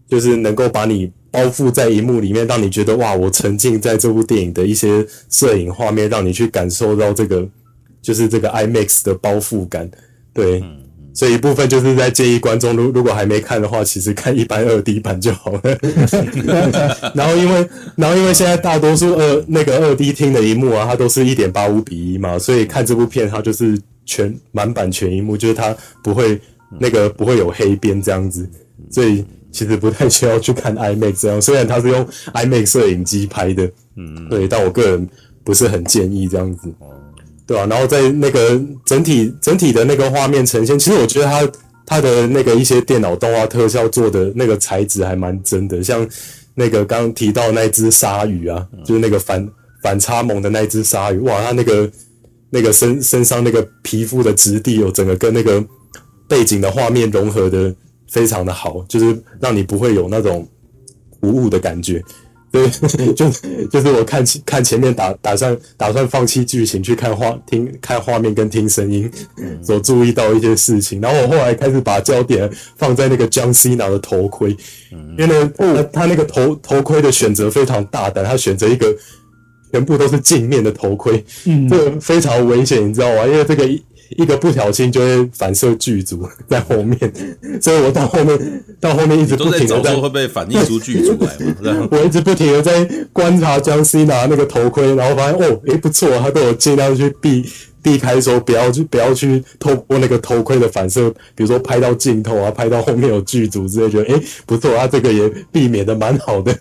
[0.08, 7.48] 就是能够把你包覆在荧幕里面，让你觉得哇，我沉浸在这部电影的一些摄影画面，让你去感受到这个
[8.02, 9.88] 就是这个 IMAX 的包覆感，
[10.34, 10.60] 对。
[11.14, 15.62] 所以一部分就是在建议观众，如如果还没看的话，其实看一般二 D 版就好了。
[17.14, 26.40] 然后因为，然后因为现在大多数二那个二 D 厅的荧幕啊，它都是一点八五比一嘛，所以看这部片它就是全满版全荧幕，就是它不会
[26.80, 28.50] 那个不会有黑边这样子，
[28.90, 31.40] 所以其实不太需要去看 IMAX 这样。
[31.40, 32.04] 虽然它是用
[32.34, 35.08] IMAX 摄影机拍的，嗯，对，但我个人
[35.44, 36.74] 不是很建议这样子。
[37.46, 41.52] 对啊，然后在那个整体整体的那个画面呈现，其实我觉得它
[41.86, 46.08] 它的那个一些电脑动画特效做的那个材质还蛮真的，像
[46.56, 49.50] 那个刚刚提到那只鲨鱼啊，就是那个反
[49.82, 51.92] 反差萌的那只鲨鱼，哇，它那个
[52.50, 55.64] 那个身身上那个皮肤的质地，有整个跟那个
[56.28, 57.76] 背景的画面融合的
[58.10, 60.48] 非常的好，就是让你不会有那种
[61.20, 62.02] 突兀的感觉。
[62.54, 62.70] 对，
[63.18, 63.28] 就
[63.72, 69.12] 就是我看看前面打打算打算放弃剧情去看画听看画面跟听声音，
[69.64, 72.48] 所注意到一些事情，然后我后来开始把焦点
[72.78, 74.56] 放在那个 John Cena 的头盔，
[75.18, 78.96] 因为呢他他那个头头盔的选择非常大胆，他选择一个
[79.72, 83.26] 全部都是镜面的头盔，嗯，这个非常危险，你知道吗？
[83.26, 83.84] 因为这个一。
[84.18, 86.98] 一个不小心就会反射剧组在后面，
[87.62, 88.40] 所以我到后面
[88.80, 91.88] 到后面一直不停的在，在会被反映出剧组来嘛？
[91.92, 97.46] 我一直不停的在观察江西拿那个头盔，然后发现哦，诶不错，他都有尽量去避
[97.82, 106.54] 避开说不要去不要去透过那个头盔的反射，比如说拍到镜头啊，拍到后面有剧组之类，觉得诶不错，他这个也避免的蛮好的。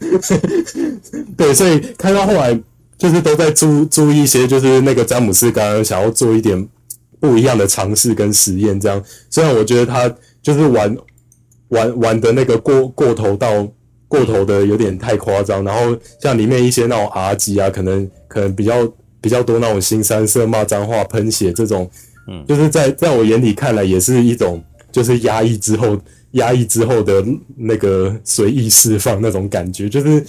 [1.36, 2.58] 对，所以看到后来
[2.98, 6.68] 就是都在注注意一些，就是那个詹姆斯刚刚想要做一点。
[7.22, 9.00] 不一样的尝试跟实验，这样
[9.30, 10.12] 虽然我觉得他
[10.42, 10.96] 就是玩
[11.68, 13.64] 玩玩的那个过过头到
[14.08, 21.88] 过头的有点太夸张，然后像里面一些那种 R 级啊，可能可能比较比较多那种新三色、骂脏话、喷血这种，
[22.26, 25.96] 嗯，就是在在我眼里看来也是一种就是压抑之后
[26.32, 27.24] 压抑之后的
[27.56, 30.24] 那个随意释放那种感觉，就是。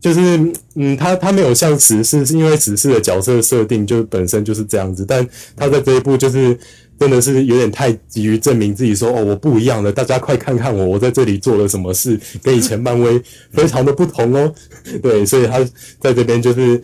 [0.00, 6.58] 就是，嗯，他他没有像死侍，是因为死侍的角色设定就本身就是这样子，但他在这一部就是
[6.98, 13.22] 真的是有点太急于证明自己说，说哦，我不一样了，大家快看看我，我在这里做了什么事，跟以前漫威
[13.52, 14.50] 非常的不同哦。
[15.02, 15.62] 对，所以他
[16.00, 16.82] 在这边就是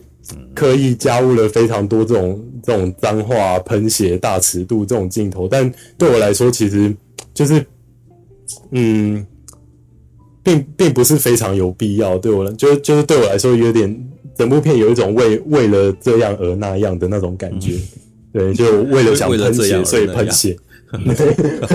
[0.54, 6.94] 刻意加入了非常多这种这种脏话、喷血、大尺度这种镜头，但对我来说，其实
[7.32, 7.64] 就是，
[8.72, 9.26] 嗯。
[10.46, 17.72] 并并不是非常有必要，对我来，就就是对我来说有点整部片有一种为为了这样而那样的那种感觉，
[18.32, 20.56] 对，就为了想喷血所以喷血。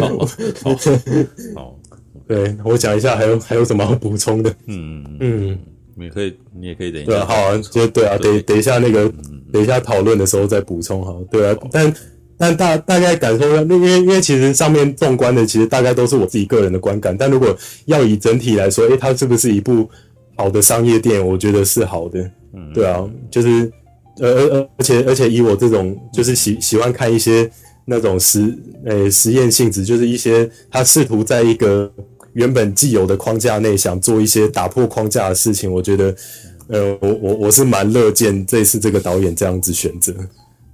[1.54, 1.78] 好，
[2.26, 4.50] 对我讲一下还有还有什么要补充的？
[4.68, 5.60] 嗯嗯，
[5.96, 9.12] 你可以你也可以等一下，对啊，好啊，就对啊，等等一下那个
[9.52, 11.94] 等一下讨论的时候再补充好，对啊，但。
[12.42, 17.16] 但大大概感受，那因为因为其实上面纵观的其实大概都是我自己个人的观感。
[17.16, 17.56] 但如果
[17.86, 19.88] 要以整体来说，诶、欸，它是不是一部
[20.36, 21.28] 好的商业电影？
[21.28, 22.20] 我觉得是好的。
[22.56, 23.72] 嗯，对啊，就是
[24.18, 27.48] 呃呃，而且而且以我这种就是喜喜欢看一些
[27.86, 28.58] 那种实
[28.88, 31.94] 呃实验性质，就是一些他试图在一个
[32.34, 36.16] 原本既有的框架内想做一些打破框架的事情，我觉得
[36.70, 40.12] 呃我我我是蛮乐见这次这个导演这样子选择。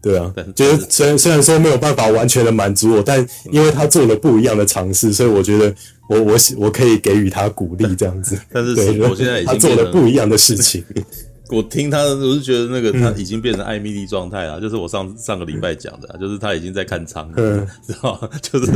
[0.07, 5.73] 对啊， 就是虽然虽然说没有办法完全的满足我，但因为他做了不一样的尝试，所以我觉得
[6.07, 8.37] 我我我可以给予他鼓励这样子。
[8.51, 10.83] 但是对，我现在已经他做了不一样的事情。
[11.49, 18.29] 我听他，我是觉得那个他已经变成艾米丽状态了，就是我上上个礼拜讲的，就是他已经在看仓，知道吗？
[18.41, 18.67] 就是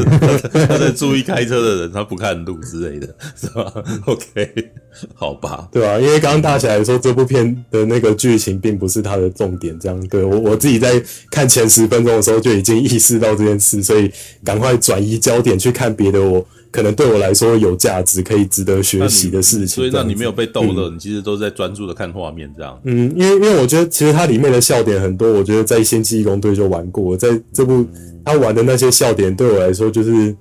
[0.67, 3.71] 他在注意开车的人，他不看路之类的，是吧
[4.05, 4.71] ？OK，
[5.13, 14.09] 好吧，对啊，因为刚刚大起来说，这部片的那个剧情并不是他的重点，这样对我我自己在看前十分钟的时候就已经意识到这件事，所以
[14.43, 16.45] 赶快转移焦点去看别的我。
[16.71, 22.79] 可能对我来说有价值、可以值得学习的事情，所以让你没有被逗乐，嗯、你其实都在专注的看画面这样。
[22.85, 27.85] 嗯，因为因为我觉得其实它里面的笑点很多，我觉得在《仙际义工队》就玩过，在这部
[28.23, 30.33] 他玩的那些笑点对我来说就是，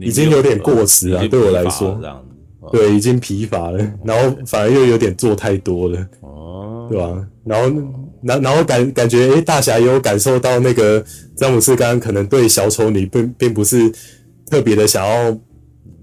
[0.00, 1.28] 已经有点过时了。
[1.28, 1.96] 对我来说，
[2.72, 7.24] 对，已经疲乏了，然后反而又有点做太多了，哦，对吧？
[7.44, 7.82] 然后
[8.22, 11.04] 然然后感感觉，诶、欸，大侠也有感受到那个
[11.36, 13.92] 詹姆斯刚刚可能对小丑女并并不是。
[14.50, 15.34] 特别的想要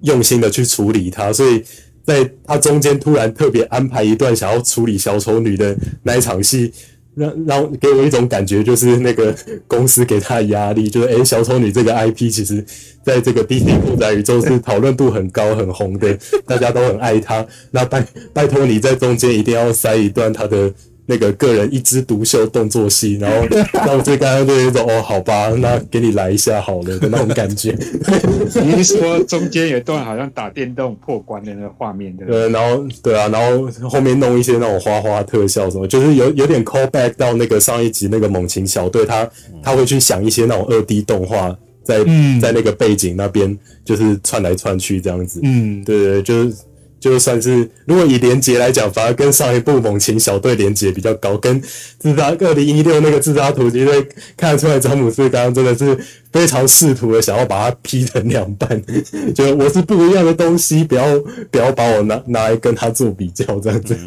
[0.01, 1.63] 用心的去处理它，所以
[2.05, 6.71] 在它中间突然特别安排一段想要处理小丑女的那一场戏。
[7.15, 9.35] 让让给我一种感觉，就是那个
[9.67, 12.63] 公司给他的压力，就是诶、小丑女这个 IP，其实
[13.03, 17.45] 在这个 DC 复杂宇宙是讨论度很高、很红的，大家都很爱她。
[17.71, 20.71] 那拜拜托你在中间一定要塞一段他的。
[21.09, 27.75] 那个个人一枝独秀动作戏，然后 那我就刚刚就有一种哦，好吧，那给你来一下好了的那种感觉。
[28.63, 32.27] 你是说中间有一段好像打电动破关的那个画面的？
[32.27, 39.27] 对，然后对啊，然后后面弄一些那种花花特效什么，就是有有点 call back 到那个上一集那个猛禽小队，他
[39.63, 45.39] 他会去想一些那种二 D 动画在、嗯、在那个背景那边就是窜来窜去这样子。
[45.41, 46.55] 嗯，对对，就是。
[46.99, 51.61] 就算是如果以连结来讲，反而跟上一部《猛禽小队》连结比较高，跟
[51.97, 55.97] 自杀二零一六那个自杀突击队看得出来，詹姆斯刚刚真的是
[56.31, 58.81] 非常试图的想要把它劈成两半，
[59.33, 61.19] 就我是不一样的东西，不要
[61.49, 63.97] 不要把我拿拿来跟他做比较这样子。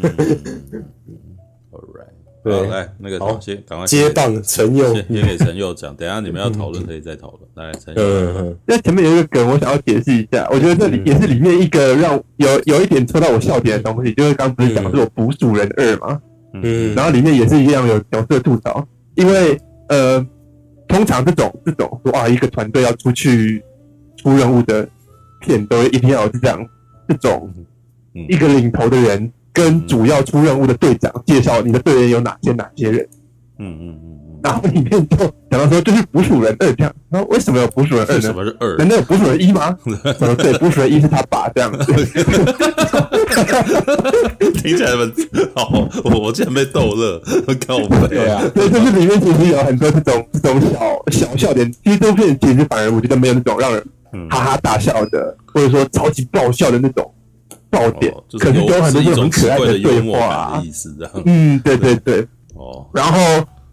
[2.43, 5.95] 对，来那个好，先赶快接棒陈佑，先给陈佑讲。
[5.95, 7.49] 等下你们要讨论可以再讨论。
[7.55, 10.45] 来，陈佑，嗯，那前面有一个梗，我想要解释一下。
[10.51, 16.21] 我觉得这里也是里面一个让有有一点戳到我笑点的东西，就是刚不是讲的是我捕鼠人二嘛，
[16.61, 19.57] 嗯，然后里面也是一样有角色吐槽，因为
[19.87, 20.25] 呃，
[20.89, 23.63] 通常这种这种说啊，一个团队要出去
[24.17, 24.85] 出任务的
[25.39, 26.67] 片，都一定要是这样，
[27.07, 27.49] 这种
[28.27, 29.31] 一个领头的人。
[29.53, 33.07] 跟主要出任务的队长介绍你的队员有哪些哪些人，
[33.59, 35.17] 嗯嗯嗯嗯，然后里面就
[35.51, 38.21] 讲到说这是捕鼠人二这样，然后为什么有捕鼠人二呢？
[38.21, 38.75] 什么是二？
[38.77, 39.77] 难道有捕鼠人一吗？
[40.19, 41.85] 呃，对，捕鼠人一是他爸这样子，
[44.55, 45.13] 听起来很
[45.55, 47.21] 好，我我竟然被逗乐，
[47.67, 50.79] 靠北，对啊，所以就是里面其实有很多这种这种小
[51.11, 53.83] 小笑点，其实这部片其实反而我觉得没有那种让人
[54.29, 57.07] 哈哈大笑的，或者说超级爆笑的那种。
[57.73, 61.13] 爆点，哦就是、可是有很多这种很可爱的对话、啊，意思这样。
[61.25, 62.21] 嗯，对对对。
[62.53, 63.19] 哦，然后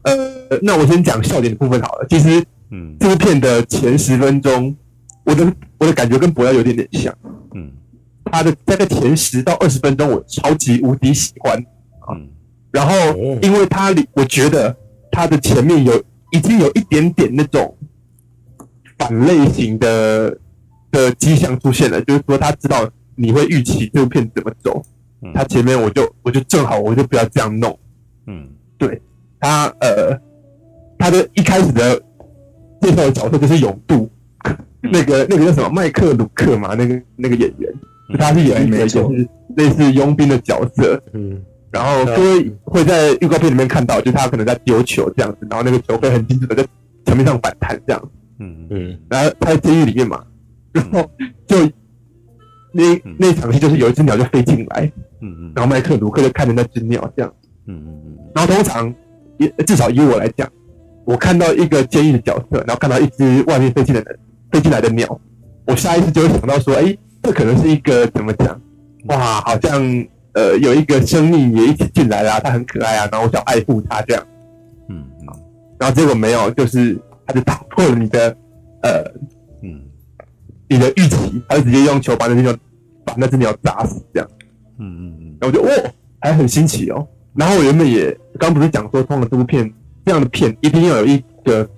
[0.02, 2.06] 呃，那我先讲笑点的部分好了。
[2.08, 4.74] 其实，嗯，这部片的前十分钟，
[5.24, 7.14] 我的我的感觉跟博耀有点点像。
[7.54, 7.70] 嗯，
[8.24, 11.62] 他的大概前十到二十分钟，我超级无敌喜欢。
[12.10, 12.26] 嗯，
[12.70, 12.94] 然后
[13.42, 14.74] 因为他里，我觉得
[15.12, 16.02] 他的前面有
[16.32, 17.76] 已经有一点点那种
[18.98, 20.34] 反类型的
[20.90, 22.88] 的迹象出现了，就是说他知道。
[23.20, 24.82] 你会预期这部片怎么走？
[25.34, 27.78] 他前面我就我就正好我就不要这样弄。
[28.26, 28.48] 嗯，
[28.78, 28.98] 对。
[29.38, 30.18] 他呃，
[30.98, 31.94] 他的一开始的
[32.80, 34.10] 介绍的角色就是勇度，
[34.80, 35.68] 那个那个叫什么？
[35.68, 37.70] 麦克鲁克嘛，那个那个演员，
[38.18, 40.98] 他是演一个就是类似佣兵的角色。
[41.12, 41.38] 嗯，
[41.70, 46.66] 然后各位会在预告片里面看到，就是他可能在丢球这样子，然后那个球会很精准的在
[47.04, 48.10] 墙面上反弹这样。
[48.38, 48.66] 嗯。
[48.70, 50.24] 嗯，然后他在监狱里面嘛，
[50.72, 51.10] 然后
[51.46, 51.70] 就。
[52.72, 52.82] 那
[53.18, 54.90] 那场戏就是有一只鸟就飞进来，
[55.20, 57.34] 嗯嗯，然后麦克卢克就看着那只鸟这样，
[57.66, 58.94] 嗯嗯嗯，然后通常，
[59.66, 60.48] 至少以我来讲，
[61.04, 64.16] 我看到一个监狱的角色，然后看到一只外面飞进来的
[64.52, 65.20] 飞进来的鸟，
[65.66, 68.60] 我下意识就会想到说，哎，这可能是一个怎么讲？
[69.06, 69.82] 哇，好像
[70.34, 74.22] 呃有一个生命也一起进来了，它很可爱啊，然后我想爱护它这样，
[74.88, 75.26] 嗯嗯，
[75.78, 78.36] 然后结果没有，就是它就打破了你的
[78.82, 79.04] 呃。
[80.70, 82.56] 你的预期，他就直接用球把那只鸟
[83.04, 84.30] 把那只鸟砸死，这样。
[84.78, 85.36] 嗯嗯嗯。
[85.40, 85.90] 然后我就哦，
[86.20, 87.06] 还很新奇哦。
[87.34, 89.68] 然后我原本也刚不是讲说，通过这部片
[90.04, 91.68] 这样的片，一定要有一个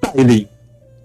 [0.00, 0.44] 带领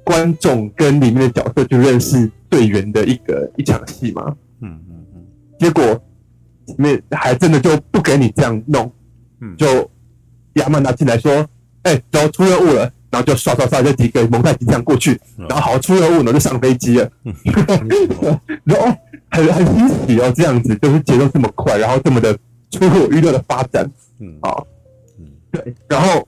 [0.04, 4.36] 观众跟里面的角色去认识队员的一个一场戏嘛。
[4.62, 5.26] 嗯嗯嗯。
[5.60, 5.84] 结果
[6.66, 8.92] 里面还真的就不给你这样弄，
[9.58, 9.88] 就
[10.54, 11.48] 亚曼达进来说
[11.84, 15.20] ：“哎，走，出任务了。”然后就刷刷刷，就几个蒙太奇这样过去，
[15.50, 17.10] 然后好出任务呢，就上飞机了。
[18.64, 18.96] 然后
[19.32, 22.32] 很很惊喜哦，这样子就是节奏这么快，然后这么的
[22.70, 23.90] 出乎我预料的发展。
[24.20, 24.68] 嗯，好，
[25.18, 25.74] 嗯，对。
[25.90, 26.28] 然后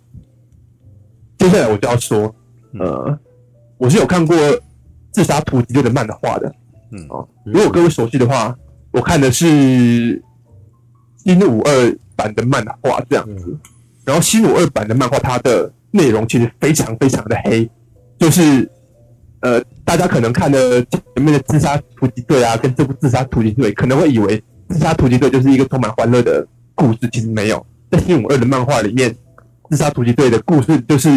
[1.38, 2.34] 接下来我就要说，
[2.80, 3.20] 呃，
[3.78, 4.36] 我是有看过
[5.11, 6.52] 《自杀突击队》的漫画的。
[6.91, 8.57] 嗯，哦，如果各位熟悉的话，
[8.90, 10.20] 我看的是
[11.18, 13.56] 新五二版的漫画这样子。
[14.06, 17.70] 然后新五二版的漫画，它的内容其实非常非常的黑，
[18.18, 18.70] 就是
[19.41, 24.38] 呃，大家可能看的前面的《自杀突击队》啊，跟这部《自杀突击队》，可能会以为
[24.70, 26.45] 《自杀突击队》就是一个充满欢乐的
[26.76, 27.66] 故事，其实没有。
[27.90, 29.10] 在《新五二》的漫画里面，
[29.70, 31.10] 《自杀突击队》的故事就是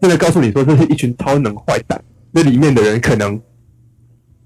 [0.00, 2.02] 真的告诉你说，这是一群超能坏蛋，
[2.32, 3.40] 那里面的人可能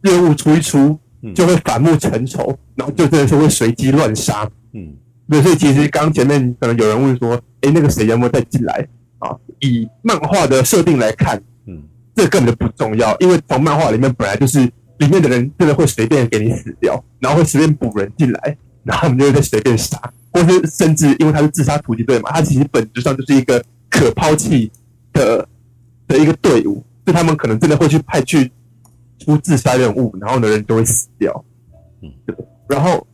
[0.02, 0.98] 任务出一出
[1.34, 4.50] 就会反目成仇，然后就真的是会随机乱杀。
[4.72, 4.94] 嗯。
[5.30, 8.86] 对，所以其实刚前面可能有人问说，哎，那个谁有没有再进来
[9.20, 9.30] 啊？
[9.60, 11.82] 以漫画的设定来看，嗯，
[12.14, 14.58] 这根本就不重要，因为从漫画里面本来就是
[14.98, 19.96] 里面的人真的会随便给你死掉，然后会随便补人进来，然后他们就会再随便杀，
[20.32, 24.70] 或是甚至因为他是自杀突击队嘛，他其实本质上就是一个可抛弃
[25.12, 25.46] 的
[26.08, 28.50] 的一个队伍，就他们可能真的会去派去
[29.18, 31.44] 出自杀任务，然后的人就会死掉。
[32.02, 32.34] 嗯，对。
[32.68, 33.06] 然后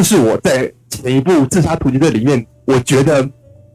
[0.00, 3.28] 这是我在前一部自杀突击队里面，我觉得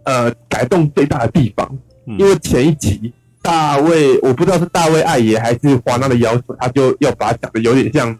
[0.05, 1.69] 呃改动最大的地方，
[2.17, 3.13] 因为前一集。
[3.43, 8.17] 大卫，我不知道是大卫艾爷还是华纳的要求，他就要把它讲的有点像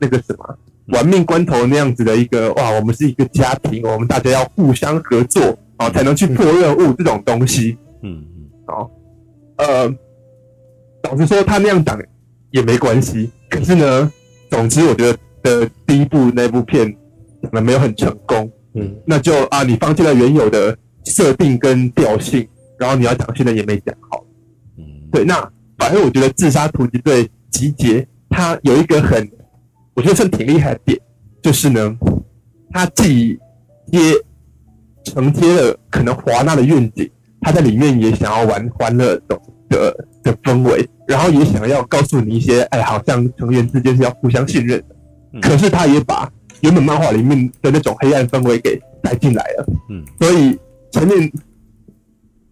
[0.00, 7.78] 那个什么玩命关头那样子的一个哇，我们是一个家庭，我们大家要互相合作啊，才能去破任务这种东西。
[8.02, 8.90] 嗯嗯，好，
[9.58, 9.94] 呃，
[11.04, 11.96] 老实说，他那样讲
[12.50, 13.30] 也没关系。
[13.48, 14.12] 可是呢，
[14.50, 16.92] 总之我觉得的第一部那部片
[17.44, 18.50] 讲的没有很成功。
[18.74, 22.48] 嗯，那就啊，你放弃了原有的设定跟调性，
[22.78, 24.24] 然后你要讲现在也没讲好。
[24.78, 25.36] 嗯对，那
[25.78, 29.30] 反正我觉得自杀突击队集结，它有一个很，
[29.94, 30.98] 我觉得算挺厉害的点，
[31.40, 31.96] 就是呢，
[32.72, 33.38] 它既
[33.92, 33.98] 接
[35.04, 37.08] 承接了可能华纳的愿景，
[37.40, 46.28] 他在里面也想要玩欢乐的的的氛围，然后也想要告诉你一些，哎，好像成员之间是要互相信任的，可是他也把
[46.64, 50.58] 原本漫画里面的那种黑暗氛围给带进来了，嗯，所以
[50.90, 51.30] 前面。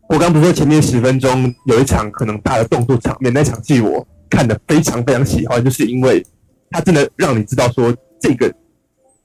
[0.08, 6.22] 我刚不是说前面十分钟有一场可能大的动作场面，那场戏我看的非常非常喜欢，就是因为
[6.70, 8.52] 它真的让你知道说这个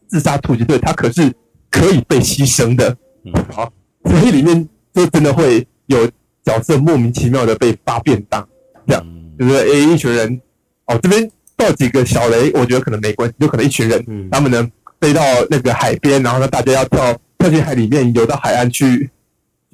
[0.07, 1.29] 自杀突击队他可是
[1.69, 2.95] 可以被牺牲的，
[3.25, 3.33] 嗯。
[3.51, 3.69] 好，
[4.05, 6.09] 所以里面就真的会有
[6.41, 8.47] 角色莫名其妙的被发便当，
[8.87, 9.05] 这样
[9.37, 10.39] 就是诶、欸、一群人
[10.85, 14.65] 哦这边爆几个小雷，我觉得可能没关系，有可能一群人他们呢
[14.99, 19.09] 飞到那个海边，然后呢大家要跳跳进海里面游到海岸去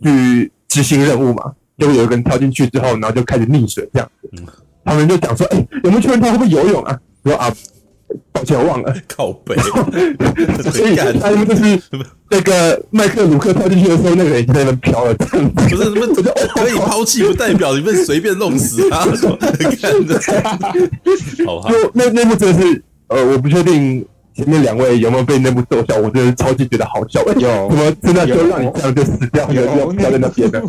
[0.04, 0.52] 去。
[0.70, 4.44] 执行任务嘛，就会有一个人跳进去之后，然后就开始溺水这样子。
[4.84, 7.54] 他们就讲说：“哎、欸，有没有确认他会不会游泳啊？”说：“啊，
[8.32, 9.56] 抱歉，我忘了。”靠北。
[10.72, 11.80] 所以他们就是
[12.32, 15.14] 那个麦克鲁克跳进去的时候，那个人在那边飘了。
[15.14, 15.26] 不
[15.78, 16.12] 是，你们
[16.56, 19.06] 可以抛弃，不代表你们随便弄死他。
[19.80, 20.20] 看着，
[21.46, 21.72] 好哈。
[21.72, 24.04] 就那那部真的是，呃，我不确定。
[24.36, 25.96] 前面两位有没有被那部逗笑？
[25.98, 27.22] 我真的超级觉得好笑。
[27.36, 29.52] 有，怎么真的就让你这样就死掉？
[29.52, 30.62] 有有掉在那边的。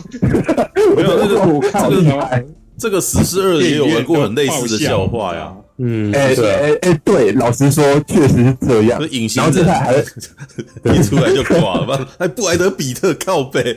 [0.95, 1.37] 没有那个
[1.71, 2.45] 这个
[2.79, 5.53] 这个十四二也有玩过很类似的笑话呀。
[5.79, 9.01] 嗯，哎哎哎，对，老实说确实是这样。
[9.11, 9.95] 隐形人还
[10.95, 12.09] 一出来就挂了吧？
[12.19, 13.75] 还布莱德比特靠背，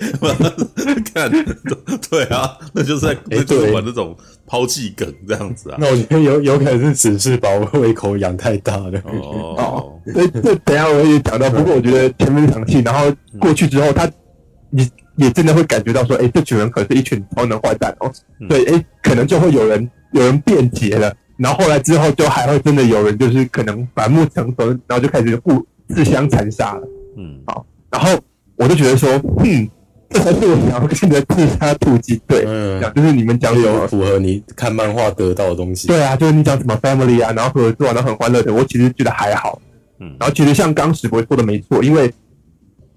[1.14, 1.32] 看，
[2.10, 4.16] 对啊，那就是在那就是玩这种。
[4.50, 5.78] 抛弃梗这样子啊？
[5.78, 8.98] 那我觉得有有可能是只是把我胃口养太大了。
[9.04, 11.50] 哦， 这这等下我也讲到。
[11.50, 14.10] 不过我觉得前面场戏，然后过去之后，他
[14.70, 18.10] 你也真的会感觉到说，哎，这群人可是一群超能坏蛋哦。
[18.48, 26.88] 对，哎，可能就会有人有人辩解了，然后后来之后就还会真的有人就是可能反目成仇，然后就开始互自相残杀了。
[27.18, 28.20] 嗯，好，然后
[28.56, 29.10] 我就觉得说，
[29.44, 29.70] 嗯。
[30.10, 35.86] 这才是我想要看的自杀突击队，嗯，就是你们讲的有符合你看漫画得到的东西。
[35.90, 39.62] 对啊，就是你讲什么 family 啊，然后合作，然后很欢乐的，我其实觉得还好。
[40.00, 42.10] 嗯，然后其实像刚史博说的没错，因为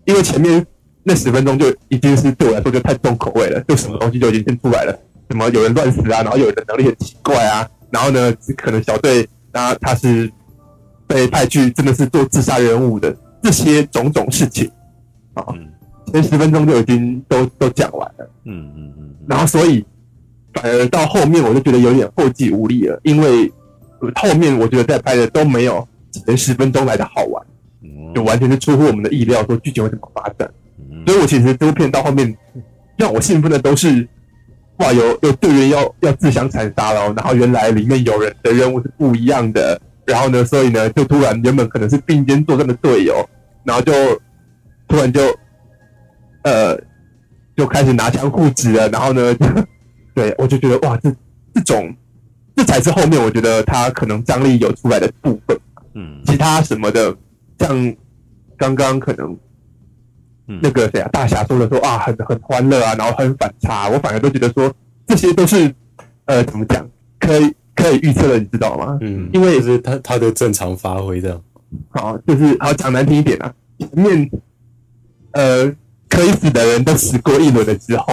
[0.04, 0.64] 因为前面
[1.02, 4.96] 那十分钟就已经是对我来说就太重口味了，就什么东西就已经先出来了，
[5.28, 10.30] 什么有人乱死啊，然后有人的能力很奇怪啊，然后呢，可能小队那他是
[11.06, 14.70] 被派去真的是做自杀任务的这些种种事情
[15.34, 15.44] 啊。
[15.52, 15.66] 嗯
[16.12, 19.84] 前十分钟就已经都都讲完了，嗯嗯嗯，然后所以
[20.54, 23.48] 反而到后面我就觉得有点后继无力了，因为
[24.16, 27.46] 后面我觉得在拍的都没有前十分钟来的好玩，
[28.12, 30.50] 就完全是出乎我们的意料，说剧情会怎么发展。
[31.06, 32.36] 所以我其实这部片到后面
[32.96, 34.08] 让我兴奋的都是，
[34.80, 43.14] 哇，有有队员要要自相残杀了，然后原来里面有人的任务是不一样的，然后呢，所以呢，就突然原本可能是并肩作战的队友，
[43.64, 43.92] 然后就
[44.88, 45.22] 突然就。
[46.42, 46.74] 呃，
[47.54, 49.36] 就开始拿枪护指了，然后呢，
[50.16, 51.14] 对我就觉得哇，这
[51.52, 51.94] 这种
[52.56, 55.54] 这才是后面我觉得他可能张力有出来的部分。
[55.92, 57.14] 嗯，其他什么的，
[57.58, 57.94] 像
[58.56, 59.36] 刚刚可能
[60.62, 64.72] 那个谁啊，大侠说了说啊，很很欢乐啊，然后很反差，我反而都觉得说
[65.06, 65.74] 这些都是
[66.24, 68.98] 呃，怎么讲，可以可以预测的，你知道吗？
[69.00, 71.40] 嗯，因为是他他的正常发挥这样。
[71.90, 74.30] 好，就是好讲难听一点啊，前面
[75.32, 75.72] 呃。
[76.12, 78.04] 可以死的人都死过一轮了之后，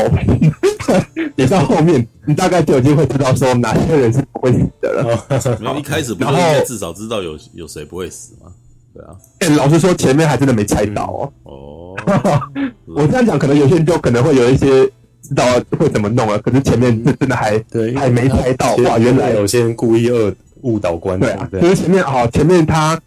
[1.36, 5.58] 也到后面，你大概就已经会知道说哪些人是不会死的了。
[5.60, 8.52] 然后一开始不是应该至少知道有有谁不会死吗？
[8.98, 9.16] 对啊。
[9.40, 11.34] 哎、欸，老实说，前面还真的没猜到哦。
[11.46, 12.42] 嗯、 哦。
[12.88, 14.86] 我这样讲，可能有些人就可能会有一些
[15.22, 15.46] 知道
[15.78, 18.98] 会怎么弄了，可是前面这真的还对还没猜到哇！
[18.98, 21.30] 原来有些人故意恶误导观众。
[21.30, 23.00] 对啊，就是前面好，前面他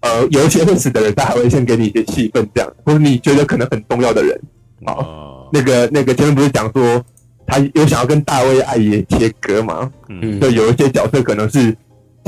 [0.00, 4.38] 呃有一些认识的人，他还会先给你一些戏份，这样，或者你觉得可能很重要的人，
[4.84, 7.02] 好，那个那个前面不是讲说
[7.46, 9.90] 他有想要跟大卫爱也切割吗？
[10.08, 11.74] 嗯，就有一些角色可能是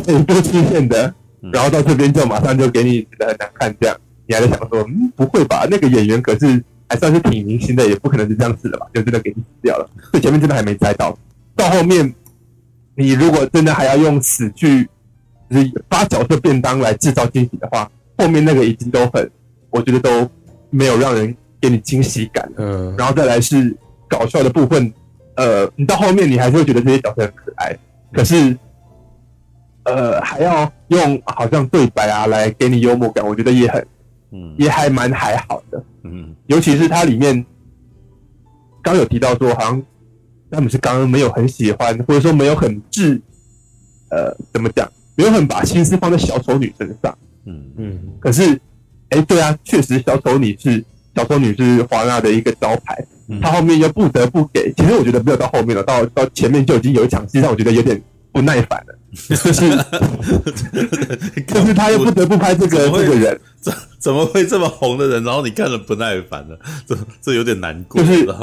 [0.06, 1.12] 很多出现的，
[1.53, 3.97] 然后到这边就马上就给你觉得很难看，这样，
[4.27, 5.67] 你还在想说，嗯，不会吧？
[5.71, 8.87] 那个演员可是还算是挺明星的，也不可能是这样子的吧？
[8.95, 11.17] 就真的给你死掉了，所以前面真的还没猜到，
[11.57, 12.15] 到后面。
[12.97, 14.87] 你如果真的还要用死去，
[15.49, 19.31] 就是发角色便当来制造惊喜的话，后面那个已经都很，
[19.71, 20.29] 我觉得都
[20.69, 22.47] 没有让人给你惊喜感。
[22.59, 23.75] 嗯，然后再来是
[24.07, 24.93] 搞笑的部分，
[25.37, 27.75] 呃，你到后面你还是会觉得这些角色很可爱，
[28.12, 28.55] 可是，
[29.85, 33.86] 呃，还要用好像对白啊来给你幽默感，我觉得也很，
[34.32, 35.82] 嗯，也还蛮还好的。
[36.05, 37.44] 嗯，尤其是它里面
[38.82, 39.82] 刚有提到说好像。
[40.52, 43.23] 他们是刚刚没有很喜欢，或者说没有很治，
[44.09, 44.90] 呃，怎么讲？
[45.15, 47.16] 没有很把心思放在小丑女身上。
[47.44, 48.01] 嗯嗯。
[48.19, 48.55] 可是，
[49.11, 50.85] 哎、欸，对啊，确实小丑女是
[51.15, 52.97] 小丑女是华纳的一个招牌。
[53.40, 58.02] 他、嗯、后面又不得不给，其实我觉得没有到后面了，到到前面就已经有一场戏让我觉得有点
[58.32, 58.98] 不耐烦了。
[59.12, 59.70] 就是，
[61.47, 66.59] 就是他又不得不拍这个这个人，怎怎么会这么红的人，然后你看了不耐烦了？
[66.87, 68.27] 这这有点难过，就是。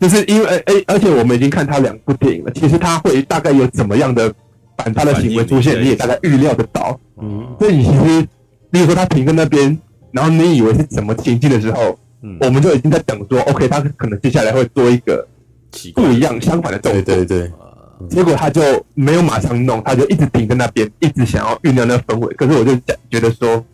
[0.00, 4.32] 就是因为诶、欸，而且我们已经看他两部电影了，其实他会大概有怎么样的
[4.78, 6.98] 反差的行为出现，你也大概预料得到。
[7.20, 8.26] 嗯，所以你其实，
[8.70, 9.78] 比如说他停在那边，
[10.10, 15.28] 然后你以为是怎么情境的时候，嗯，我们就已经在等说，OK，他可能接下来会做一个
[15.94, 17.02] 不一样、相反的动作。
[17.02, 17.52] 对对对。
[18.08, 18.62] 结果他就
[18.94, 22.32] 没有马上弄，他就一直停在那边，一直想要酝酿那氛围。
[22.34, 23.64] 可是我就讲，觉得说。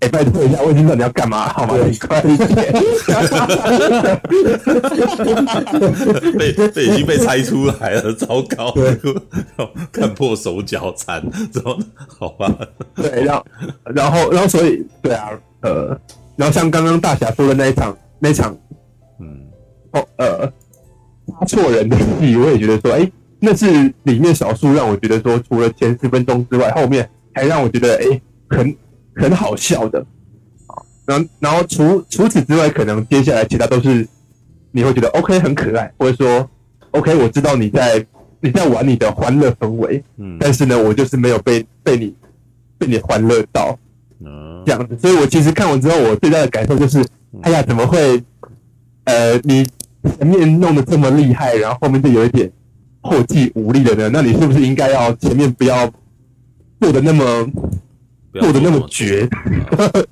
[0.00, 1.76] 欸、拜托一下，我已经知道你要干嘛，好吗？
[1.88, 2.74] 你快一点！
[6.36, 8.70] 被被已经被猜出来了，糟糕！
[8.72, 8.98] 对，
[9.90, 11.78] 看破手脚惨，怎么？
[12.06, 12.54] 好吧？
[12.96, 13.46] 对，然后
[13.94, 15.30] 然后然后所以对啊，
[15.62, 15.98] 呃，
[16.36, 18.54] 然后像刚刚大侠说的那一场，那一场，
[19.20, 19.40] 嗯，
[19.92, 20.46] 哦，呃，
[21.28, 23.12] 杀错人的戏，我也觉得说，哎、欸，
[23.44, 28.74] 那是里面少数让我觉得说，除了前十分钟之外，后面还让我觉得，哎、欸，很。
[29.16, 30.00] 很好笑的，
[30.66, 30.74] 啊，
[31.06, 34.04] 然后然后除除此之外，可能接下来其他都是
[34.72, 36.50] 你会觉得 OK 很可爱，或者说
[36.90, 38.04] OK 我知道你在
[38.40, 42.12] 你在玩你的欢乐氛围，嗯，但是呢，我就是没有被被你
[42.76, 43.78] 被你欢乐到，
[44.18, 47.00] 嗯，这样子，所以我其实看完之后，我最大的感受就是，
[47.42, 48.20] 哎呀，怎么会，
[49.04, 49.64] 呃，你
[50.18, 52.50] 前面弄得这么厉害，然后后面就有一点
[53.04, 54.10] 后继无力的呢？
[54.12, 55.88] 那你是不是应该要前面不要
[56.80, 57.24] 做的那么？
[58.40, 59.28] 做的那么绝，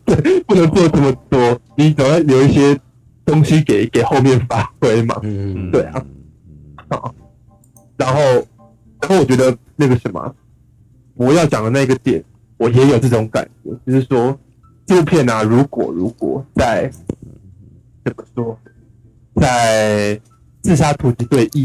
[0.05, 2.79] 对， 不能做这么多，你总要留一些
[3.25, 5.19] 东西给给后面发挥嘛。
[5.25, 6.07] 嗯，对啊。
[6.89, 7.13] 好，
[7.97, 8.21] 然后，
[9.01, 10.33] 然后我觉得那个什么，
[11.15, 12.23] 我要讲的那个点，
[12.59, 14.39] 我也有这种感觉，就是说，
[14.87, 16.89] 这部片啊，如果如果在
[18.05, 18.57] 怎么说，
[19.35, 20.15] 在
[20.63, 21.65] 《自杀突击队一》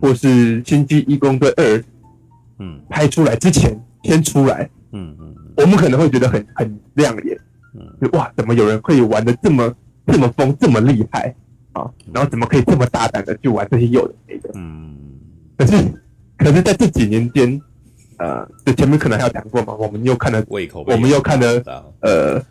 [0.00, 1.64] 或是《星际异攻队二》
[2.58, 5.34] 嗯拍出来之前先出来，嗯嗯。
[5.56, 7.38] 我们可能会觉得很很亮眼，
[7.74, 9.70] 嗯，哇，怎么有人可以玩的这么
[10.06, 11.34] 这么疯，这么厉害
[11.72, 11.90] 啊？
[12.12, 14.50] 然后怎么可以这么大胆的去玩这些有的没的？
[14.54, 14.96] 嗯，
[15.58, 15.76] 可是，
[16.38, 17.60] 可是在这几年间，
[18.16, 21.62] 呃，就前面可能还有讲过嘛，我们又看了胃口，我们又看了，
[22.00, 22.42] 呃，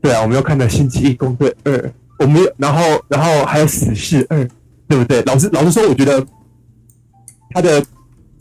[0.00, 1.72] 对啊，我们又看了《星际异攻队二》，
[2.20, 4.38] 我们又然后然后还有《死侍二》，
[4.86, 5.20] 对不对？
[5.22, 6.24] 老实老实说，我觉得
[7.54, 7.82] 他的。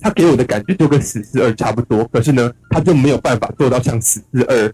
[0.02, 4.68] 他给我的感觉就跟《死侍二》差不多，可是呢，他就没有办法做到像《死侍二》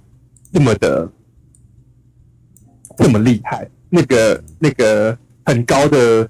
[0.52, 1.08] 这么的
[2.98, 3.70] 这么厉害。
[3.92, 6.28] 那个那个很高的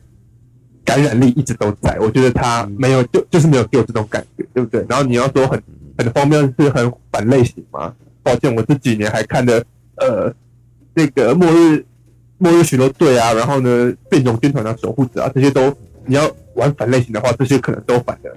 [0.84, 4.86] 感染力一直都在，我觉得他没有就就是没有给我这种感觉，对不对？
[4.90, 5.64] 然后你要说很
[5.98, 7.96] 很荒谬是很反类型吗？
[8.22, 9.64] 抱歉，我这几年还看的
[9.96, 10.30] 呃
[10.94, 11.86] 那个末日
[12.38, 15.74] 末日巡逻队啊，然后呢变种军团的守护者啊，这些都
[16.10, 18.36] 你要玩反类型的话，这些可能都反的。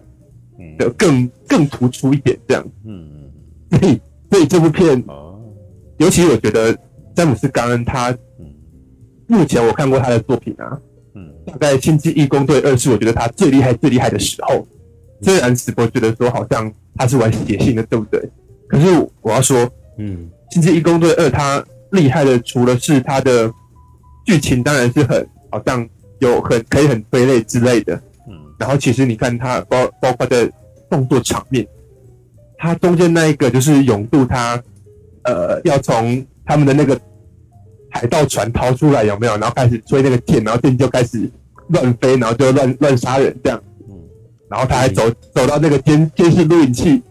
[0.78, 3.04] 的更更突出一点，这样，嗯，
[3.68, 4.00] 所以
[4.30, 5.40] 所以这部片，哦，
[5.96, 6.76] 尤其我觉得
[7.16, 8.46] 詹姆斯·冈恩他，嗯，
[9.26, 10.78] 目前我看过他的作品啊，
[11.16, 14.64] 嗯，大概《星际义工队二》是我觉得他最厉害最厉害的时候，
[15.20, 18.22] 虽然直播觉得说好像他是玩写信的，对不对？
[18.68, 18.86] 可是
[19.20, 19.68] 我要说，
[19.98, 23.52] 嗯，《星际义工队二》他厉害的除了是他的
[24.24, 25.86] 剧情，当然是很好像
[26.22, 27.94] 有很可以很催泪之类的。
[28.28, 30.48] 嗯然后其实你看他包包括的
[30.88, 31.66] 动作场面，
[32.56, 34.62] 他中间那一个就是勇度，他
[35.24, 36.98] 呃要从他们的那个
[37.90, 39.36] 海盗船逃出来有没有？
[39.36, 41.28] 然后开始吹那个剑，然后剑就开始
[41.68, 43.60] 乱飞，然后就乱乱杀人这样。
[43.88, 43.98] 嗯。
[44.48, 47.02] 然后他还走走到那个监监视录影器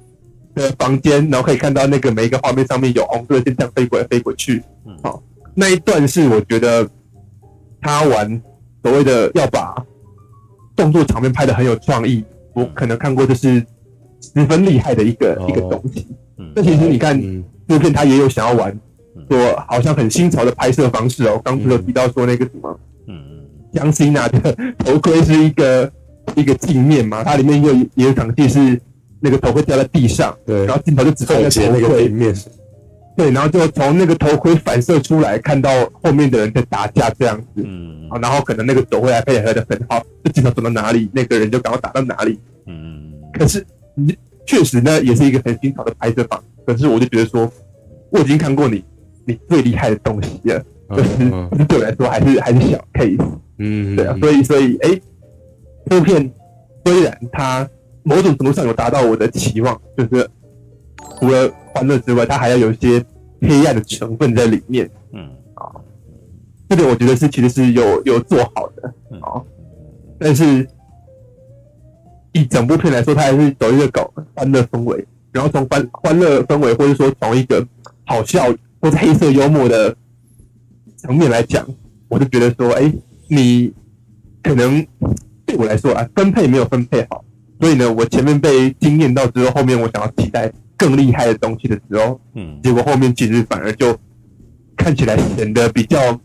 [0.56, 4.64] 的房间，然后可以看到那个每一个画面上面有红色线这样飞过来飞过去。
[4.86, 5.22] 嗯，好，
[5.54, 6.88] 那一段是我觉得
[7.82, 8.42] 他玩
[8.84, 9.76] 所谓的要把
[10.76, 13.66] 动作场面拍得很有创意，我可能看过就是
[14.20, 16.08] 十分厉害的一个、哦、一个东西。
[16.38, 17.20] 嗯，那其实你看
[17.68, 18.78] 这片，他也有想要玩，
[19.30, 21.40] 说好像很新潮的拍摄方式哦。
[21.44, 23.40] 刚不是有提到说那个什么，嗯嗯，
[23.74, 25.92] 江心娜的头盔是一个
[26.36, 28.82] 一个镜面嘛，它里面有也有场戏是。
[29.24, 31.44] 那个头盔掉在地上，对，然后镜头就只看那
[31.80, 32.34] 个头盔面，
[33.22, 35.70] 对，然后就从那个头盔反射出来，看到
[36.02, 47.48] 后面的人在打架这样子，嗯，然后可能那个走回来配合的很好，这镜头走到哪里，那个人就赶快打到哪里，嗯，可是你确实呢，也是一个很新潮的拍摄法，可是我就觉得说，
[48.10, 48.84] 我已经看过你
[49.26, 51.48] 你最厉害的东西了，就是、嗯。
[51.52, 53.24] 嗯、对我来说还是还是小 case，
[53.60, 55.00] 嗯，对啊，所以所以哎，
[55.86, 56.32] 这部片
[56.84, 57.70] 虽然它。
[58.04, 60.28] 某种程度上有达到我的期望，就是
[61.20, 63.04] 除了欢乐之外，它还要有一些
[63.42, 64.90] 黑暗的成分在里面。
[65.14, 65.72] 嗯啊，
[66.70, 69.42] 这点我觉得是其实是有有做好的啊。
[70.20, 70.68] 但是
[72.34, 77.66] 以整部片来说，它还是走一个搞欢乐氛围，然后从欢欢乐氛围，或者说从一个
[78.06, 78.46] 好笑
[78.80, 79.96] 或者黑色幽默的
[80.98, 81.68] 层面来讲，
[82.08, 82.92] 我就觉得说，哎，
[83.28, 83.74] 你
[84.44, 84.86] 可能
[85.46, 87.24] 对我来说啊，分配没有分配好。
[87.60, 93.96] 所以呢，我前面被惊艳到之后，后面我想要期待更厉害的东西的时候，嗯，结果后面其实反而就
[94.76, 96.20] 看起来显得比较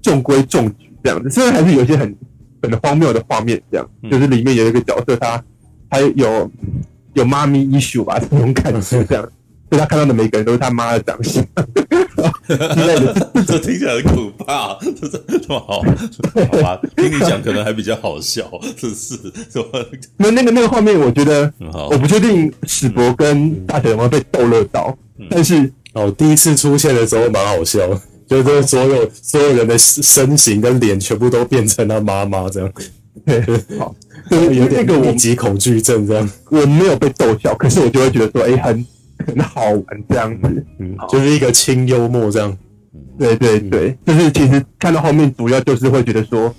[0.00, 1.28] 中规中矩这样子。
[1.28, 2.16] 虽然还是有一些很
[2.62, 5.36] 很荒谬的画面，这样，就是里面有一个角色他，
[5.90, 6.48] 他还有
[7.14, 9.28] 有妈咪 issue 吧，这种感觉这样。
[9.68, 11.44] 所以他看到的每个人都是他妈的长相
[12.46, 12.54] 之
[12.86, 16.80] 类的， 这听起来很可怕，这这这么好，好吧？
[16.96, 19.16] 听你讲可能还比较好笑，是是
[19.50, 19.84] 是吧？
[20.16, 21.52] 那那个那个画面，我觉得
[21.90, 24.96] 我不确定史博跟大小有没有被逗乐到，
[25.30, 27.80] 但是哦，第一次出现的时候蛮好笑，
[28.28, 32.72] 就是所有所有人的身形跟脸全部都变成他妈妈这样，
[33.24, 33.40] 对，
[33.78, 33.94] 好，
[34.30, 36.30] 有点那个密集恐惧症这样。
[36.50, 38.86] 我没有被逗笑，可是我就会觉得说，哎，很。
[39.26, 42.56] 很好玩这样子，嗯，就是一个轻幽默这样，
[43.18, 46.54] 对对对，就是其实看到后面主要就是会觉得说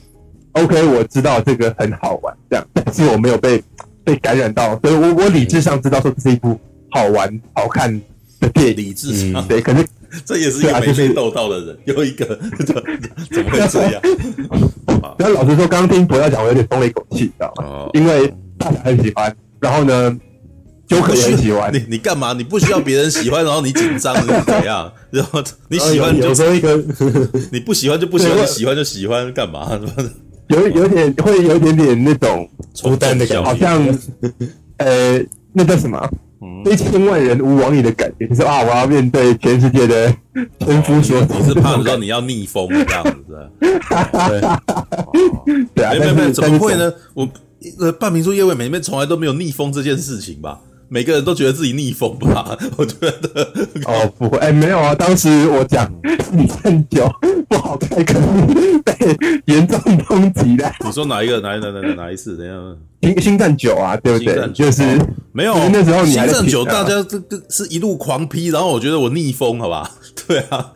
[0.51, 3.63] ，OK，我知道这个很好玩这样，但是我没有被
[4.03, 6.59] 被感染到，所以我我理智上知道说这是一部
[6.91, 7.91] 好玩好看
[8.39, 9.85] 的电影，理智上对，可是
[10.25, 12.25] 这也是一个没被逗到的人，有一个
[12.65, 12.81] 怎么
[13.49, 14.01] 会这样？
[15.17, 17.89] 然后老实说，刚刚听博要讲，我有点松了一口气，知道吗？
[17.93, 20.19] 因为大家很喜欢，然后呢。
[20.89, 22.33] 就可能喜欢你，你干嘛？
[22.33, 24.91] 你不需要别人喜欢，然后你紧张是怎样？
[25.11, 26.75] 然后你喜欢就说一个，
[27.53, 29.79] 你不喜欢就不喜欢，你喜欢就喜欢，干嘛？
[30.47, 32.49] 有有点会有一点点那种
[32.81, 33.87] 孤单的感觉，好像
[34.77, 36.09] 呃，那叫什么？
[36.65, 40.11] 一千万人无往矣的感觉，就是啊，我要面对全世界的
[40.59, 43.49] 千夫所指，你是怕说你要逆风这样子？
[45.75, 46.91] 对啊，没有没有，怎么会呢？
[47.13, 47.29] 我
[47.79, 50.59] 呃，半瓶醋叶味里面从来都没有逆风这件事情吧？
[50.89, 52.57] 每个人都觉得自己逆风吧？
[52.75, 53.43] 我觉得
[53.85, 55.89] 哦不会，哎、欸、没有啊，当时我讲
[56.31, 57.07] 星战九
[57.47, 58.93] 不好看，可能被
[59.45, 60.71] 严重抨击的。
[60.83, 61.39] 你说哪一个？
[61.39, 62.35] 哪一哪哪哪一次？
[62.35, 64.49] 等一下，星星战九啊，对不对？
[64.51, 69.91] 就是、哦、没有那时候你，星战九大家这这是一路狂批，然后我觉得我逆风，好吧？
[70.27, 70.71] 对啊，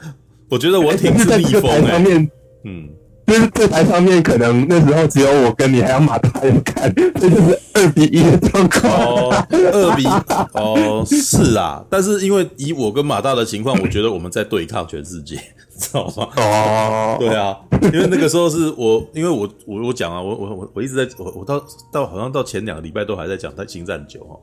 [0.50, 2.30] 我觉得我挺是逆风哎、欸，
[2.66, 2.90] 嗯。
[3.26, 8.92] 就是这台上面可能那时候只有我跟你，还有马大有看，这就是二比一的状况。
[8.94, 10.06] 哦， 二比
[10.54, 15.36] 哦，是啊，但是因为以我跟马大的情况，我觉得我们在对抗全世界，
[15.80, 16.28] 知道吗？
[16.36, 17.58] 哦，对啊，
[17.94, 24.36] 因为那个时候是我，因为我我我讲啊，我我我我一直在，我我到到好像到前两个礼拜都还在讲他星战九哦，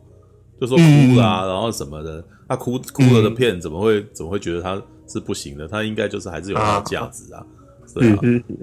[0.61, 5.69] 就说哭啦，然后什么的，他哭哭了的片怎么会怎么会觉得他是不行的？
[5.69, 7.45] 他应该就是还是有他的价值啊。
[7.95, 8.19] 对啊，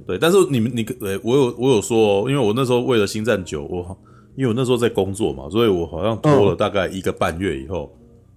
[0.05, 3.97] 对，但是你们你对我有我有说哦，因为我那时候为了星战九，我
[4.35, 7.91] 因为我那时候在工作嘛，所以我好像拖了大概一个半月以后，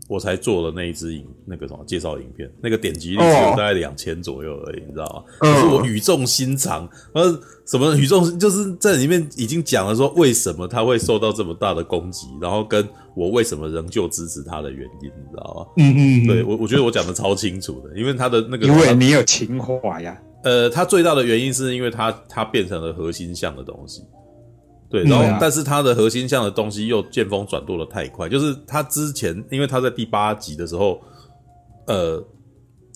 [0.09, 5.23] 我才做了那一支影那个什么介绍影片，那个点击率只有大概两千左右而已，你知道吗？
[5.39, 15.73] 可是我语重心长，呃，什么语重就是在里面已经讲了说为什么他会受到这么大的攻击，然后跟我为什么仍旧支持他的原因，你知道吗？
[15.77, 20.19] 嗯嗯，对我我觉得我讲的超清楚的，因为他的那个因为你有情怀呀。
[20.43, 24.03] 呃，它最大的原因是因为它它变成了核心向的东西，
[24.89, 31.01] 对，然后、嗯啊、但是它的核心向的东西又见风转舵的太快，就是它之前因为它在第八集的时候，
[31.87, 32.23] 呃，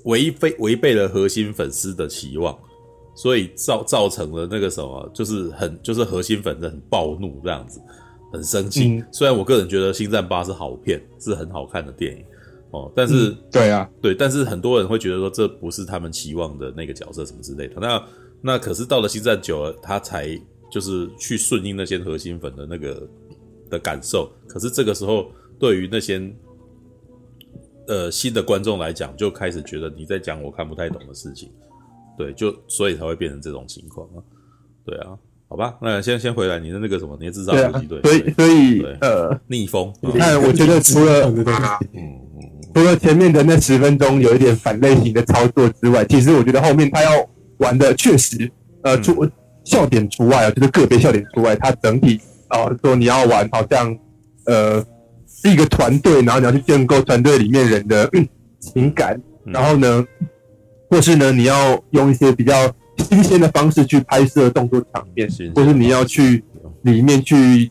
[0.04, 2.56] 违背违背了核心粉丝的期望，
[3.14, 7.80] 所以造造成了那个什么，就是很就是核心粉丝很暴怒这样子。
[8.32, 8.88] 很生气。
[8.88, 12.24] 嗯、虽然我个人觉得《星战八》是好片，是很好看的电影
[12.74, 17.76] 哦，但是、嗯、对啊，对，但是很多人会觉得说这不是他们期望的那个角色什么之类的。
[17.80, 18.04] 那
[18.40, 20.28] 那可是到了《星战九》了，他才
[20.70, 23.08] 就是去顺应那些核心粉的那个
[23.70, 24.28] 的感受。
[24.48, 26.20] 可是这个时候，对于那些
[27.86, 31.52] 呃新的观众来讲，就开始觉得你在讲我看不太懂的事情。
[32.18, 34.18] 对，就所以才会变成这种情况啊。
[34.84, 35.16] 对啊，
[35.48, 38.02] 好吧，那先先回来你的那个什么，你的自杀突击队。
[38.02, 39.92] 所以所以呃，逆风。
[40.00, 41.44] 那我觉得除了嗯
[41.94, 42.20] 嗯，
[42.74, 47.10] 除了前面的那十分钟有一点反类型的操作之外，其实我觉得后面他要
[47.58, 48.50] 玩的确实
[48.82, 49.26] 呃，除
[49.64, 53.96] 笑点除外啊，就是个别笑点除外，他整体啊说你要玩好像
[54.46, 54.84] 呃
[55.26, 58.10] 是一个团队，然后你要去建构团队里面人的
[58.58, 60.04] 情感，然后呢。
[60.90, 62.52] 或是呢，你要用一些比较
[62.98, 66.44] 新鲜的方式去拍摄动作场面，或是你要去
[66.82, 67.68] 里面去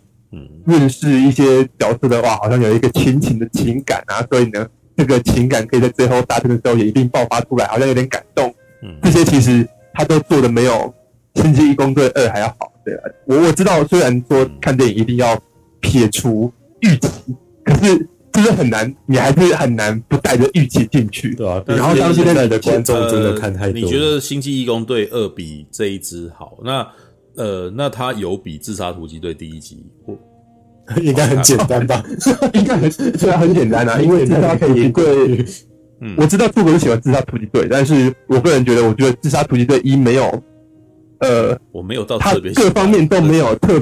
[0.66, 8.54] 认识一些角色的话，好像有一个亲情的情感啊，所以呢，这个情感可以在最后大战的时候也一定爆发出来，好像有点感动。
[9.02, 10.94] 这些其实他都做的没有
[11.42, 12.72] 《星际异攻队二》还要好。
[12.86, 15.40] 对啊，我我知道，虽然说看电影一定要
[15.80, 16.52] 撇除
[16.82, 17.10] 预期，
[17.64, 18.10] 可是。
[18.34, 21.64] 就是很难，你还是很难不带着预期进去，对啊。
[21.68, 26.58] 然后当现在的观众真的看太多，你觉得《星际异攻队二》比这一支好？
[26.66, 26.88] 那
[27.36, 29.86] 呃，那它有比《自杀突击队》第一集？
[31.02, 32.04] 应该很简单吧？
[32.54, 35.46] 应该很虽然很简单啊， 因为自杀突击队，
[36.02, 40.44] 嗯，我知道兔哥是喜欢《自杀突击队》，但是我个人觉得，我觉得《自杀突击队一》没有，
[41.20, 43.78] 呃，我没有到特别，各方面都没有特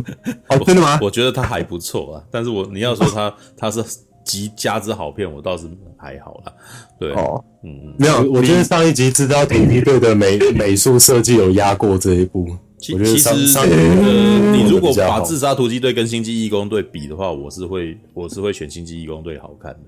[0.49, 0.99] 哦，真的吗？
[1.01, 3.83] 我觉得他还不错啊，但是我你要说他他是。
[4.23, 5.65] 极佳之好片，我倒是
[5.97, 6.53] 还好啦。
[6.99, 12.47] 对，哦，嗯，没有，我觉得上一集知道突击队的美美术设计有压过这一部。
[12.81, 13.29] 其实，
[13.59, 19.79] 呃，你如果把自杀突击队跟星际义工队比的话，我是会，我是会选星际义工队好看的。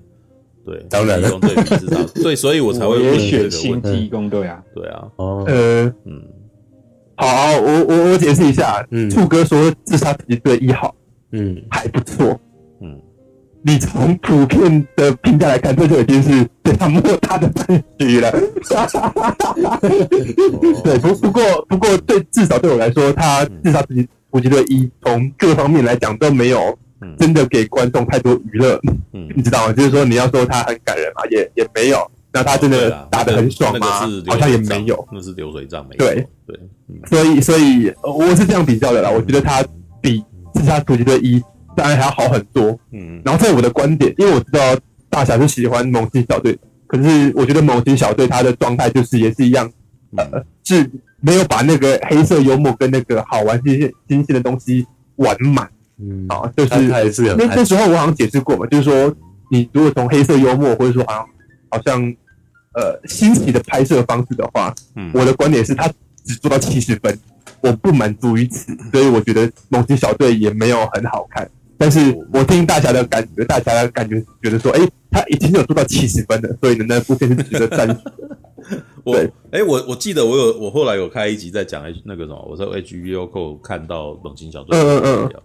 [0.64, 4.62] 对，当然了，异攻队比自杀， 对，所以我才会选星际义工队啊。
[4.74, 6.22] 对啊，哦，呃，嗯，
[7.16, 7.26] 好，
[7.60, 10.94] 我我我解释一下，嗯，兔哥说自杀突击队一好，
[11.32, 12.38] 嗯，还不错，嗯。
[13.66, 18.30] 你从普遍的评价来看，这就已经是对他莫大的赞许了。
[20.82, 26.78] 对，不不过不过对，至少对我来说，他至少自己突击队一从各方面来讲都没有
[27.18, 28.78] 真的给观众太多娱乐。
[29.14, 29.72] 嗯，你知道吗？
[29.72, 32.06] 就是说你要说他很感人嘛，也也没有。
[32.34, 33.86] 那他真的打得很爽吗？
[34.26, 35.08] 好像也没有。
[35.10, 36.60] 那是流水账，没对对。
[37.06, 39.08] 所以所以我是这样比较的啦。
[39.08, 39.64] 我觉得他
[40.02, 40.22] 比
[40.52, 41.42] 自杀突击队一。
[41.76, 44.60] 当然还要好很多，嗯，然后在我的观点，因为我知道
[45.08, 49.70] 大侠是喜欢猛禽小队，可是我觉得猛禽小队他的状态就是也是一样，
[50.16, 50.90] 呃，是
[51.20, 54.86] 没有把那个黑色幽默跟那个好玩新鲜新鲜的东西
[55.16, 55.68] 玩满，
[55.98, 56.88] 嗯，啊，就是
[57.36, 59.14] 那那时候我好像解释过嘛，就是说
[59.50, 61.26] 你如果从黑色幽默或者说好像
[61.70, 62.14] 好像
[62.74, 65.88] 呃新奇的拍摄方式的话，嗯，我的观点是他
[66.24, 67.18] 只做到七十分，
[67.60, 71.48] 我不满足于此，所以我觉得猛禽小队也没有很好看。
[71.76, 72.00] 但是
[72.32, 78.38] 我听大侠的感觉，大侠的感觉觉得说，哎、欸，他已经有做到七十分了，所以呢，那部片是值得赞许的。
[79.04, 84.78] 我，哎、欸，我我记得我有，我后来有开一集在讲那个什么，我在 HBO 看到猛禽小队。
[84.78, 85.42] 嗯嗯嗯。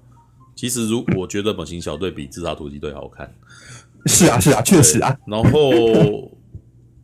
[0.56, 3.34] 其实，如我觉得猛禽小队比自杀突击队好看。
[4.06, 5.18] 是啊，是啊，确实啊。
[5.26, 6.31] 然后，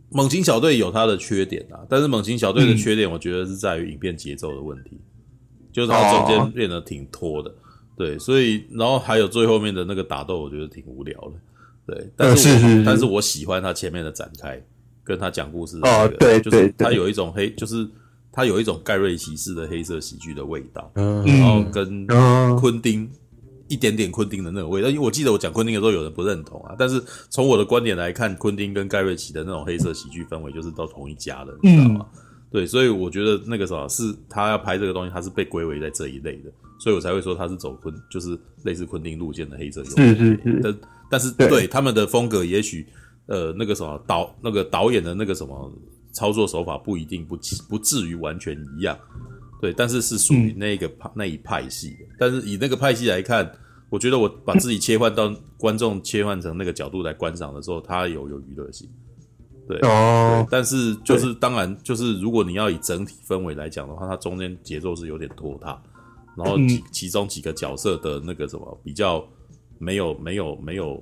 [0.09, 7.49] 猛禽小队有它的缺点啊，但是猛禽小队的缺点，我觉得是在于影片节奏的问题，嗯、就是它中间变得挺拖的。
[7.97, 11.33] 对，所以然后还有最后面的那个打斗，我觉得挺无聊的。
[11.87, 14.61] 对，但是我、但是我喜欢他前面的展开，
[15.03, 16.15] 跟他讲故事的、那个。
[16.15, 17.87] 哦，对，就是他有一种黑，就是
[18.31, 20.91] 他有一种盖瑞奇式的黑色喜剧的味道。
[20.95, 22.07] 嗯，然后跟
[22.57, 23.09] 昆汀
[23.67, 24.89] 一点点昆汀的那种味道。
[24.89, 26.75] 因为我记得我讲昆汀的时候，有人不认同啊。
[26.77, 32.05] 但是从我的观点来看，昆汀跟盖瑞奇的那种黑色喜剧氛围，就是都同一家的，你知道吗？
[32.13, 36.51] 嗯、对，所以我觉得那个什么，是他要拍这个东西，他是被归为在这一类的。
[36.85, 40.05] 所以我才会说他是走昆，就是类似昆汀路线的黑色幽默。
[40.05, 40.59] 是是是。
[40.61, 40.77] 但
[41.09, 42.85] 但是对，对他们的风格，也许
[43.25, 45.73] 呃那个什么导那个导演的那个什么
[46.13, 47.35] 操作手法不一定不
[47.67, 48.95] 不至于完全一样。
[49.59, 52.05] 对，但是是属于那个派、嗯、那一派系的。
[52.19, 53.51] 但是以那个派系来看，
[53.89, 58.87] 我觉得我把自己切换到观众切换成那个角度来观赏的时候，它有有娱乐性。
[59.67, 60.47] 对哦对。
[60.51, 65.81] 但是就是当然就是如果你要以整体氛围来讲的话，它中间节奏是有点拖沓。
[66.35, 69.25] 然后其其中几个角色的那个什么比较
[69.77, 71.01] 没有没有没有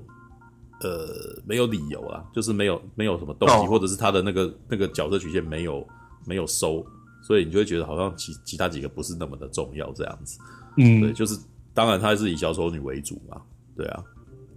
[0.81, 1.07] 呃
[1.45, 5.85] 没有理由啊，就是没有没有什么动机，或者是他的那个那个角色曲线没有
[6.26, 6.85] 没有收，
[7.22, 10.39] 所以你就会觉得好像其其他几个不是那么的重要这样子。
[10.77, 11.39] 嗯，对，就是
[11.73, 13.41] 当然他是以小丑女为主嘛，
[13.76, 14.03] 对啊，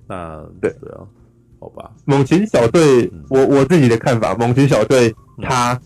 [0.06, 0.70] 那对。
[0.80, 1.06] 对啊，
[1.58, 1.90] 好吧。
[2.04, 5.80] 猛禽小队，嗯、我我自己的看法，猛禽小队他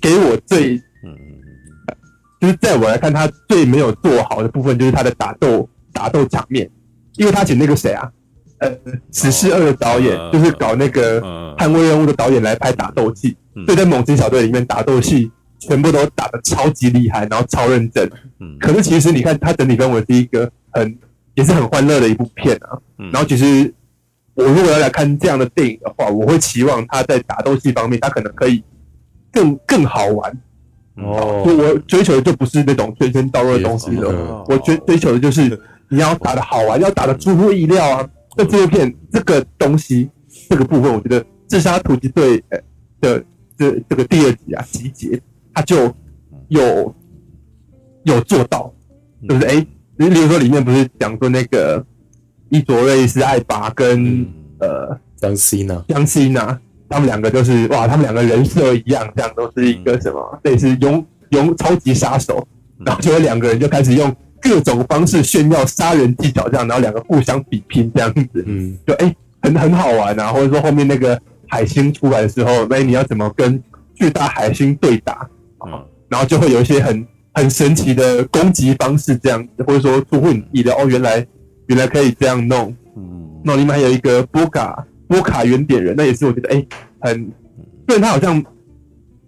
[0.00, 0.82] 给我最，
[2.40, 6.68] 就是在我来看，他最没有做好的部分就是他的打斗打斗场面，
[7.16, 8.10] 因为他请那个谁啊，
[8.58, 8.72] 呃，
[9.10, 11.20] 死侍二的导演、哦、就是搞那个
[11.56, 13.36] 捍卫任务的导演来拍打斗戏，
[13.66, 15.30] 所以、嗯、在猛禽小队里面打斗戏。
[15.62, 18.10] 全部都打得超级厉害，然后超认真。
[18.38, 20.98] 嗯，可是其实你看，它整体氛围是一个很
[21.34, 22.78] 也是很欢乐的一部片啊。
[22.98, 23.70] 嗯，然后其实
[24.32, 28.64] 我如果要来看这样的电影的话，我会期望他在打斗戏方面，他可能可以
[29.30, 30.34] 更更好玩。
[31.02, 38.08] 哦，就我追求的就不是那种拳拳到肉的东西了，我追追求的就是你要打的好玩，要打的出乎意料啊。
[38.36, 40.08] 那这部片这个东西
[40.48, 42.38] 这个部分，我觉得《自杀突击队》
[43.00, 43.24] 的
[43.58, 45.20] 这这个第二集啊，集结。
[45.52, 45.92] 他就
[46.48, 46.94] 有
[48.04, 48.72] 有做到，
[49.28, 49.66] 就是哎，
[49.96, 51.84] 比如说里面不是讲说那个
[52.50, 54.24] 伊佐瑞斯艾拔跟
[54.60, 56.58] 呃江西呢，江西呢，
[56.90, 62.46] 他们两个就是哇，他们两个人设一样，这样都是一个什么类似勇勇超级杀手，
[62.84, 71.18] 然后就有两个人就开始用各种方式炫耀杀人技巧，这样，然后两个互相比拼这样子，嗯，就哎很很好玩啊，或者说后面那个
[71.48, 73.62] 海星出来的时候，哎，你要怎么跟
[73.94, 75.12] 巨大海星对打？
[75.58, 81.24] 啊，然后就会有一些很很神奇的攻击方式，这样子，或者说出乎你意料哦，原来
[81.68, 82.74] 原来可以这样弄。
[82.96, 86.64] 嗯，那里面还有一个波卡波卡原点人，那也是我觉得哎，
[87.00, 87.30] 很
[87.88, 88.40] 虽然他好像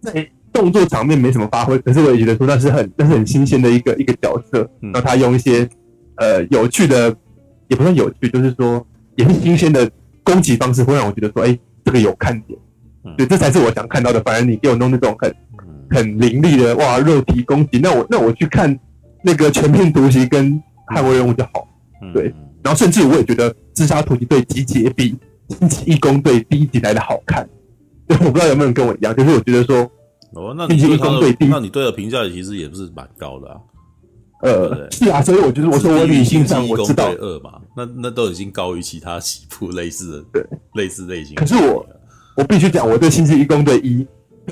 [0.00, 4.70] 在动作场面没什么发挥，可是我也觉得说那是很那是很新鲜的一个一个角色。
[4.80, 5.68] 然后他用一些
[6.18, 7.12] 呃有趣的，
[7.66, 8.86] 也不算有趣，就是说
[9.16, 9.90] 也是新鲜的
[10.22, 12.56] 攻击方式，会让我觉得说哎，这个有看点。
[13.16, 14.20] 对，这才是我想看到的。
[14.20, 15.34] 反而你给我弄那种很。
[15.90, 18.74] 很凌厉的哇，肉体攻击，那我那我去看
[19.22, 21.68] 那个全片突袭跟捍卫任务就好，
[22.14, 22.32] 对，
[22.62, 25.14] 然后甚至我也觉得自杀突击队集结比
[25.86, 27.48] 义工队第一集来的好看，
[28.06, 29.90] 对， 我不知道有没有人跟我一样，就是我觉得说，
[30.34, 33.56] 哦，那星际义工队第一，那你对的评价其实也不是蛮高的啊，
[34.42, 37.12] 呃，是啊，所以我觉得我说我理性上我知道。
[37.12, 40.46] 二嘛，那那都已经高于其他几部类似的对
[40.82, 41.86] 类似类型，可是我
[42.36, 44.06] 我必须讲，我对星际义工队一。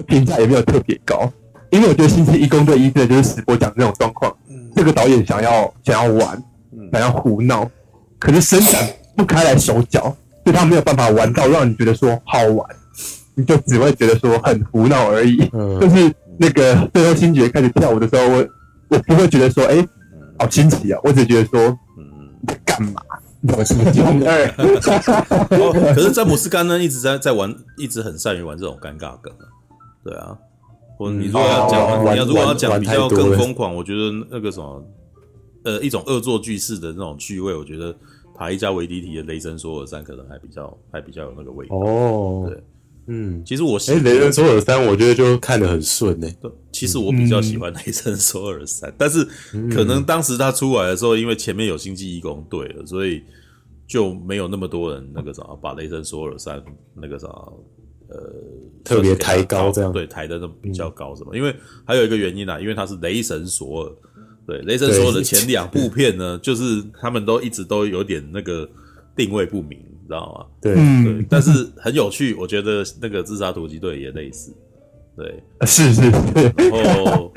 [0.06, 1.28] 评价也没有特别高，
[1.68, 4.32] 因为我觉得《星际义工队一》真的就是史博讲的那种状况。
[4.48, 6.40] 嗯、这个导演想要想要玩，
[6.70, 7.68] 嗯、想要胡闹，
[8.16, 12.68] 可是伸展不开来手脚，所以他没有办法玩到让你觉得说好玩，
[13.34, 15.48] 你就只会觉得说很胡闹而已。
[15.52, 18.48] 嗯、就是那个最后星爵开始跳舞的时候，我
[18.88, 19.88] 我不会觉得说哎、欸，
[20.38, 21.78] 好新奇啊，我只觉得说
[22.40, 23.02] 你在干嘛？
[23.42, 25.94] 我是中二。
[25.94, 29.32] 可是詹姆斯·甘恩一直在在玩，一直很善于玩这种尴尬梗。
[30.04, 30.36] 对啊，
[30.98, 34.84] 我你如果要讲，你要如果要讲比较更疯狂，我觉得那个什么，
[35.64, 37.94] 呃，一种恶作剧式的那种趣味，我觉得
[38.40, 41.76] 塔伊加维迪提的《雷神索尔三》可能还比较还比较有那个味道。
[41.76, 42.62] 哦，对，
[43.08, 46.26] 嗯，其实我哎，《雷神索尔三》我觉得就看得很顺呢。
[46.72, 49.22] 其实我比较喜欢《雷神索尔三》，但是
[49.70, 53.22] 可能当时他出来的时候，因为前面有星际义工队了，所以
[53.86, 56.58] 就没有那么多人那个啥把《雷神索尔三》
[56.94, 57.28] 那个啥。
[58.08, 58.18] 呃，
[58.82, 61.32] 特别抬高这样，对，抬的那比较高，什么？
[61.32, 61.54] 嗯、因为
[61.84, 63.92] 还有一个原因啊，因为他是雷神索尔，
[64.50, 68.68] 对，雷神索尔的前两部片呢， 就是他们都一直都有点那个
[69.14, 70.46] 定位不明，你知道吗？
[70.60, 74.52] 对，对，但是很有趣，我觉得那个自杀突击队也类似，
[75.16, 76.02] 对，是是，
[76.56, 77.32] 然后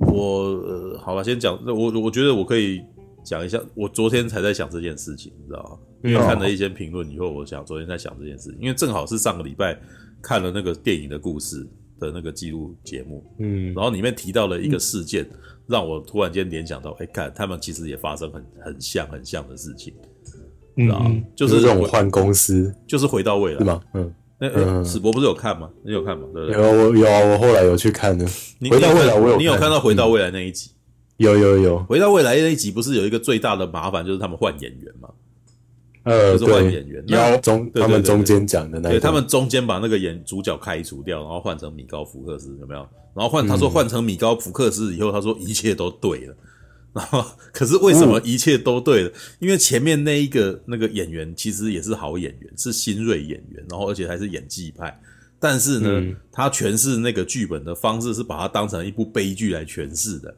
[0.00, 2.80] 我呃，好了，先讲，那我我觉得我可以
[3.24, 5.78] 讲一下，我昨天才在想这件事情，你知道吗？
[6.02, 9.78] 因为看了一些评论以后，我想昨天在想这件事，因为正好是上个礼拜。
[10.20, 11.64] 看了那个电影的故事
[12.00, 19.92] 的那个记录节目，嗯，然后里面提到了一个事件，嗯、让我突然间联想到，哎，看他们其实也发生很很像很像的事情，
[20.76, 23.80] 嗯，啊，就是这种换公司，就是回到未来，是吗？
[23.92, 25.70] 嗯，那嗯，史博不是有看吗？
[25.84, 26.26] 你有看吗？
[26.32, 26.60] 对不对？
[26.60, 28.26] 有，我有啊，我后来有去看的。
[28.70, 30.70] 回到未来，我有，你有看到回到未来那一集？
[31.18, 35.08] 有有有，回到未来那一集不是有一个最大的麻烦，就是他们换演员吗？
[36.08, 42.80] 呃，就是换演员，然后中他们中间讲的那，对他们中间把那个演主角开除掉，然后换成米高福克斯，有没有？
[43.14, 46.36] 然后换他说换成米高福克斯以后，他说一切都对了。
[46.94, 49.12] 然后可是为什么一切都对了？
[49.38, 54.98] 因为前面那一个那个演员其实也是好演员，是新锐演员，然后而且还是演技派，
[55.38, 60.34] 但是呢，他诠释那个剧本的方式是把它当成一部悲剧来诠释的。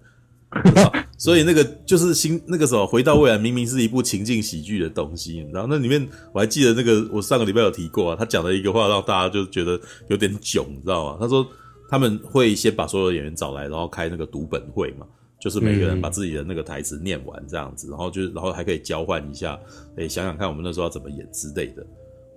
[1.16, 11.18] 所以那个就是新那个时候回到未来明明是一部情境喜剧的东西，然后那里面我还记得那个我上个礼拜有提过啊，他讲了一个话让大家就觉得有点囧，你知道吗？
[11.20, 11.46] 他说
[11.88, 15.06] 他们会先把所有的演员找来，然后开那个读本会嘛，
[15.40, 19.58] 就是每个人把自己的那个台词念完这样子，然后就然后还可以交换一下，
[19.96, 21.86] 诶，想想看我们那时候要怎么演之类的。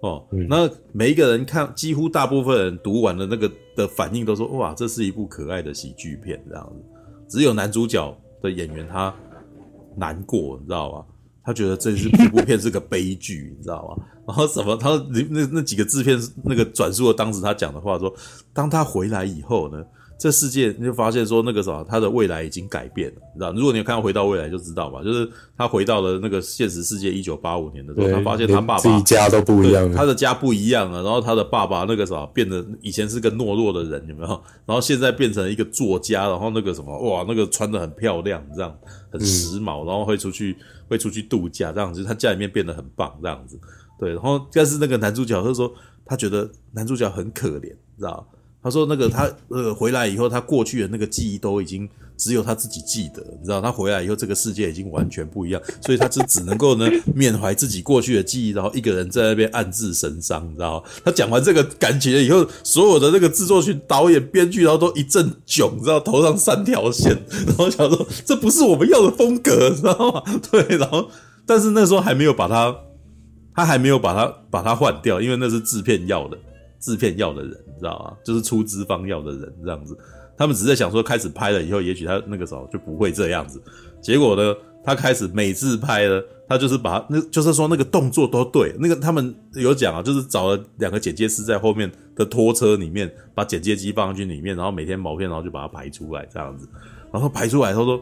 [0.01, 6.92] 哦，那每一个人看，几乎大部分人读完了那个的反应都说，哇，这是一部可爱的喜剧片这样子。
[7.27, 9.13] 只有男主角的演员他
[9.95, 11.05] 难过，你知道吗？
[11.45, 14.03] 他觉得这是这部片是个悲剧，你知道吗？
[14.25, 14.77] 然后什么？
[14.77, 18.13] 他那那几个制片那个转述了当时他讲的话，说，
[18.53, 19.83] 当他回来以后呢？
[20.17, 23.51] 这世界你就发现说那个什么，他的未来已经改变了，你知道？
[23.51, 34.29] 如果你有看到回到未来就知道吧，就是他回到了那个现实世界一九八五年的时候，他发现他爸爸自己家都不一样了，他的家不一样了，然后他的爸爸那个什么变得以前是个懦弱的人，有没有？
[34.65, 38.73] 然后现在变成一个作家，然后那个什么哇，那个穿的很漂亮，这样
[39.11, 40.55] 很时髦，然后会出去
[40.87, 43.59] 会出去度假，这样子他家里面变得很棒，这样子
[43.99, 44.11] 对。
[44.11, 45.73] 然后但是那个男主角他说
[46.05, 48.25] 他觉得男主角很可怜，你知道？
[48.63, 53.59] 他说：“那个他呃回来以后，他过去的那个记忆都已经只有他自己记得，你知道？
[53.59, 60.81] 他回来以后，这个世界已经完全不一样，所以他只只能够呢缅怀自己过去的记忆，然后一个人在那边暗自神伤，你知道？
[61.03, 65.99] 他讲完这个感觉以后，所有的那个制作群、导演、编剧，然后都一阵囧，你知道？
[65.99, 67.11] 头上三条线，
[67.47, 70.23] 然后想说这不是我们要的风格，你知道吗？
[70.49, 71.09] 对，然后
[71.45, 72.73] 但是那时候还没有把他，
[73.53, 76.37] 他还没有把他把他换掉，因为那是制片要的，
[76.79, 78.17] 制片要的人。”你知道吗？
[78.23, 79.97] 就是出资方要的人这样子，
[80.37, 83.61] 他们只是在想说，开始拍了以后，也许他那个时候就不会这样子。
[84.01, 88.75] 结果呢，他开始每次拍了，他就是把那，就是说那个动作都对。
[88.79, 96.67] 那个他们有讲啊，就是找了两个剪接师在后面的拖车里面，把剪接机放进去里面，然后每天毛片，然后就把它排出来这样子。
[97.11, 98.01] 然后排出来，他说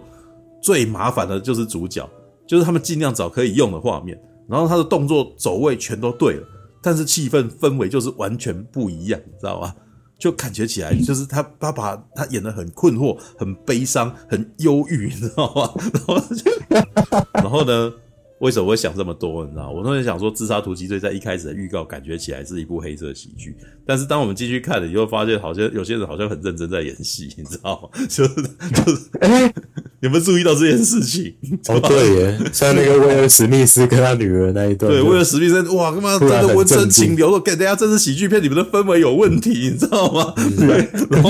[0.61, 2.10] 最麻烦的就是主角，
[2.48, 6.48] 就是他们尽量找可以用的画面，然后他的动作走位全都对了。
[6.82, 9.76] 但是气氛氛围就是完全不一样，知道吧？
[10.20, 15.72] 就感觉起来就是他爸爸他演的很困惑、很悲伤、很忧郁，你知道吗？
[15.94, 16.52] 然后就，
[17.34, 17.91] 然后呢？
[18.41, 19.45] 为什么会想这么多？
[19.45, 23.55] 你知道，我那时想说，《自杀突击队》在一开始的预告感觉起来是一部黑色喜剧，
[23.85, 28.05] 但是当我们继续看了以后，发现好像有些人好像很认真在演戏，你知道吗？
[28.09, 29.53] 就 是就是，哎、欸，
[29.99, 31.31] 有没有注意到这件事情？
[31.69, 40.34] 哦，对耶，像那个威尔史密斯跟他女儿那一段，对，威尔史密斯，哇，他妈真的温情情流露，给大家这是喜剧片，你们的氛围有问题，你知道吗？
[40.57, 41.30] 对，然后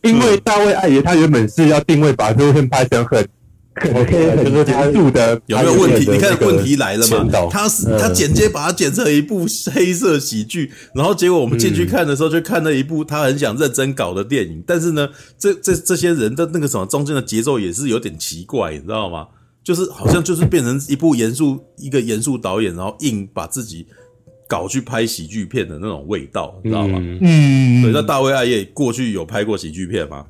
[0.00, 3.22] 因为大卫艾爷他原本是要定位把这部片拍成很。
[3.82, 6.10] 就是他录的有没有问题？
[6.10, 7.48] 你看问题来了嘛？
[7.50, 14.62] 他是他剪接把它剪成一部黑色喜剧，然后结果我们进去看的时候，就看了一部他很想认真搞的电影。
[14.66, 15.08] 但是呢，
[15.38, 19.26] 这这这些人的那个什么中间的节奏也是有点奇怪，你知道吗？
[19.62, 23.84] 就是好像就是变成一部严肃一个严肃导演，然后硬把自己
[24.48, 26.98] 搞去拍喜剧片的那种味道，你知道吗？
[27.20, 27.92] 嗯，对。
[27.92, 30.24] 那大卫艾叶过去有拍过喜剧片吗？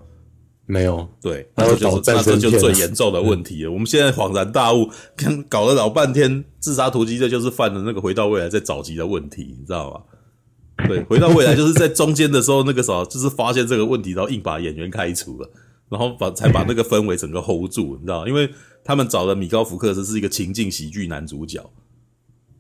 [0.69, 3.71] 没有，对，那这就是那这就是最严重的问题了。
[3.71, 10.87] 我们现在恍然大悟，看搞了老半天，自杀突击，这就是犯了那个回到未来在找集的问题，你知道吗？
[10.89, 15.49] 对，回到未来就是在中间的时候，那个时候就是发现这个问题，然后硬把演员开除了，
[15.89, 18.29] 然后把才把那个氛围整个 hold 住，你知道吗？
[18.29, 18.51] 因为
[18.83, 21.65] 他们找的米高福克斯是一个情境喜剧男主角。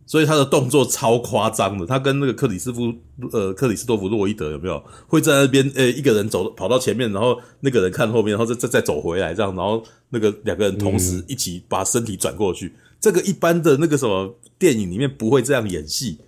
[0.06, 2.94] 所以他的动作超夸张的，他跟那个克里斯夫
[3.32, 16.18] 呃克里斯多弗洛伊德有没有会在那边呃一个人走跑到前面，然后那个人看后面，然后再再再走回来这样，然后那个两个人同时一起把身体转过去，这个一般的那个什么电影里面不会这样演戏，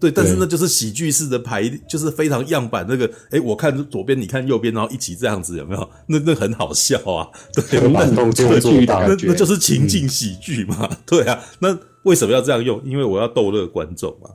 [0.00, 5.90] 对，但是那就是喜剧式的排，就是非常样板那个，诶我看左边，你看右边，然后一起这样子有没有？
[6.06, 7.28] 那那很好笑啊，
[7.70, 11.78] 对，慢动作那那就是情境喜剧嘛，对啊，那。
[12.08, 12.80] 为什么要这样用？
[12.84, 14.30] 因为我要逗乐观众嘛。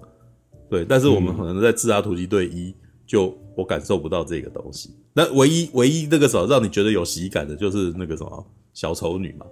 [0.70, 2.70] 对，但是我们可能在《自杀突击队一》
[3.06, 4.91] 就我感受不到这个东西。
[5.14, 9.45] 那唯一唯一那个什么让你觉得有喜感的，就是那个什么小丑女嘛。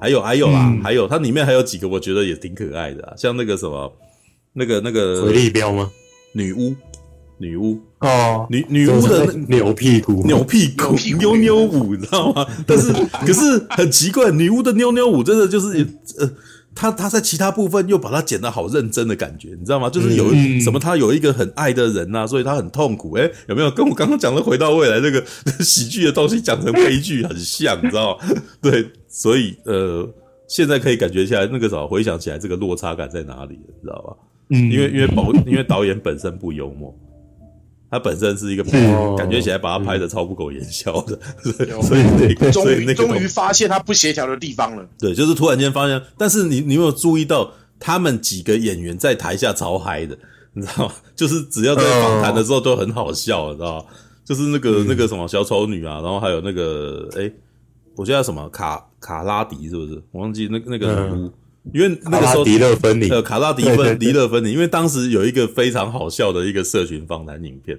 [0.00, 3.92] 还有还有啦，嗯、还有它里面还有几个我觉得也挺可爱的啊，像那个什么
[4.52, 5.90] 那个那个回力镖吗？
[6.32, 6.74] 女巫，
[7.38, 12.46] 女巫哦，女女巫的扭屁股，扭屁股，妞妞舞，你知道吗？
[12.66, 12.92] 但是
[13.24, 15.86] 可是很奇怪，女巫的妞妞舞真的就是
[16.18, 16.30] 呃。
[16.76, 19.88] 他他在其他部分又把它剪得好认真的感觉，你知道吗？
[19.88, 20.28] 就是有
[20.60, 23.16] 什么他有一个很爱的人呐、啊，所以他很痛苦。
[23.16, 25.24] 诶，有没有跟我刚刚讲的回到未来那个
[25.64, 28.24] 喜剧的东西讲成悲剧很像，你知道吗？
[28.60, 30.06] 对，所以呃，
[30.46, 34.16] 现在可以感觉起来那个时候回想起来这个落差感在哪里，你知道吧？
[34.50, 36.94] 嗯，因为因为导因为导演本身不幽默。
[37.96, 38.62] 他本身是一个，
[39.16, 41.18] 感觉起来把他拍的超不苟言笑的，
[41.82, 44.86] 所以那个，终于终于发现他不协调的地方了。
[44.98, 47.50] 对，就是突然间发现，但是你你有没有注意到，
[47.80, 50.16] 他们几个演员在台下超嗨的，
[50.52, 50.94] 你知道吗？
[51.16, 53.84] 就是只要在访谈的时候都很好笑，你知道吗？
[54.24, 57.30] 就是那个那个什么小丑女啊，然后还有那个哎
[57.94, 58.46] 我记得什么？
[58.50, 60.02] 卡卡拉迪是不是？
[60.12, 61.10] 我忘记那那个
[61.72, 67.78] 因为那个时候迪勒芬妮，呃，卡拉迪芬迪勒芬妮，因为当时有一个非常好笑的一个社群访谈影片。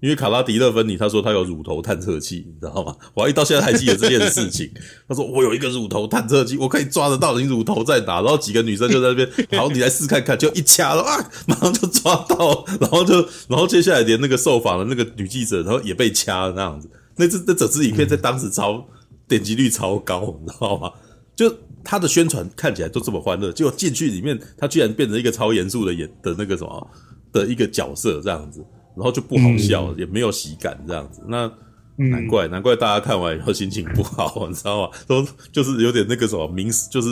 [0.00, 2.94] 因为卡拉迪勒芬妮，他说他有乳头探测器，你知道吗？
[3.14, 4.70] 我还到现在还记得这件事情。
[5.08, 8.20] 他说我有一个乳头探测器，我可以抓得到你乳头在哪。
[8.22, 9.28] 然后几个女生就在那边，
[9.60, 12.64] 好，你来试看看，就一掐了啊，马上就抓到。
[12.80, 13.14] 然后就，
[13.50, 16.88] 然后接下来连那个受访的那个女记者，然后也被掐了那样子。
[17.16, 18.86] 那这那整支影片在当时超
[19.26, 20.92] 点击率超高，你知道吗？
[21.38, 26.90] 就他的宣传看起来都这么欢乐，结果进去里面，他居然变成一个超严肃的演的那个什么
[27.32, 28.64] 的一个角色这样子。
[28.96, 31.48] 然后就不好笑，嗯、也没有喜感这样子，那
[31.94, 34.90] 难怪、嗯、难怪大家看完以后心情不好，你知道吗？
[35.06, 37.08] 都就是有点那个什么名，就是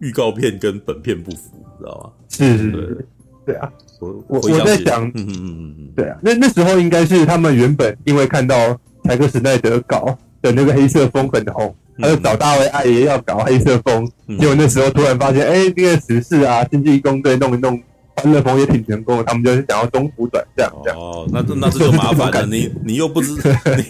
[0.00, 2.12] 预告片跟本片不符，你知道吗？
[2.28, 3.08] 是是是，
[3.46, 3.54] 对。
[3.54, 17.80] 啊，我我我在想，嗯嗯嗯嗯，对啊，那那时候应该是他们原本因为看到柴克史奈德搞的那个黑色风很红，他就找大卫艾爷要搞黑色风，嗯、结果那时候突然发现，哎，这个时事啊，星际异攻队弄一弄。
[18.16, 20.98] 欢乐风也挺成功的，他们就是想要中途转这样这样。
[20.98, 23.32] 哦，那这那这就麻烦了，你你又不知
[23.78, 23.84] 你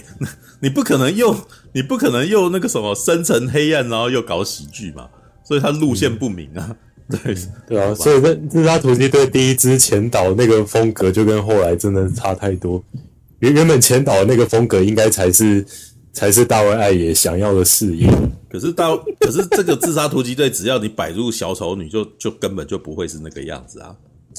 [0.61, 1.35] 你不可能又
[1.73, 5.09] 你不可能又那个什么深层黑暗，然后又搞喜剧嘛，
[5.43, 6.73] 所以他路线不明啊。
[7.09, 7.35] 嗯、对
[7.67, 12.81] 对啊，所以这自杀突击队第一支前导那个风格就跟后来真的差太多。
[13.39, 15.65] 原原本前导的那个风格应该才是
[16.13, 18.09] 才是大卫艾也想要的事业。
[18.49, 23.95] 可是大可是这个自杀突击队，只要你摆入小丑女就，就就根本就不会是那个样子啊。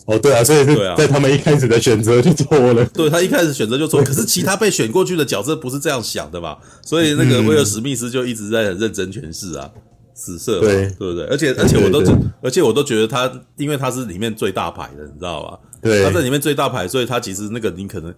[0.07, 2.85] 哦，对啊，所以是在他们一开始的选择就错了。
[2.87, 6.57] 对，他一开始选择就错， 可是其他被选过去的角色不是这样想的嘛？
[6.83, 9.71] 所以那个威尔史密斯就一直在很认真诠释啊，
[10.15, 11.25] 死色嘛，对，对不对？
[11.27, 12.03] 而且而且我都
[12.43, 15.59] 而且我都觉得他，因为他是里面最大牌的，你知道吧？
[15.83, 18.13] 对，他在里面最大牌，所以他其实那个你可能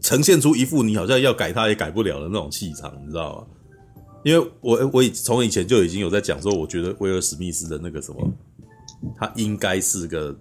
[0.00, 3.46] 呈现出一副你好像要改他也改不了的那种气场，你知道吗？
[4.24, 8.32] 因为我我以从以前就已经有在讲说，我觉得威尔史密斯的那个什么，
[9.18, 10.36] 他应该是个。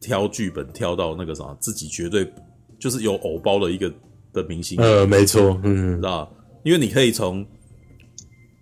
[0.00, 2.30] 挑剧本挑到那个啥，自己绝对
[2.78, 3.90] 就是有偶包的一个
[4.34, 4.78] 的明星。
[4.78, 6.30] 呃，没错，嗯，知道？
[6.62, 7.42] 因为你可以从，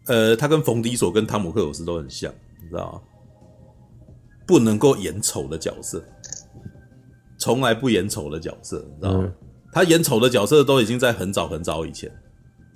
[0.07, 2.33] 呃，他跟冯迪索跟汤姆克鲁斯都很像，
[2.63, 3.01] 你知道吗？
[4.47, 6.01] 不能够演丑的角色，
[7.39, 9.25] 从来不演丑的角色，你知道吗？
[9.25, 9.35] 嗯、
[9.73, 12.11] 他演丑的角色都已经在很早很早以前，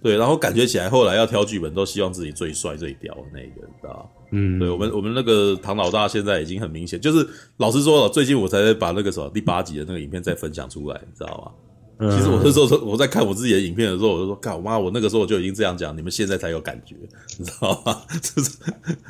[0.02, 4.06] 对，然后感觉起来后来要挑剧本都希望自己最帅最屌的那个，你知道吗？
[4.32, 7.28] 嗯，对我们，我们那个唐老大现在已经很明显，就是
[7.59, 11.52] 老实说了，最近我才把那个什么第八集的那个影片再分享出来，你知道吗？
[11.98, 16.94] 嗯、其实我那时候我在看我自己的影片的时候，我就说，干我妈，我那个时候就已经这样讲，你们现在才有感觉，
[17.39, 18.02] 你知道吗？
[18.20, 18.51] 就是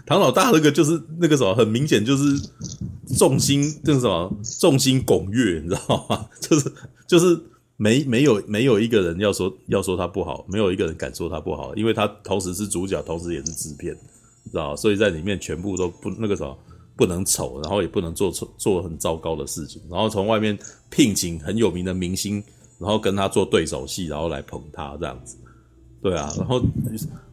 [0.07, 2.41] 唐老大那个就是那个什么，很明显就是
[3.19, 6.29] 众星，那个什么众星拱月，你知道吗？
[6.41, 6.73] 就是
[7.09, 7.37] 就是
[7.77, 13.97] 没没有没有一个人要说要说他不好，没有一个人敢说他不好，因为他同时是主角，同时也是制片。
[14.49, 16.57] 知道，所以在里面全部都不那个什么，
[16.97, 20.57] 不能丑，然后也不能做错做很糟糕的事情，然后从外面
[20.89, 22.41] 聘请很有名的明星，
[22.79, 25.37] 然后跟他做对手戏，然后来捧他这样子，
[26.01, 26.63] 对啊，然后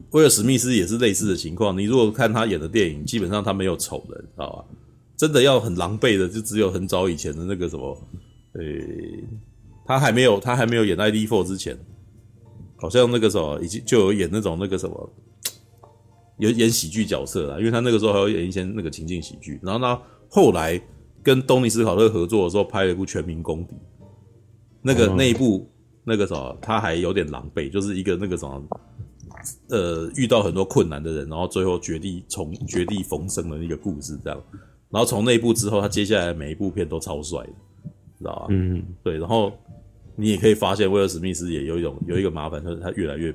[0.09, 1.77] 威尔史密斯也是类似的情况。
[1.77, 4.65] 你如果看他演的电影，基本上他没有丑人，知道吧？
[5.15, 7.95] 真的要很狼狈的，就只有很早以前的那个什么，
[8.53, 8.63] 呃、
[9.85, 11.77] 他还没有他还没有演《ID Four》之前，
[12.77, 15.13] 好像那个时候已经就有演那种那个什么。
[16.39, 19.59] 有演喜剧角色啦，因为他那个时候还有演一些那个情境喜剧。
[19.61, 20.81] 然后呢，后来
[21.21, 23.75] 跟东尼斯考特合作的时候，拍了一部《全民公敌》，
[24.81, 25.71] 那个那一部
[26.03, 28.67] 那个什么，他还有点狼狈，就是一个那个什么，
[29.69, 34.43] 呃，遇到很多困难的人，然后最后绝地从绝地逢生的那个故事这样。
[34.89, 37.53] 然后从那一部之后，他接下来每一部片都超帅的，
[38.23, 38.47] 知道吧？
[38.49, 39.17] 嗯，对。
[39.17, 39.51] 然后
[40.15, 43.33] 你也可以发现，威尔史密斯也有一种有一个麻烦，就是他越来越。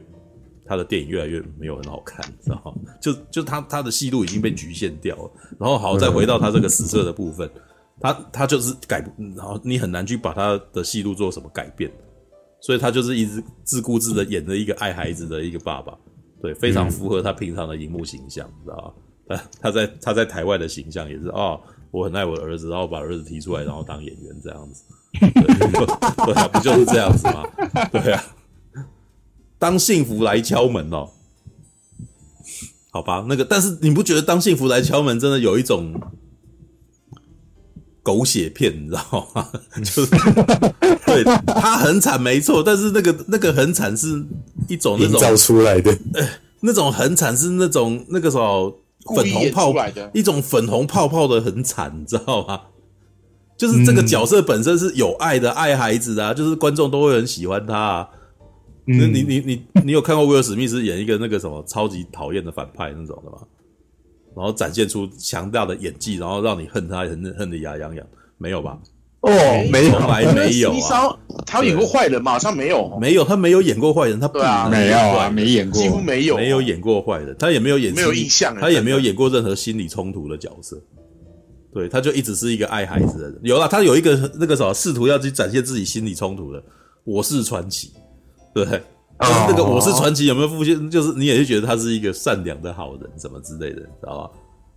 [0.70, 2.92] 他的电影越来越没有很好看，知道吗？
[3.00, 5.30] 就就他他的戏路已经被局限掉了。
[5.58, 7.50] 然后好，再回到他这个死色的部分，
[7.98, 9.02] 他他就是改，
[9.34, 11.90] 然后你很难去把他的戏路做什么改变，
[12.60, 15.96] 所以他就是一直自顾自的演着一个爱孩子的一个爸爸，
[16.42, 18.94] 对，非常符合他平常的荧幕形象，知道
[19.26, 19.36] 吧？
[19.36, 21.60] 他他在他在台外的形象也是啊、哦，
[21.90, 24.82] 我很爱我的儿子，然后把儿子提出来，然后当演员这样子，
[25.20, 25.30] 对，
[26.26, 27.44] 对啊，不就是这样子吗？
[27.92, 28.24] 对啊。
[29.58, 31.08] 当幸福来敲门哦，
[32.90, 36.00] 好吧，那个，但是你不觉得当幸福来敲门真的有一种
[38.02, 39.48] 狗血片，你知道吗？
[39.78, 40.06] 就是
[41.06, 44.24] 对他很惨，没错，但是那个那个很惨是
[44.68, 46.28] 一种那种造出来的，呃，
[46.60, 48.78] 那种很惨是那种那个什么
[49.14, 49.74] 粉红泡
[50.12, 52.60] 一种粉红泡泡的很惨，你知道吗？
[53.56, 58.08] 就是这个角色本身是有爱的，爱孩子的啊，就是观众都会很喜欢他啊。
[58.86, 63.38] 那你你你你有看过威尔史密斯演一个那个什么超级讨厌的反派那种的吗？
[64.36, 68.06] 然后展现出强大的演技，然后让你恨他恨恨得牙痒痒，
[68.36, 68.78] 没有吧？
[69.20, 69.30] 哦，
[69.72, 71.18] 没有，从来没有啊！
[71.44, 72.32] 他演过坏人吗？
[72.32, 80.80] 好像没有，没有，他没有演过坏人，他对啊，没有啊，没演过，几乎没有，没有演过坏人，他也没有演，没有印象，他也没有演过任何心理冲突的角色。
[81.74, 83.38] 对，他就一直是一个爱孩子的人。
[83.42, 86.62] 有了，他有一个那个什么，试图要去展现自己心理冲突的。
[87.04, 87.92] 我是传奇，
[88.54, 88.64] 对，
[89.18, 90.90] 但是那个我是传奇有没有复现？
[90.90, 94.30] 就是你也是觉得他是一个善良的好人，什么之类的，知道吧？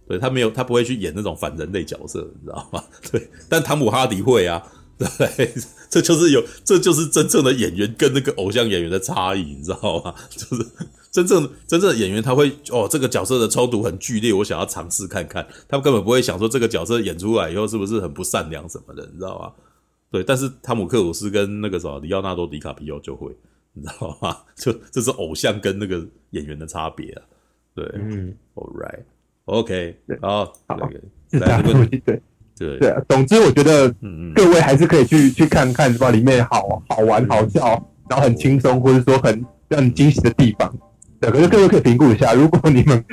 [0.08, 2.84] 对，他没有，他不会去演那种反人类角色，你知道吗？
[3.12, 4.62] 对，但汤姆哈迪会啊，
[4.98, 5.54] 对，
[5.90, 10.16] 这就是有，这就是真正的演员跟那个偶像演员的差异，你知道吗？
[10.30, 10.66] 就是。
[11.12, 15.46] 真正真正的演员，他会哦，这个角色的冲突很剧烈，我想要尝试看看。
[15.68, 19.52] 他根本不会想说这个角色演出来以后是不是很不善良什么的，你知道吗？
[20.10, 23.36] 对，但是汤姆克鲁斯跟那个什么里奥纳多迪卡皮奥就会，
[23.74, 24.38] 你知道吗？
[24.56, 27.22] 就这是偶像跟那个演员的差别啊。
[27.76, 28.72] 对，嗯，All
[29.52, 30.90] right，OK，好，好，
[31.32, 32.00] 是这样，对，
[32.58, 33.02] 对，对啊。
[33.10, 33.94] 总之，我觉得，
[34.34, 36.10] 各位还是可以去去看看，是吧？
[36.10, 37.62] 里面好好玩、好笑，
[38.10, 40.74] 然后很轻松，或者说很让你惊喜的地方。
[41.20, 43.04] 对，可是各位可以评估一下，如果你们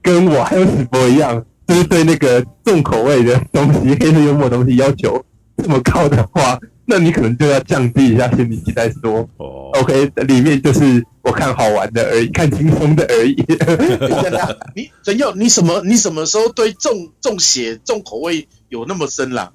[0.00, 5.22] 跟我还有史博一样，就是对那个重口味的东西、黑色幽默的东西要求
[5.58, 13.34] 这么高的话，那你可能就要降低一下心理期待，说哦，OK，里面就是我看好玩的而已，看轻松的而已。
[14.74, 15.80] 你陈佑，你什么？
[15.84, 19.52] 你什么时候对重重血重口味有那么深啦？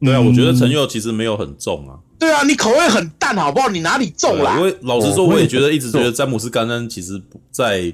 [0.00, 1.96] 对啊，我觉得陈佑其实没有很重啊。
[2.18, 3.68] 对啊，你口味很淡，好不好？
[3.70, 4.56] 你哪里重了？
[4.58, 7.20] 因为老实说，我也觉得一直觉得詹姆斯·甘恩其实，
[7.50, 7.92] 在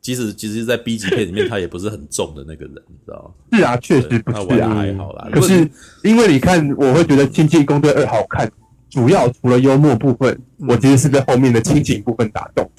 [0.00, 3.56] 即使其实，在 B 级片里面， 他也不是很重的那个人，你知道吗？
[3.56, 5.28] 是啊，确实不是啊，玩的还好啦。
[5.32, 5.68] 可是
[6.02, 8.50] 因为你看，我会觉得《亲戚攻队二》好看，
[8.92, 10.38] 主要除了幽默部分，
[10.68, 12.70] 我其实是被后面的亲情部分打动。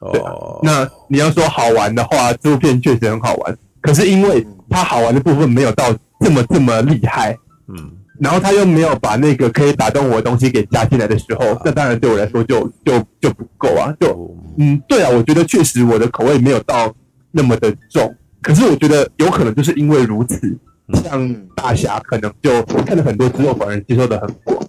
[0.00, 3.56] 哦，那你要说好玩的话，这部片确实很好玩。
[3.80, 5.86] 可是因为它好玩的部分没有到
[6.20, 7.36] 这么这么厉害，
[7.68, 7.90] 嗯。
[8.20, 13.92] 然后他又没有把那个可以打动我的东西给加进来的时候，那当然对我来说就就就不够啊！
[13.98, 16.94] 就嗯，对啊，我觉得确实我的口味没有到
[17.32, 20.56] 那么的重，可是我觉得有可能就是因为如此，
[21.02, 24.61] 像大侠可能就看了很多之后，反而接受的很广，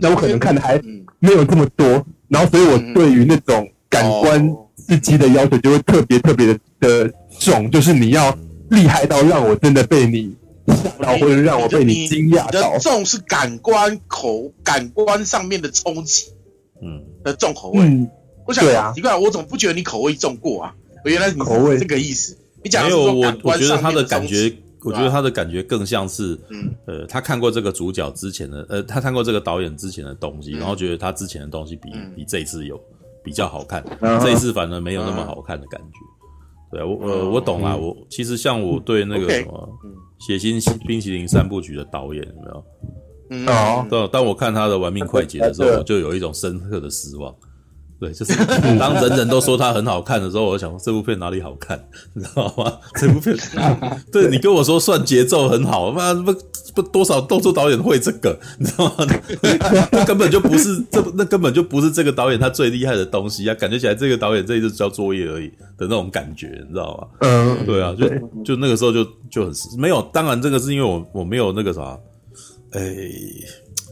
[0.00, 0.80] 那我可能看的还
[1.18, 8.36] 没有这么多，然后所以我对于那种感官刺激的要求就会特别特别的的重，就是你要
[8.70, 10.36] 厉害到让我真的被你。
[11.00, 16.26] 然后或者让我被你惊讶到，重是感官口感官上面的冲击，
[16.80, 17.80] 嗯，的重口味。
[17.80, 18.08] 嗯、
[18.46, 20.74] 我想，奇怪、啊，我怎么不觉得你口味重过啊？
[21.04, 22.38] 我原来你口味这个意思。
[22.62, 24.32] 你讲的是说感官上面的冲击。
[24.32, 32.80] 没有，我我觉得他的感觉，我觉得他的感觉更像是，嗯，呃，他看过这个主角之前的，呃，他看过这个导演之前的东西，嗯、然后觉得他之前的东西比、嗯、比这一次有
[33.22, 35.98] 比较好看，嗯、这一次反而没有那么好看的感觉。
[36.70, 37.76] 对啊，我呃，我懂啦。
[37.76, 39.68] 我其实像我对那个什么
[40.26, 42.64] 《血腥冰淇淋三部曲》的导演有没有？
[43.30, 43.46] 嗯，
[43.88, 47.34] 当当我看他的《玩命快捷》的时候，我就有一种深刻的失望。
[48.02, 48.34] 对，就是
[48.80, 51.80] 当人人都说他很好看的时候，我就想说这部片哪里好看，
[52.14, 52.72] 你知道吗？
[52.96, 53.36] 这部片，
[54.10, 56.34] 对你跟我说算节奏很好，妈不
[56.74, 59.06] 不多少动作导演会这个，你知道吗？
[59.92, 63.54] 那根本就不是这，那根本就不是这个导演他最厉害的东西啊！
[63.54, 65.46] 感觉起来这个导演这一次交作业而已
[65.78, 67.06] 的那种感觉，你知道吗？
[67.20, 68.08] 嗯，对啊，就
[68.44, 70.02] 就那个时候就就很没有。
[70.12, 71.96] 当然，这个是因为我我没有那个啥，
[72.72, 72.82] 哎。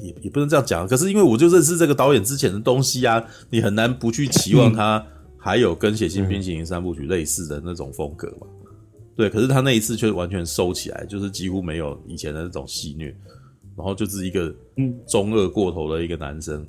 [0.00, 5.04] 也也不能这样讲，可是因为我就认识这个导演之前的东西啊，你很难不去期望他
[5.38, 8.46] 还有跟《血腥冰淇淋三部曲》类似的那种风格嘛。
[9.16, 13.14] 对，可是他那一次却完全收起来，就是几乎没有以前的那种戏虐，
[13.76, 14.54] 然后就是一个
[15.06, 16.66] 中二过头的一个男生，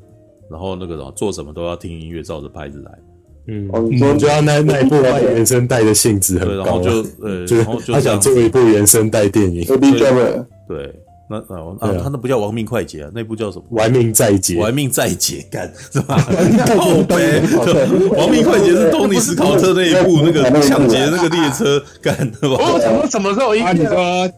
[0.49, 2.99] 然后那个什么做什么都要听音乐，照着拍子来。
[3.47, 6.91] 嗯，我觉得那那一部原声带的性质很高， 就
[7.21, 9.65] 呃，就是他想做一部原声带电影。
[10.67, 10.93] 对。
[11.31, 13.63] 那啊啊，他那不叫亡命快捷啊，那部叫什么？
[13.69, 16.17] 玩命再劫，玩命再劫，干是吧？
[16.67, 17.39] 靠北，
[18.17, 22.57] 亡命快捷是托尼史考特那一部那个 抢劫那个列车干的吧？
[22.59, 23.55] 我什么什么时候？
[23.55, 24.29] 啊，你说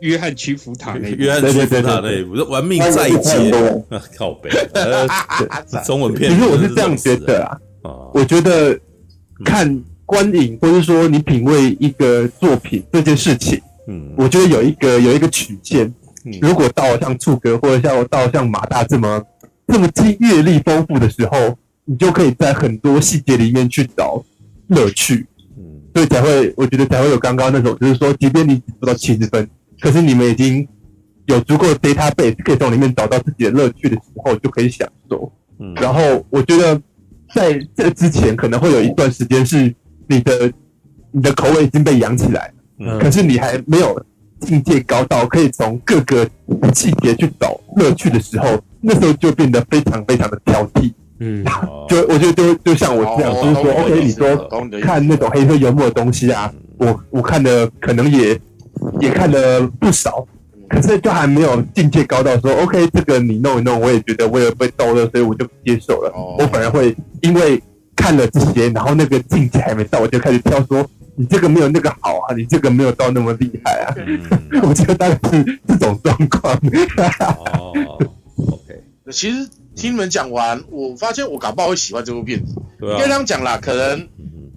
[0.00, 3.52] 约翰屈服塔那约翰屈服塔那一部，玩命再劫，
[4.16, 4.50] 靠北，
[5.84, 6.30] 中文片。
[6.32, 7.58] 其实我是这样觉得啊，
[8.12, 8.78] 我觉得
[9.44, 15.92] 看观影，或者说你品味一个作品这件事情，嗯，我觉得有一个有一个曲线。
[16.40, 19.22] 如果到像触哥或者像到像马大这么
[19.66, 24.22] 这么经阅历丰富的时候，你就可以在很多细节里面去找
[24.68, 25.26] 乐趣，
[25.56, 25.62] 嗯，
[25.94, 29.48] 所以才会我觉得才会有刚刚那种，就是说，即便你只做到七十分，
[29.80, 30.66] 可是你们已经
[31.26, 35.32] 有足够的 database 可以从里面找到自己的乐趣的时候，就可以享受。
[35.60, 36.80] 嗯，然后我觉得
[37.34, 39.74] 在这之前可能会有一段时间是
[40.06, 40.52] 你的
[41.10, 44.00] 你的口味已经被养起来，嗯，可是你还没有
[44.40, 46.28] 境界高到可以从各个
[46.74, 50.92] 细节去找乐趣的时候，那时候就变得非常非常的挑剔。
[51.20, 51.44] 嗯，
[51.88, 58.38] 就我觉得就就像我这样，就是说，OK，你说看那种黑色幽默的东西啊，我我看的可能也
[59.00, 60.24] 也看了不少，
[60.68, 66.12] 可是就还没有境界高到说，OK，这个你弄一弄，我也觉得我也被逗乐，所以我就接受了。
[66.38, 67.60] 我反而会因为
[67.96, 70.88] 看了这些，然后那个境界还没到，我就开始挑说，
[71.18, 73.94] 你这个没有那个好啊，你这个没有到那么厉害啊。
[74.62, 76.54] 我觉得大概是这种状况。
[77.52, 77.72] 哦
[78.36, 78.82] ，OK，
[79.12, 79.48] 其实。
[79.78, 82.52] 听你们讲完，我发现我搞不好会喜欢这部片子。
[82.80, 84.08] 对啊，应该这样讲啦，可能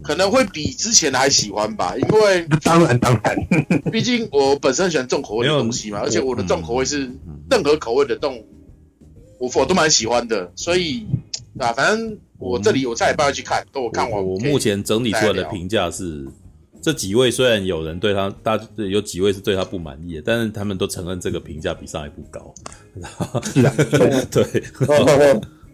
[0.02, 3.38] 可能会比之前还喜欢吧，因为当然当然，
[3.94, 7.08] 毕竟我本身喜欢重口味的东西嘛，而且我的重口味是
[7.52, 8.44] 任何口味的动，
[9.38, 11.06] 我我都蛮喜欢的，所以
[11.60, 14.26] 啊，反正我这里我再也不会去看，等我看完。
[14.26, 16.28] 我目前整理出来的评价是。
[16.82, 22.54] 这几位虽然有人对他，大有几位是对他不满意的，但是他们都承认这个评价比上一部高。
[24.32, 24.64] 对。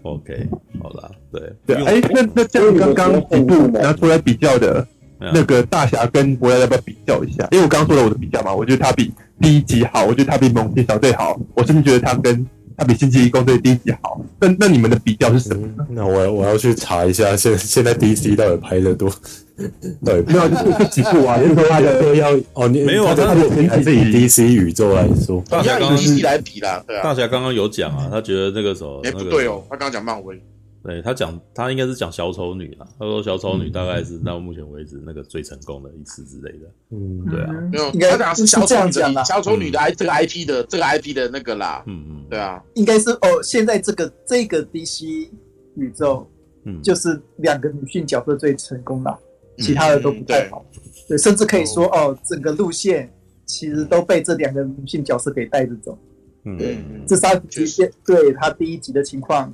[0.04, 0.48] OK，
[0.82, 1.76] 好啦，对对。
[1.84, 4.88] 哎，那那这样刚刚几部拿出来比较的，
[5.20, 7.48] 那个大侠跟博雅要不要比较一下？
[7.52, 9.12] 因为我刚刚说了我的比较嘛，我觉得他比
[9.42, 12.46] 第一集好，我觉得他比猛禽小队好，我甚至觉得他跟。
[12.80, 15.88] 他比《星际异攻队》第一集好，那那你们的比较是什么呢？
[15.90, 19.12] 那我我要去查一下，现现在 DC 到底拍的多？
[20.06, 21.38] 对，没有就是几部啊？
[21.42, 27.04] 就是说他的都要哦，你没有他的还是以 DC 宇宙来说，大侠刚 DC 来比啦，对啊。
[27.04, 30.42] 大侠刚刚有讲啊，他觉得那个时候哎不对哦，他刚刚讲漫威。
[30.84, 32.88] 对他讲，他应该是讲小丑女啦。
[32.98, 36.60] 他说小丑女大概是到目前为止那个最成功的一次之类的。
[36.92, 41.84] 嗯，对啊，没有，应该讲是小丑女的小丑女的 I 这个 IP 的这个 IP 的那个啦。
[41.88, 45.28] 嗯嗯，对啊，应该是哦，现在这个这个 DC
[45.76, 46.26] 宇宙，
[46.64, 49.20] 嗯，就是两个女性角色最成功了，
[49.58, 50.66] 其他的都不太好。
[51.08, 53.10] 对，甚至可以说哦，整个路线
[53.46, 55.98] 其实都被这两个女性角色给带着走。
[56.44, 56.78] 嗯，对，
[57.08, 59.54] 这三局限对他第一集的情况，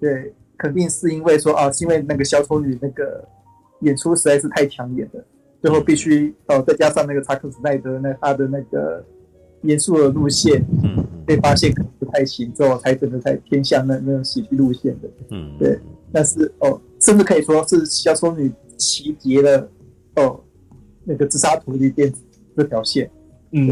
[0.00, 0.32] 对。
[0.62, 3.26] 肯定是因为说啊，是因为那个小丑女那个
[3.80, 5.24] 演出实在是太抢眼了，
[5.62, 9.02] 最后必须哦，再加上那个查克·史奈德那他的那个
[9.62, 15.78] 严肃的路线，嗯，被发现可能不太行，之后才真的才偏向那那种喜剧路线的，嗯，对。
[16.12, 19.68] 但是哦，甚至可以说是小丑女集结了
[20.16, 20.40] 哦
[21.04, 22.20] 那个自杀突击电子
[22.56, 23.08] 这条线，
[23.52, 23.66] 嗯，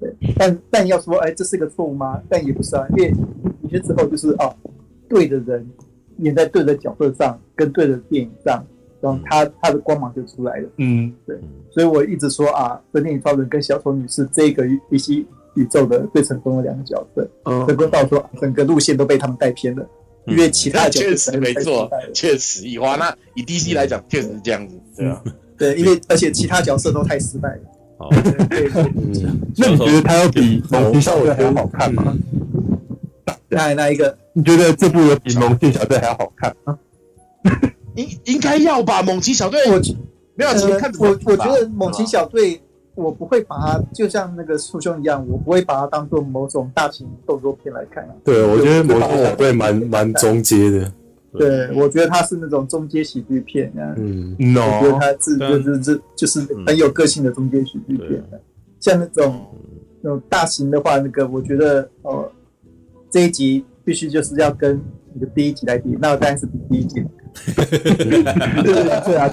[0.00, 0.34] 对对。
[0.36, 2.20] 但但要说哎，这是个错误吗？
[2.28, 3.12] 但也不是啊，因为
[3.62, 4.54] 有些时候就是哦，
[5.08, 5.68] 对的人。
[6.20, 8.66] 演在对的角色上，跟对的电影上，
[9.00, 10.68] 然后他他的光芒就出来了。
[10.78, 11.38] 嗯，对，
[11.70, 17.24] 所以我一直说啊，神力女超人跟小丑女是这个 DC 宇宙的最成功的两个角色。
[17.44, 19.88] 嗯，成功到说整个路线都被他们带偏了，
[20.28, 25.22] 因为其他角色 确实没错，确实以华那以 DC 来讲，确实是这样子，对啊，
[25.56, 27.60] 对，因为而且其他角色都太失败了。
[27.98, 28.08] 哦，
[28.48, 28.70] 对，
[29.56, 32.16] 那你觉得他要比猛禽小队还要好看吗？
[33.48, 34.16] 那那一个？
[34.34, 36.78] 你觉得这部有比《猛禽小队》还要好看吗？
[37.96, 39.80] 应应该要吧，《猛禽小队》我
[40.36, 40.92] 没有怎么看。
[40.98, 42.56] 我我觉得《猛禽小队》
[42.98, 48.10] 我不会把它就像那个叔兄一样，我不会把它当做某种大型动作片来看啊。
[48.24, 50.92] 对，我觉得《猛禽小队》蛮蛮中阶的。
[51.32, 53.94] 对，我觉得它是那种中阶喜剧片啊。
[53.96, 58.22] 嗯，no，我觉得它是就是这就是很有个性的中阶喜剧片。
[58.80, 59.46] 像那种
[60.00, 62.30] 那种大型的话，那个我觉得哦。
[63.10, 64.78] 这一集必须就是要跟
[65.14, 67.02] 你的第一集来比，那当然是比第一集。
[68.64, 69.28] 对啊，对啊，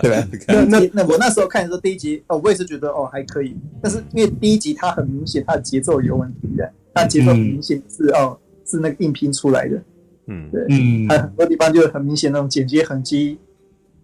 [0.00, 0.28] 对吧？
[0.48, 9.82] 那那那我那时候看的时候，第一集哦，我也是觉得哦还可以，但是因为第一集它很明显，它的节奏有问题的，它节奏很明显是哦是那个硬拼出来的。
[10.26, 13.38] 嗯，对，嗯，它很多地方就很明显那种剪接痕迹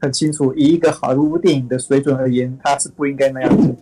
[0.01, 3.75] 很清楚，以一个好莱坞电影的水准而言，它是不应该那样子。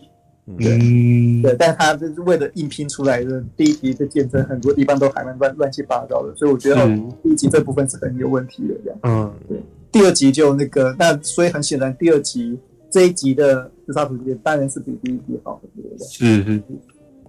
[0.59, 6.85] 对，嗯、对，但他就是为了硬拼出来的第一集的见证，很多地方都还蛮乱乱七八糟的，所以我觉得
[7.23, 8.99] 第一集这部分是很有问题的，这样。
[9.05, 9.63] 嗯，对。
[9.93, 12.59] 第二集就那个，那所以很显然，第二集
[12.91, 16.05] 这一集的自杀突击队当然是比第一集好很多的。
[16.05, 16.63] 是是是。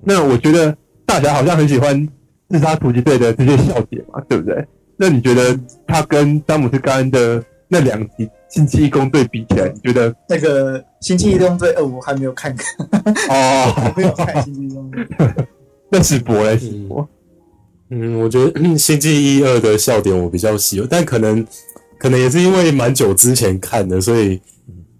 [0.03, 0.75] 那我觉得
[1.05, 2.07] 大侠好像很喜欢
[2.49, 4.65] 自杀突击队的这些笑点嘛，对不对？
[4.95, 8.29] 那你觉得他跟詹姆斯·甘恩的那两集？
[8.49, 12.63] 星际异攻队比起来，你觉得那个星际异攻队二我还没有看过
[13.29, 15.07] 哦，没有看星际异攻队。
[15.89, 16.55] 那是博嘞？
[16.55, 17.09] 史博，
[17.89, 21.43] 嗯，我觉得星际一二的笑点我比较喜欢，但可能
[21.97, 24.39] 可能也是因为蛮久之前看的，所以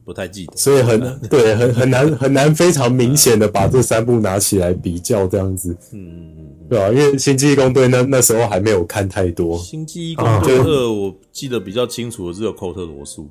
[0.03, 5.77] 不太记得，所以很 对，很很难很难非常明显的把这三部拿起来比较这样子。
[5.91, 13.29] 嗯嗯嗯，对啊，因为《星际异攻队》那那时候还没有看太多，《星际异攻队二》我记得比较清楚的只有寇特罗素。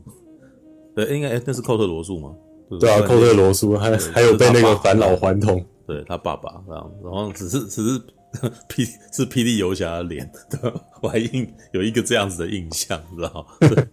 [0.94, 2.34] 对，应该哎，那是寇特罗素吗？
[2.80, 8.00] 对啊，寇特罗素还还有被那个返老还童，对他爸爸这样，然后只是只是
[8.68, 10.30] 霹是霹雳游侠的脸，
[11.02, 13.68] 我还印有一个这样子的印象，你知道吗？
[13.68, 13.86] 对，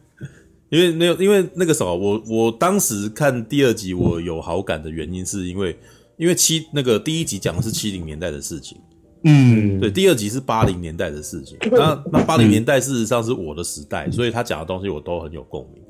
[0.69, 5.77] 因为没有，因为那个什么我我当时看第二集我有好感的原因，是因为
[6.17, 8.77] 因为七那个第一集讲的是七零年代的事情，
[9.23, 15.83] 嗯，对，第二集是八零年代的事情， 那那八零年代事实上是我的时代，所以他讲的东西我都很有共鸣。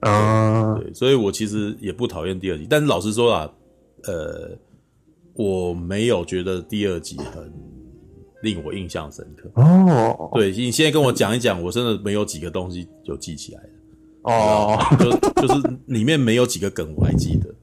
[0.00, 3.50] 啊，对，所以我其实也不讨厌第二集，但是老实说啊，
[4.02, 4.50] 呃，
[5.34, 7.52] 我没有觉得第二集很
[8.42, 9.48] 令我印象深刻。
[9.62, 13.68] 哦，对，你现在跟我讲一讲，我真的没有几个东西就记起来的。
[14.24, 17.54] 哦，就就是里面没有几个梗我还记得。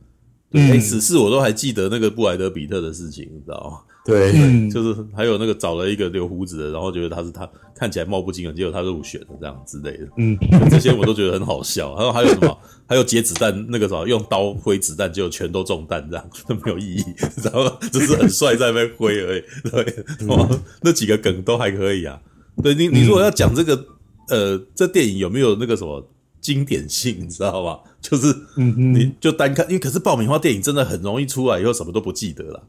[0.50, 3.80] 对，嗯，此事我都还记得那个布莱德比特的事情，你知道吗？
[4.10, 10.38] 对，就是还有那个找了一个留胡子的，然后觉得他是他看起来貌不惊人，结果他入选的这样之类的，嗯，
[10.70, 11.96] 这些我都觉得很好笑。
[11.96, 12.58] 然后还有什么？
[12.88, 17.04] 还有截子弹，那个什么用刀挥子弹，结果全都中弹，这样都没有意义，
[17.44, 19.44] 然后只是很帅在那边挥而已。
[19.70, 22.20] 对，哦，那几个梗都还可以啊。
[22.64, 23.86] 对你，你如果要讲这个，
[24.30, 26.04] 呃，这电影有没有那个什么
[26.42, 27.80] 经典性，你知道吧？
[28.02, 32.64] 就是，嗯，你就单看，因为可是爆米花电影真的很容易出来以后什么都不记得了。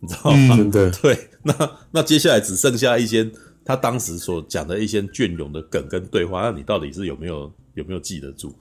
[0.00, 0.56] 你知道吗？
[0.58, 3.30] 嗯、对，对，那那接下来只剩下一些
[3.64, 8.52] 他当时所讲的一些隽永的梗跟对话，那你到底是有没有有没有记得住？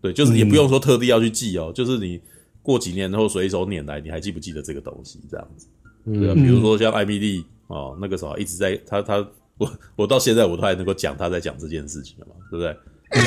[0.00, 2.20] 对，就是也不用说特地要去记哦，嗯、就是你
[2.62, 5.18] 过几年后随手拈来，你还记不记得这个东西？
[5.30, 5.66] 这样子，
[6.04, 12.76] 对啊，比如说像艾米丽哦，那个时候一直在他他我我到现在我都还能够讲他在讲这件事情嘛，对不对？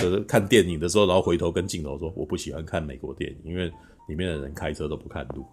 [0.01, 3.71] 就是看电影的时候，然后回头跟镜头说，我不喜欢看美国电影，因为
[4.09, 5.45] 里面的人开车都不看路。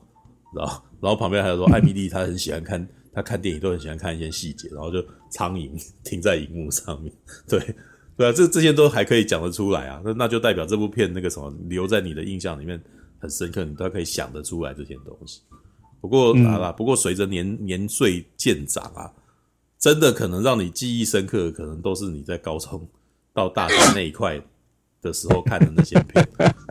[0.55, 5.71] 然后，然后旁边还有说， 艾米丽她很喜欢看，她看电影都很喜欢看一些细节，然后就苍蝇
[6.05, 7.13] 停在荧幕上面，
[7.49, 7.59] 对，
[8.17, 12.81] 对啊，这这些都还可以讲得出来啊，那那就代表这部片那个什么留在你的印象里面
[13.19, 15.41] 很深刻，你都可以想得出来这些东西。
[16.01, 19.11] 不过，嗯、好啦，不过随着年年岁渐长啊，
[19.79, 22.87] 真的可能让你记忆深刻的，可能都是你在高中
[23.33, 24.41] 到大学那一块。
[25.05, 26.27] 的时候看的那些片，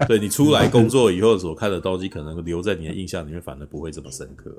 [0.07, 4.51] 对，你出来工作以后所看的东西，可能留在你的印象里面，反而不会这么深刻。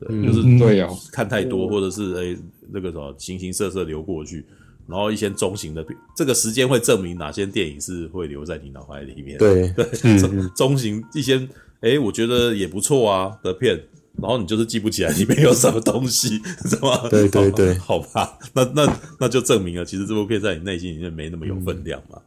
[0.00, 2.38] 对，就是对呀，看太多，或者是诶、欸、
[2.72, 4.44] 那个什么形形色色流过去，
[4.88, 9.38] 然后一些中型的片，这个时间会证明哪些电影是会留在你脑海里面。
[9.38, 9.84] 对对，
[10.18, 11.36] 中中型一些
[11.80, 13.80] 诶、欸、我觉得也不错啊的片，
[14.20, 17.08] 然后你就是记不起来里面有什么东西， 是吗？
[17.08, 22.18] 对对对，好吧，那那那就证明了，其实这部片在你内心里面没那么有分量嘛。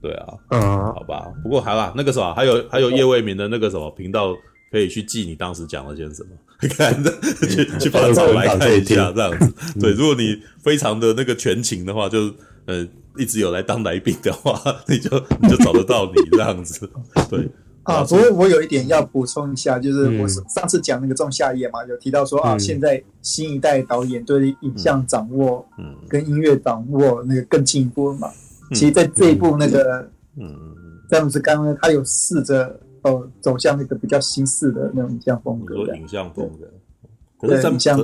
[0.00, 0.60] 嗯对啊，嗯，
[0.94, 4.34] 好吧，不过好啦，那个什么，还有还有叶未明的那个什么频道，
[4.70, 6.30] 可以去记你当时讲了些什么，
[6.76, 7.12] 看的
[7.48, 9.54] 去去把它找来看一下，这样子。
[9.80, 12.32] 对，如果你非常的那个全情的话，就
[12.66, 15.10] 呃一直有来当来宾的话， 你就
[15.40, 16.88] 你就找得到你这样子。
[17.28, 17.48] 对。
[17.82, 28.30] 啊，不过我有一点要补充一下，就是我上次讲那个仲夏夜嘛，有提到说啊，现在新一代导演对影像掌握，嗯，跟音乐掌握那个更进一步了嘛。
[28.72, 30.54] 其实，在这一部那个，嗯，
[31.10, 37.96] 詹姆斯刚呢，他有试着哦走向那个比较新式的那种影像风格，影像风格，对，影像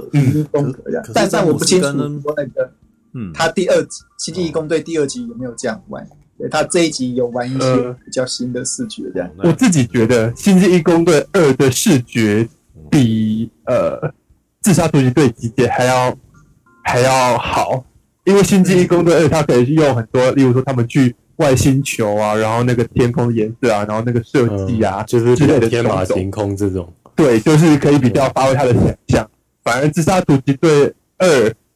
[0.50, 1.04] 风格这样。
[1.12, 1.86] 但但我不清楚
[2.20, 2.72] 说那个，
[3.12, 6.06] 嗯，他第二集《星际异攻队》第二集有没有这样玩？
[6.38, 9.30] 对，他这一集有玩一些比较新的视觉这样。
[9.38, 12.48] 我自己觉得《星际异攻队二》的视觉
[12.90, 14.00] 比呃
[14.60, 16.16] 《自杀突击队集结》还要
[16.82, 17.84] 还要好。
[18.24, 26.90] 因为《星际异攻队二》它可以用很多，例如说他们去外星球啊，然后那个天空颜色啊，然后那个设计啊，就是之类的天马行空这种。
[27.14, 29.30] 对，就是可以比较发挥他的想象。
[29.62, 31.28] 反而《自杀突击队二》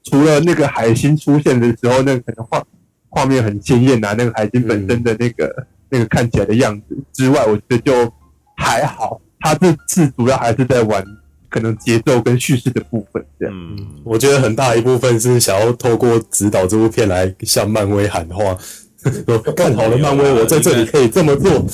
[0.04, 2.64] 除了那个海星出现的时候，那个可能画
[3.10, 8.12] 画面很鲜艳啊，那个海星本身的那个、嗯、 那个看起来的样子之外，我觉得就
[8.56, 9.20] 还好。
[9.40, 11.04] 他这次主要还是在玩。
[11.48, 13.54] 可能节奏跟叙事的部分，这样。
[13.54, 18.56] 嗯，我觉得很大一部分是想要透过指导这部片来向漫威喊话。
[19.56, 21.64] 看好了，漫威，我在这里可以这么做。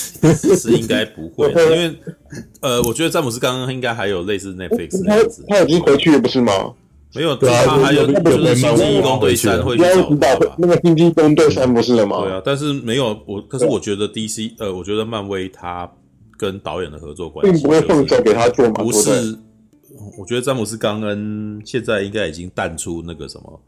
[0.54, 1.98] 是应该不会， 因为
[2.60, 5.42] 呃，我觉得詹姆斯刚刚应该还有类似 Netflix 那样子。
[5.48, 6.52] 他已经回去了，不是吗？
[7.14, 10.54] 没有，对啊，他还有就是星际异攻队三会去找他。
[10.58, 12.20] 那个星际异攻队三不是了吗？
[12.24, 15.90] 对啊，但是没有我，可是我觉得 DC 呃，我觉得漫威他
[16.36, 19.34] 跟导演的合作关系，并不会放手给他做嘛，不是。
[20.18, 23.60] 我觉得詹姆斯·冈恩现在应该已经淡出那个什么，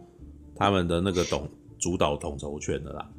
[0.55, 1.49] 他们的那个统
[1.79, 3.11] 主导统筹圈的啦。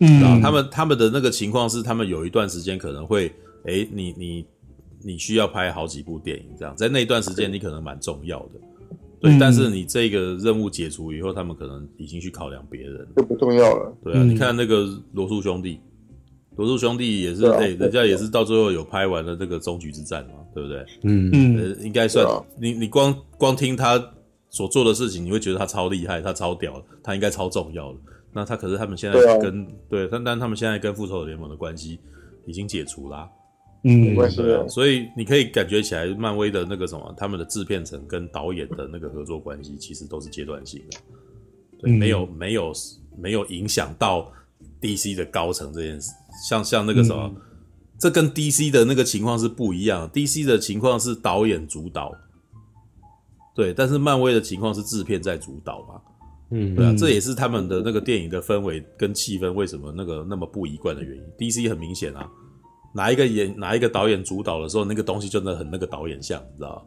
[0.00, 3.26] 嗯，然后他们他们的那个情况是，他们有一段时间可能会
[3.64, 4.46] 哎、欸，你你
[5.00, 8.60] 你需要拍好几部电影，这样在那段时间你可能蛮重要的。
[9.20, 13.96] 对，嗯、但是你这个任务解除以后，他们可能已经去考量别人，就不重要了。
[14.02, 15.78] 对啊，嗯、你看那个罗素兄弟，
[16.56, 20.84] 罗素兄弟也是，哎、啊欸，人家也是到最后有拍完了这个终局之战嘛，对不对？
[21.02, 21.30] 嗯。
[21.32, 23.98] 嗯，呃、应该算、啊、你你光光听他
[24.50, 27.98] 所做的事情，你会觉得他超厉害，他超屌，他应该超重要的。
[28.32, 31.98] 那他可是他们现在跟对，但、啊、但他们现在跟复仇者联盟的关系
[32.46, 33.28] 已经解除啦、啊。
[33.84, 40.98] 嗯，对啊，所以你可以感觉起来，漫威的那个什么，他们的制片层跟导演的那个合作关系，其实都是阶段性的，
[41.80, 42.72] 对，没有没有
[43.18, 44.30] 没有影响到
[44.80, 46.12] DC 的高层这件事。
[46.48, 47.40] 像像那个什么，嗯、
[47.98, 50.08] 这跟 DC 的那个情况是不一样。
[50.10, 52.12] DC 的情况是导演主导，
[53.54, 56.00] 对，但是漫威的情况是制片在主导嘛，
[56.50, 61.22] 嗯，对啊，这也是他们的那个电影的氛围跟气氛为什么那个那么不一贯的原因。
[61.38, 62.28] DC 很明显啊。
[62.94, 66.82] 哪一个演哪一个导演主导的时候，那个东西真的很那个导演像，你知道吗？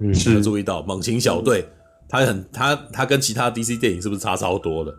[0.00, 1.68] 嗯，是注意到猛禽小队，
[2.08, 4.96] 他很他他跟其他 DC 电影是不是差超多的？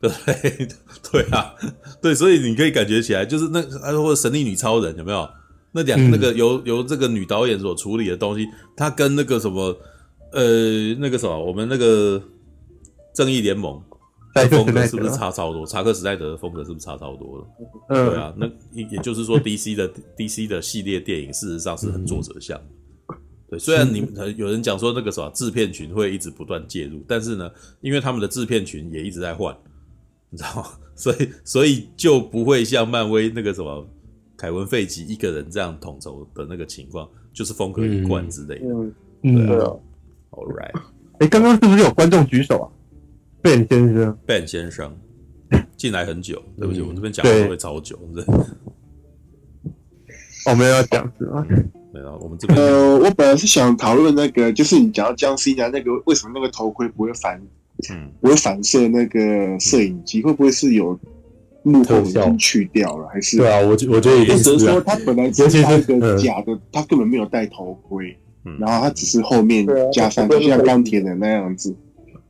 [0.00, 0.68] 对对
[1.12, 1.54] 对啊，
[2.00, 3.62] 对，所以你可以感觉起来，就是那
[4.00, 5.28] 或者神力女超人有没有？
[5.72, 8.44] 那两、嗯、那个由由这个女导演所处理的东西，
[8.76, 9.76] 她跟那个什么
[10.32, 12.20] 呃那个什么我们那个
[13.14, 13.80] 正义联盟
[14.34, 14.48] 的。
[14.48, 15.66] 风格是不是差超多？
[15.66, 17.46] 查克·史奈德的风格是不是差超多了？
[17.90, 22.60] 嗯，对啊，那也也就是说，DC 的 DC 的系列电影事实上是很作者像。
[23.48, 24.06] 对，虽然你
[24.36, 27.50] 有人讲说那个什么制片群会一直不断介入，但是呢，
[27.80, 29.52] 因为他们的制片群也一直在换，
[30.30, 30.68] 你知道吗？
[30.96, 33.86] 所以所以就不会像漫威那个什么
[34.36, 38.66] 凯文·费奇一个人这样统筹的那个情况，就是风格一贯之类的。
[38.66, 39.72] 嗯嗯，对啊。
[40.30, 40.80] All right，
[41.18, 42.66] 哎，刚刚是不是有观众举手啊
[43.42, 44.96] ？Ben 先生，Ben 先生
[45.76, 48.24] 进来很久，对不起，我这边讲的会超久，对。
[50.46, 51.44] 我们要讲是吗？
[51.92, 52.58] 没有，我们这边。
[52.58, 57.42] 呃，我本来是想讨论那个，就是你讲到僵尸家那个，为什么那个头盔不会反，
[57.90, 60.98] 嗯，不会反射那个摄影机，会不会是有
[61.62, 63.36] 幕后已经去掉了，还是？
[63.38, 64.50] 对啊，我我觉得也是。
[64.50, 68.16] 或者说他本来是他一个假的，他根本没有戴头盔，
[68.58, 71.74] 然后他只是后面加上，就像钢铁人那样子。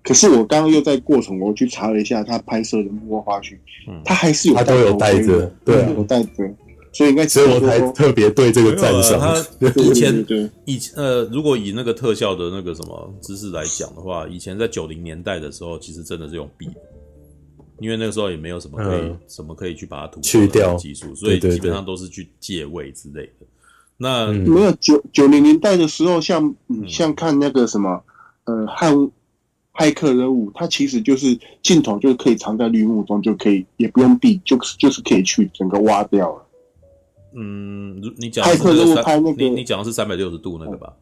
[0.03, 3.55] 可是我刚刚又在过程，我去查了一下他拍摄的幕后花絮，
[3.87, 6.29] 嗯，他还是有他都有戴着，对，有戴着，
[6.93, 9.21] 所以应该所以我才特别对这个赞赏。
[9.21, 9.37] 他
[9.81, 10.27] 以前
[10.65, 16.69] 以前呃，如果以那个特效的那个什么知识来讲的话，以前在九零年代的时候，其实真的是用笔，
[17.79, 23.47] 因为那个时候也没有什么可以什么可以去把它涂去掉技术，所以基本上都是去借位之类的。
[23.97, 26.55] 那没有九九零年代的时候，像
[26.89, 28.03] 像看那个什么
[28.45, 29.11] 呃汉。
[29.73, 36.47] 骇客人物，它其实就是镜头就可以藏在绿幕中，就可以也不用避，就是就是可以去整个挖掉了。
[37.35, 40.93] 嗯，你讲骇客任务拍那个，你你讲的是三百六十度那个吧？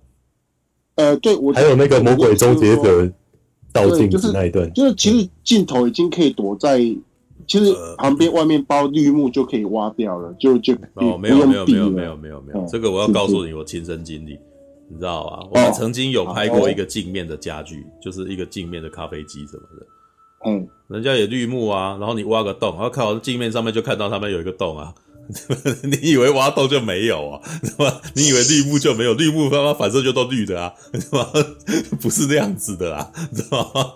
[0.96, 3.10] 呃，对，我还有那个魔鬼终结者
[3.72, 6.78] 倒镜子那一段，就是其实镜头已经可以躲在，
[7.46, 14.38] 其实旁边外面包绿幕就可以挖掉了，就就哦，没有没有没有没有没有没有，这个我要告诉你，我亲身经历。
[14.90, 15.46] 你知道吧？
[15.50, 19.86] 我们曾经有拍过一个镜面的家具，就是一个镜面的咖啡机什么的。
[20.46, 24.94] 嗯，人家也绿幕啊，然后你挖个洞，然后靠镜面上面就看到他们有一个洞啊。
[25.84, 27.40] 你以为挖洞就没有啊？
[27.62, 28.00] 是吧？
[28.14, 29.14] 你以为绿幕就没有？
[29.14, 30.72] 绿幕他妈反射就都绿的啊？
[30.94, 31.30] 是吧？
[32.00, 33.92] 不是那样子的啊，知道吗？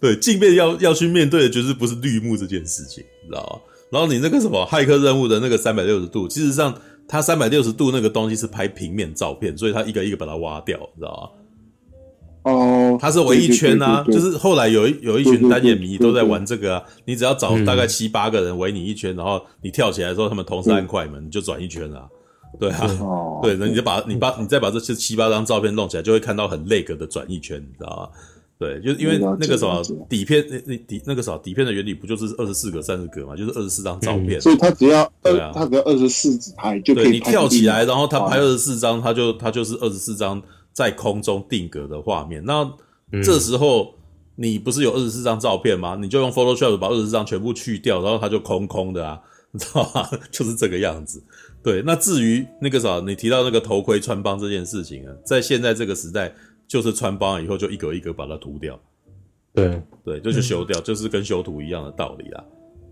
[0.00, 3.72] 对，镜面要要去面对的绝对不是绿幕这件事情，知道吗？
[3.90, 6.74] 然后你那个什么骇客任务的那个三百六十度，事实上。
[7.12, 11.39] 它三百六十度那个东西是拍平面照片，所以它一个一个把它挖掉，你知道吗？
[12.42, 16.82] 哦，它是围一圈啊，就是后来有一有一群单眼迷都在玩这个啊。
[17.04, 22.08] 你只要找大概七八个人围你一圈，然后你跳起来的时候，他们同时按快门，你就转一圈啊。
[22.58, 22.88] 对啊，
[23.42, 28.18] 对，那你就把你把你再把这些七八张照片弄起来，就会看到很 lag 的转一圈，你知道吗？
[28.58, 33.34] 对，就因为那个什么底片，那那底那个什么底片的原理不就是二十四格、三十格嘛？
[33.34, 37.10] 就是二十四张照片，所以它只要二，它只要二十四拍就可以。
[37.12, 40.42] 你跳起来，然后它拍二十四张，它就它就是二十四张
[40.80, 42.42] 在空中定格的画面。
[42.44, 42.68] 那
[43.22, 43.94] 这时候
[44.36, 45.96] 你不是有二十四张照片吗？
[46.00, 49.20] 你就用 Photoshop 把二十四张全部去掉，然后它就空空的啊，
[49.52, 50.08] 你知道吗？
[50.30, 51.22] 就是这个样子。
[51.62, 56.34] 对，那至于那个啥，你提到那个头盔穿帮这件事情啊，在现在这个时代。
[56.70, 58.78] 就是穿帮以后就一格一格把它涂掉，
[59.52, 62.44] 对对，就是修掉，嗯、就是跟修图一样的道理啦。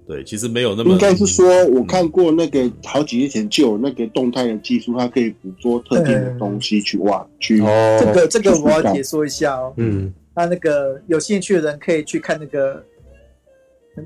[0.09, 7.61] 对，其实没有那么应该是说，我看过那个好几年前就有那个动态的技术，它可以捕捉特定的东西去挖去。
[7.61, 9.75] 哦，这个这个我要解说一下哦。
[9.77, 12.83] 嗯，那那个有兴趣的人可以去看那个，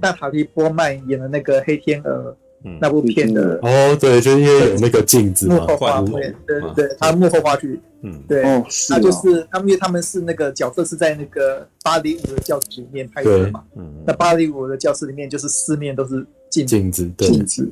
[0.00, 2.36] 大塔利波曼演的那个黑天鹅
[2.80, 8.42] 那部片的哦，对，就因为有那个镜子幕后画面，对对对，他幕后花絮，嗯，对，
[8.88, 17.68] 他就是他们，因为他们是那个角色是在那个芭蕾舞的教室里面拍的嘛，嗯，那芭蕾舞的教室里面就是四面都是镜镜子，镜子，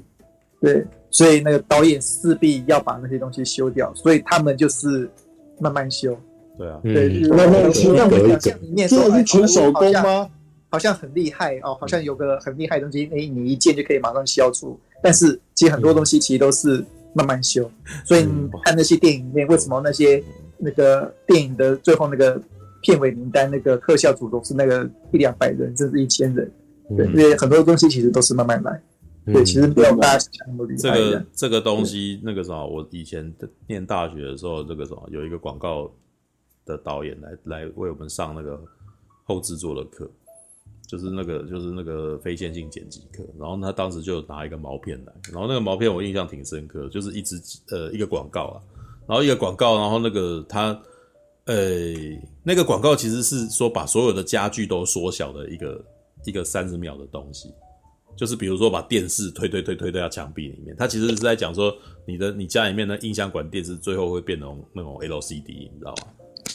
[0.61, 5.09] 对，所以那个导演势必要把那些东西修掉，所以他们就是
[5.61, 6.19] 慢慢修，
[6.59, 8.11] 对啊，对，慢慢修，像
[8.61, 10.29] 里面说是纯手工吗？
[10.71, 14.79] 好像很厉害哦，好像有个很厉害的东西，哎，你一键就可以马上消除。
[15.03, 16.85] 但是其实很多东西其实都是
[17.15, 17.71] 慢慢修，
[18.05, 20.23] 所以你看那些电影里面，为什么那些
[20.57, 22.41] 那个电影的最后那个
[22.83, 26.51] 片尾名单那个特效组都是那个一两百人，甚至一千人？
[26.97, 28.83] 对，因为很多东西其实都是慢慢来。
[29.27, 30.79] 对，其实没有大家想那么厉害。
[30.79, 33.33] 这个这个东西，那个什么，我以前
[33.67, 35.91] 念大学的时候，这个什么有一个广告
[36.65, 38.61] 的导演来来为我们上那个
[39.25, 40.11] 后制作的课。
[40.91, 48.59] 就是那个，就是那个非线性剪辑课，然后他当时就拿一个毛片来，然后那个毛片我印象挺深刻，就是一支呃一个广告啊，
[49.07, 50.77] 然后一个广告，然后那个他
[51.45, 51.55] 呃
[52.43, 55.85] 那个广告其实是说把所有的家具都缩小的一个
[56.25, 57.55] 一个三十秒的东西，
[58.17, 61.73] 就是比如说把电视推推推推推到墙壁里面，他其实是在讲说
[62.05, 66.09] 你的你家里面的音响管电视最后会变成那种 LCD，你知道吗？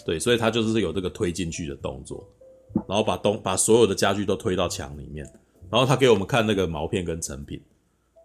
[0.06, 2.28] 对，所以他就是有这个推进去的动作。
[2.88, 5.26] 然后把东把所有的家具都推到墙里面，
[5.70, 7.62] 然后他给我们看那个毛片跟成品。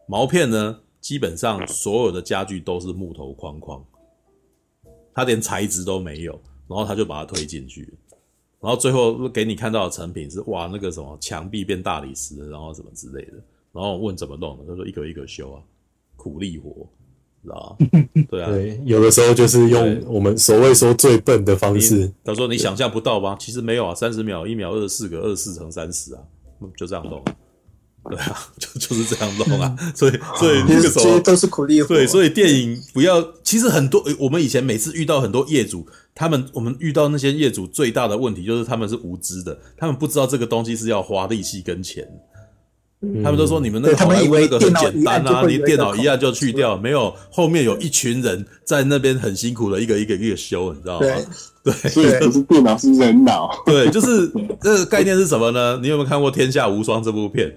[0.07, 3.85] 毛片呢，基本上所有的家具都是木头框框，
[5.15, 6.33] 他连材质都没有，
[6.69, 7.93] 然后他就把它推进去，
[8.61, 13.35] 然后最后给你看到的成品是哇，那个什么墙壁变大理石，然后什么之类的。
[13.73, 15.63] 然后问怎么弄的，他说一个一个修啊，
[16.17, 16.87] 苦力活。
[17.43, 17.77] 知道
[18.31, 22.13] 对啊，对，有的时候就是用我们所谓说最笨的方式。
[22.25, 23.37] 他说你想象不到吧？
[23.41, 26.21] 其实没有啊，三十秒，一秒二十四个，二十四乘三十啊，
[26.77, 27.23] 就这样弄。
[28.09, 29.77] 对啊， 就就是这样弄啊。
[29.95, 31.89] 所以，所以那个时候都是苦力活。
[31.89, 33.23] 对，所以电影不要。
[33.43, 42.07] 其实很多我们以前每次遇到很多业主，他们我们遇到那些业主最大的问题就是他们是无知的，他们不知道这个东西是要花力气跟钱。
[43.25, 51.07] 他们都说你们那个好莱坞那个很简单啊，你电脑一按就去掉，没有后面有一群人在那边很辛苦的一个一个一个修，你知道吗？
[51.65, 53.51] 对， 所以不是电脑是人脑。
[53.65, 54.31] 对，就是
[54.61, 55.79] 这个概念是什么呢？
[55.81, 57.51] 你有没有看过《天下无双》这部片？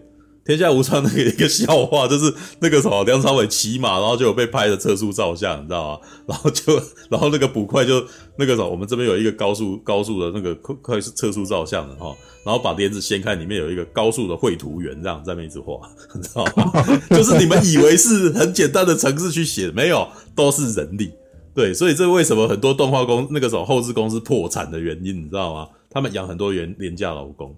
[0.46, 6.00] 天下无双那个一个笑话，就是那个什么梁朝伟骑马，然后就有被拍的测速照相，你知道吗？
[6.28, 6.74] 然后就，
[7.10, 8.04] 然后那个捕快就
[8.38, 12.14] 那个什么，我们这边有一个高速高速的那个快快测速照相的哈，
[12.46, 15.80] 然后把帘子掀开，里面有一个高速的绘图员，这样在那一直画，
[16.14, 16.72] 你知道吗？
[17.10, 20.06] 就是你们以为是很简单的程式去写，没有，
[20.36, 21.14] 都是人力。
[21.56, 25.68] 对，所以这为什么很多动画公那个什么后制公司破产的原因，你知道吗？
[25.90, 27.56] 他们养很多廉廉价劳工。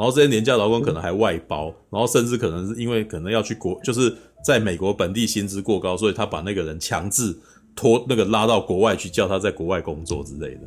[0.00, 4.10] 然后这些廉价劳工可能还外包，然后甚至可能是因为可能要去国，就是
[4.42, 7.38] 在美国本地薪资过高，所以他把那个人强制
[7.76, 10.60] 拖那个拉到国外去，叫他在国外工作之类的，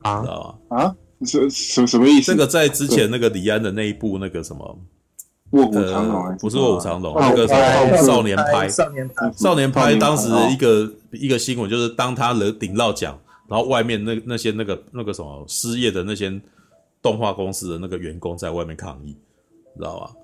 [0.00, 0.76] 啊，知道吗？
[0.78, 2.32] 啊，什什什么意思？
[2.32, 4.76] 这个在之前那个李安的那一部那个什么
[5.50, 13.16] 卧虎藏龙，呃，不是卧虎藏龙，那个什么少年派，少年派，少年派，当时一个一个新闻就是当他得顶到奖，
[13.48, 16.28] 然后外面那那些那个那个什么失业的那些。
[17.02, 19.16] 动画公司的那个员工在外面抗议，
[19.76, 20.14] 知道吧？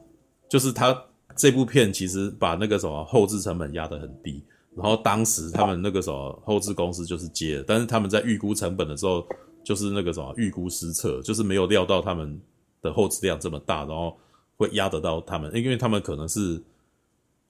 [0.48, 0.97] 就是他
[1.36, 4.42] 这部片其实把那个什么后制成本压得很低，
[4.74, 9.26] 然后当时他们那个什么后制公司就是接，但是他们在预估成本的时候，
[9.62, 12.40] 就是那个什么预估失策，就是没有料到他们
[12.81, 14.16] 的后制量这么大，然后
[14.57, 16.62] 会压得到他们，因为他们可能是，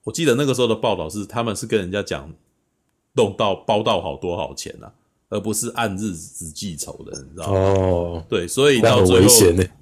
[0.03, 2.33] 我记得那个时候的报道是，他们是跟人家讲
[3.13, 4.93] 弄到包到好多好钱啊。
[5.29, 7.59] 而不是按日子记仇的，你知道吗？
[7.59, 9.27] 哦，对，所以到最后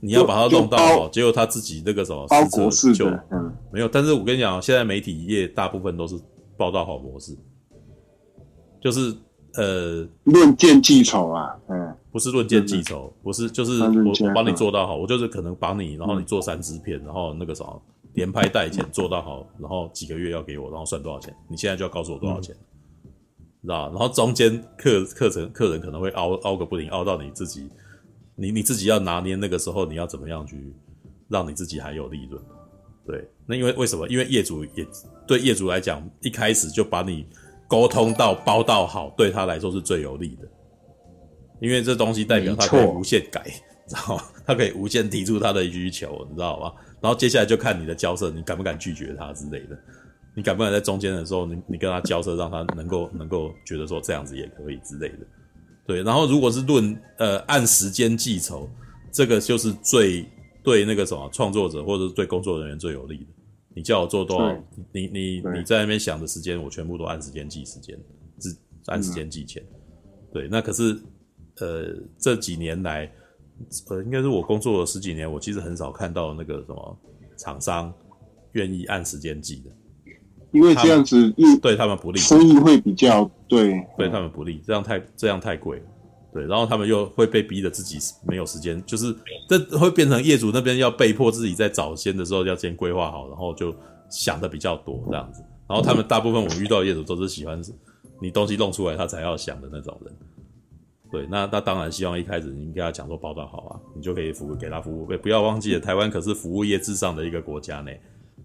[0.01, 3.87] 你要把它弄到好，结果他自己那个什么包裹式就嗯没有。
[3.87, 6.19] 但是我跟你讲，现在媒体业大部分都是
[6.57, 7.33] 报道好模式，
[8.81, 9.15] 就是
[9.53, 17.81] 呃论件记仇啊，嗯，不是论件记仇，不是就是我我帮你做到好，我就是可能帮你，然后你做三支片，然后那个什么
[18.15, 21.33] 连拍带剪做到好，然后几个月要给我，然后算多少钱？
[21.47, 22.53] 你现在就要告诉我多少钱。
[23.67, 27.69] 知道，然后中间客课程客人可能会凹凹个不停，凹到你自己，
[28.35, 30.73] 你你自己要拿捏那个时候，你要怎么样去
[31.27, 32.41] 让你自己还有利润？
[33.05, 34.07] 对，那因为为什么？
[34.07, 34.87] 因为业主也
[35.27, 37.27] 对业主来讲，一开始就把你
[37.67, 40.47] 沟通到包到好，对他来说是最有利的，
[41.59, 43.43] 因为这东西代表他可以无限改，
[43.85, 44.23] 知道吗？
[44.45, 46.71] 他可以无限提出他的需求，你知道吗？
[47.01, 49.77] 然后接下来就看你的交涉，你敢不敢拒绝他之类的。
[50.37, 55.25] 你敢不敢在中间的时候，你你跟他交涉，让他能够能够觉得说这样子也可以之类的，
[55.87, 56.03] 对。
[56.03, 58.69] 然后如果是论呃按时间计酬，
[59.11, 60.23] 这个就是最
[60.63, 63.25] 对那个什么创作者或者是对工作人员最有利的，
[63.75, 64.55] 你叫我做多少，
[64.91, 67.97] 你你你在那边想的时间，我全部都按时间计时间，
[68.39, 69.63] 是按时间计钱。
[69.63, 69.79] 嗯、
[70.31, 71.01] 对，那可是
[71.61, 73.11] 呃这几年来，
[73.89, 76.99] 呃应该是我工作了十几年，我其实很少看到那个什么
[77.39, 77.91] 厂商
[78.51, 79.71] 愿意按时间计的。
[80.57, 85.79] 因为这样子，对他们不利，生意会比较对，对他们不利，这样太这样太贵，
[86.33, 89.15] 对，然后他们又会被逼的自己没有时间，就是
[89.47, 93.71] 这会变成业主那边要被迫自己在早先的时候要先规划好，然后就
[94.09, 97.61] 想的比较多这样子，然后他们大部分我遇到的业主都是喜欢
[98.19, 100.15] 你东西弄出来他才要想的那种人，
[101.11, 107.91] 对，那那当然希望一开始你跟他讲说包装好啊，你就可以服务给他服务，不要忘记了台湾可是服务业至上的一个国家呢。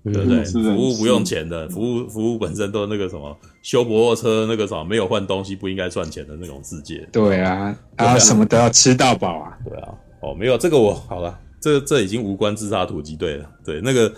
[0.05, 0.45] 对不对？
[0.45, 7.09] 服务不用钱的，服务服务本身都那个什么修摩托车那个什么没有换东西不应该赚钱的那种世界。
[7.13, 9.57] 对啊，然后什么都要吃到饱啊。
[9.65, 13.49] 对啊，哦，没有这个我好了，这这已经无关自杀突击队了。
[13.65, 14.13] 对，那个，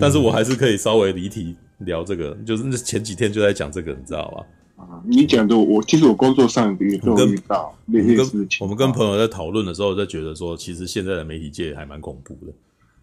[0.00, 4.44] 但是我还是可以稍微离题聊这个，就是那前几天就在讲这个，你知道吧？
[4.84, 8.58] 啊，你讲的我其实我工作上也都遇到那些事情。
[8.60, 12.52] 我们跟朋友在讨论的时候，就觉得说，其实现在的媒体界还蛮恐怖的。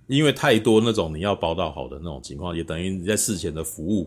[0.07, 4.05] 因为太多那种你要包到好的那种情况，也等于你在事前的服务，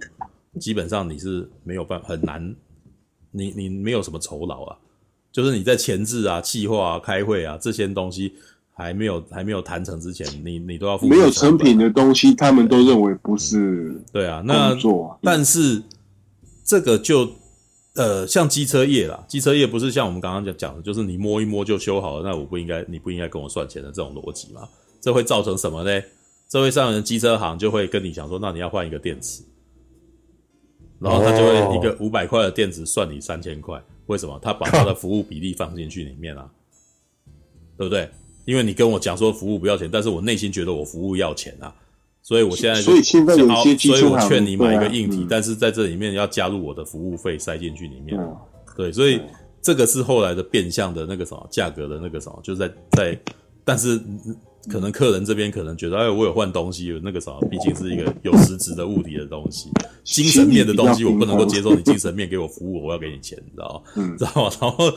[0.60, 2.54] 基本上你是没有办法很难，
[3.30, 4.76] 你你没有什么酬劳啊，
[5.32, 8.32] 就是你在前置啊、计划啊、开会啊这些东西
[8.72, 11.08] 还没有还没有谈成之前，你你都要付。
[11.08, 14.42] 没有成品的东西，他们都认为不是对啊。
[14.44, 14.76] 那
[15.20, 15.82] 但是
[16.64, 17.28] 这个就
[17.98, 24.68] 呃，像机车业啦，机车业不是像我们刚刚讲讲的，就是你摸一摸就修好了，那我不应该，你不应该跟我算钱的这种逻辑嘛。
[25.00, 26.00] 这会造成什么呢？
[26.48, 29.42] 这会上人机车行就会跟你讲说，那你要换一个电池，
[31.00, 33.82] 然后他就会一个五百块的电池算你三千块。
[34.06, 34.38] 为什么？
[34.40, 36.48] 他把他的服务比例放进去里面啊，
[37.76, 38.08] 对不对？
[38.44, 41.74] 因为你跟我讲说服务不要钱，但是我内心觉得我服务要钱啊，
[42.28, 48.20] 所以我现在所以现在有些机车行，所以我劝你买一个硬体，但是在这里面要加入我的服务费塞进去里面。
[48.76, 49.18] 对，所以
[49.62, 53.18] 这个是后来的变相的那个什么价格的那个什么，就在在，
[53.64, 53.98] 但是。
[54.68, 59.70] 可能客人这边可能觉得，哎，我有换东西，有那个什么，毕竟是一个有实质的物体的东西，
[60.04, 63.92] 精神面的东西，我不能够接受你精神面给我服务，我要给你钱，你知道吗？
[63.96, 64.52] 嗯，知道吗？
[64.60, 64.92] 然后，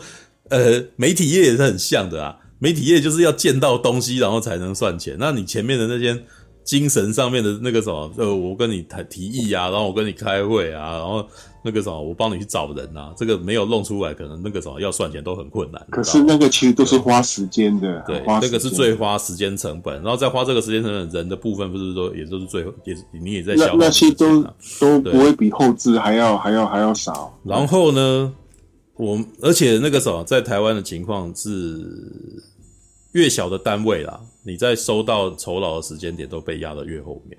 [0.50, 5.16] 呃，媒体业也是很像的啊，媒体业就是要见到东西，然后才能算钱。
[5.18, 6.22] 那你前面的那些
[6.72, 11.28] 精神上面的那个什么，呃，我跟你谈提议啊，然后我跟你开会啊，然后。
[11.64, 15.80] 那个什么，我帮你去找人啊，这个没有弄出来，可能那个什么要算钱都很困难。
[15.92, 23.78] 可是那个其实都是花时间的，对，那个是最花时间成本，然后再花这个时间成本，人的部分不是说也都是最也是你也在消耗。
[23.78, 24.44] 那些都
[24.80, 27.32] 都不会比后置还要还要还要少。
[27.44, 28.34] 然后呢，
[28.96, 31.80] 我而且那个什么，在台湾的情况是
[33.12, 37.38] 越小的单位啦，你在收到酬劳的时间点都被压得越后面。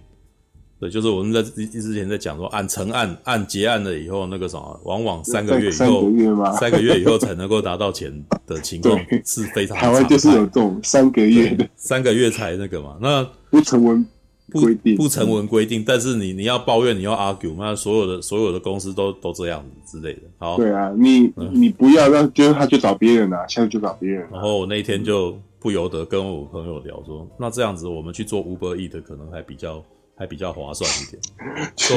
[0.78, 8.12] 对，就是我们在之前在讲说，按成案按结案了以后，那个什么，往往三个月以后，三个月，三个月以后才能够拿到钱
[8.48, 9.76] 的情况是非常。
[9.76, 12.96] 台湾就是有这种三个月的，三个月才那个嘛。
[13.00, 14.04] 那不成文
[14.50, 20.22] 规定，不成文规定，但是你你要抱怨，你要 argue，那所有的所有的公司都都这样子之类的。
[20.38, 24.28] 好，对啊，你、嗯、你不要让，就是他去找别人啊，现在就找别人、啊。
[24.32, 29.82] 然后我那一天就不由得跟我朋友聊说，那这样子我们去做 Uber Eats 可能还比较。
[30.14, 31.22] 还比较划算一点，
[31.74, 31.96] 说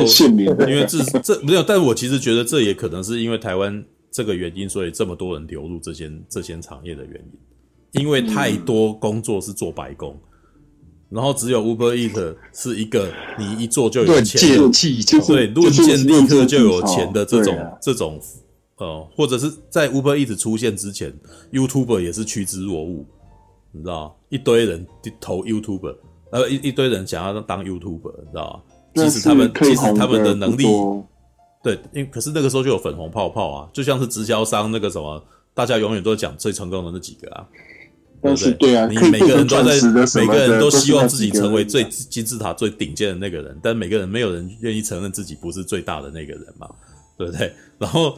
[0.67, 8.01] 因为这这没有，但我其实觉得这也可能是因为台湾这个原因，所以这么多人流入这些这些产业的原因。
[8.01, 10.17] 因为太多工作是做白工，
[11.09, 14.39] 然后只有 Uber Eats 是一个你一做就有钱，
[15.27, 18.19] 对，论件立刻就有钱的这种这种
[18.77, 21.13] 呃，或者是在 Uber Eats 出现之前
[21.51, 23.05] ，YouTuber 也是趋之若鹜，
[23.75, 24.85] 你知道，一堆人
[25.19, 25.95] 投 YouTuber。
[26.31, 28.63] 呃，一一堆人想要当 YouTuber，你知道
[28.95, 29.03] 吗？
[29.03, 30.63] 其实他们其实他们的能力，
[31.63, 35.23] 对，因为可是那个时候就有粉红泡泡啊，就像是直销商那个什么，
[35.53, 37.47] 大家永远都讲最成功的那几个啊，
[38.21, 38.87] 对不对？
[38.87, 46.69] 你每个人都在，每个人都希望自己成为最金字塔最顶尖的那个人，但每个人没有人愿意承认自己不是最大的那个人嘛，
[47.17, 47.53] 对不对？
[47.77, 48.17] 然后。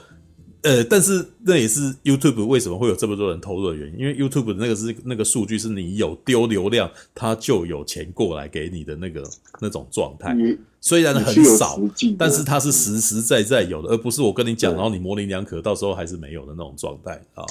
[0.63, 9.23] 呃，但是那也是 YouTube 为什么会有这么多人投入的原因，因为 YouTube 那个是那个数据是你有丢流量，它就有钱过来给你的那个
[9.61, 10.35] 那种状态。
[10.81, 11.79] 虽然很少，
[12.17, 17.45] 但是它是实实在在有的，而不是我跟你讲，然后你模棱两可，到时候还是没有的那种状态啊。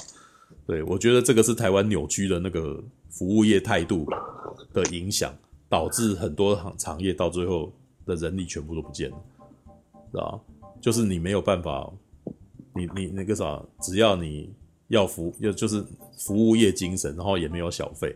[0.65, 4.05] 对，我觉得这个是台湾扭曲的那个服务业态度
[4.73, 5.33] 的影响，
[5.69, 7.71] 导致很多行行业到最后
[8.05, 9.17] 的人力全部都不见了，
[10.11, 10.43] 知道？
[10.81, 11.89] 就是你没有办法。
[12.77, 14.53] 你你那个啥，只要你
[14.89, 15.83] 要服，就就是
[16.25, 18.15] 服务业精神，然后也没有小费，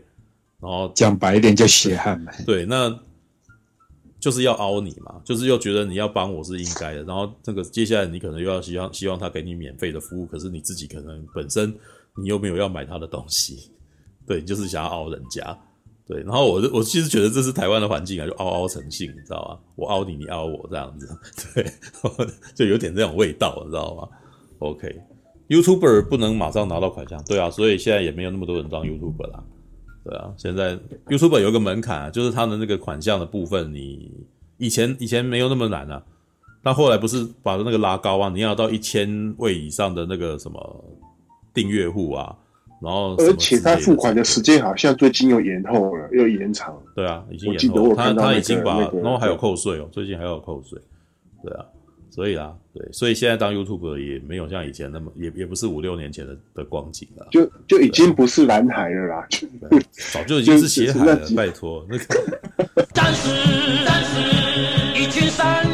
[0.60, 2.44] 然后讲白一点就血汗呗。
[2.46, 2.96] 对，那
[4.20, 11.74] 就是要凹你嘛，就是又觉得你要帮我是应该的，然后这个接下来你可能又要希望希望他给你免费的服务，可是你自己可能本身
[12.16, 13.72] 你又没有要买他的东西，
[14.26, 15.58] 对，就是想要凹人家，
[16.06, 19.58] 对，然后我我其实觉得这是台湾的环境啊，就凹凹成性，你知道吗？
[19.74, 21.08] 我凹你，你凹我这样子，
[21.54, 21.66] 对，
[22.54, 24.08] 就有点这种味道，你知道吗
[24.62, 29.42] ？OK，YouTuber 不能马上拿到款项，对啊，所以现在也没有那么多人当 YouTuber 啦。
[30.04, 30.76] 对啊，现在
[31.06, 34.10] YouTuber 有一个门槛啊，就是他的那个款项的部分，你
[34.56, 36.02] 以前以前没有那么难啊，
[36.62, 40.84] 但后来不是把那个拉高啊，你要到一千位以上的那个什么
[41.54, 42.36] 订阅户啊，
[42.80, 46.76] 然后而且他付款的时间好像最近又延后了，又延长。
[46.96, 50.80] 对啊，已经延后了，他他已经把，然后还有扣税哦，最近还有扣税，
[51.44, 51.64] 对啊。
[52.14, 59.26] 所以啊，对，所以现在当 YouTuber 也没有像以前那么，也也不是五六年前的的光景了，就就已经不是蓝海了啦，
[60.12, 62.04] 早就已经是 血海了，拜托那个。
[62.92, 63.30] 战士，
[63.86, 65.64] 战士，一群善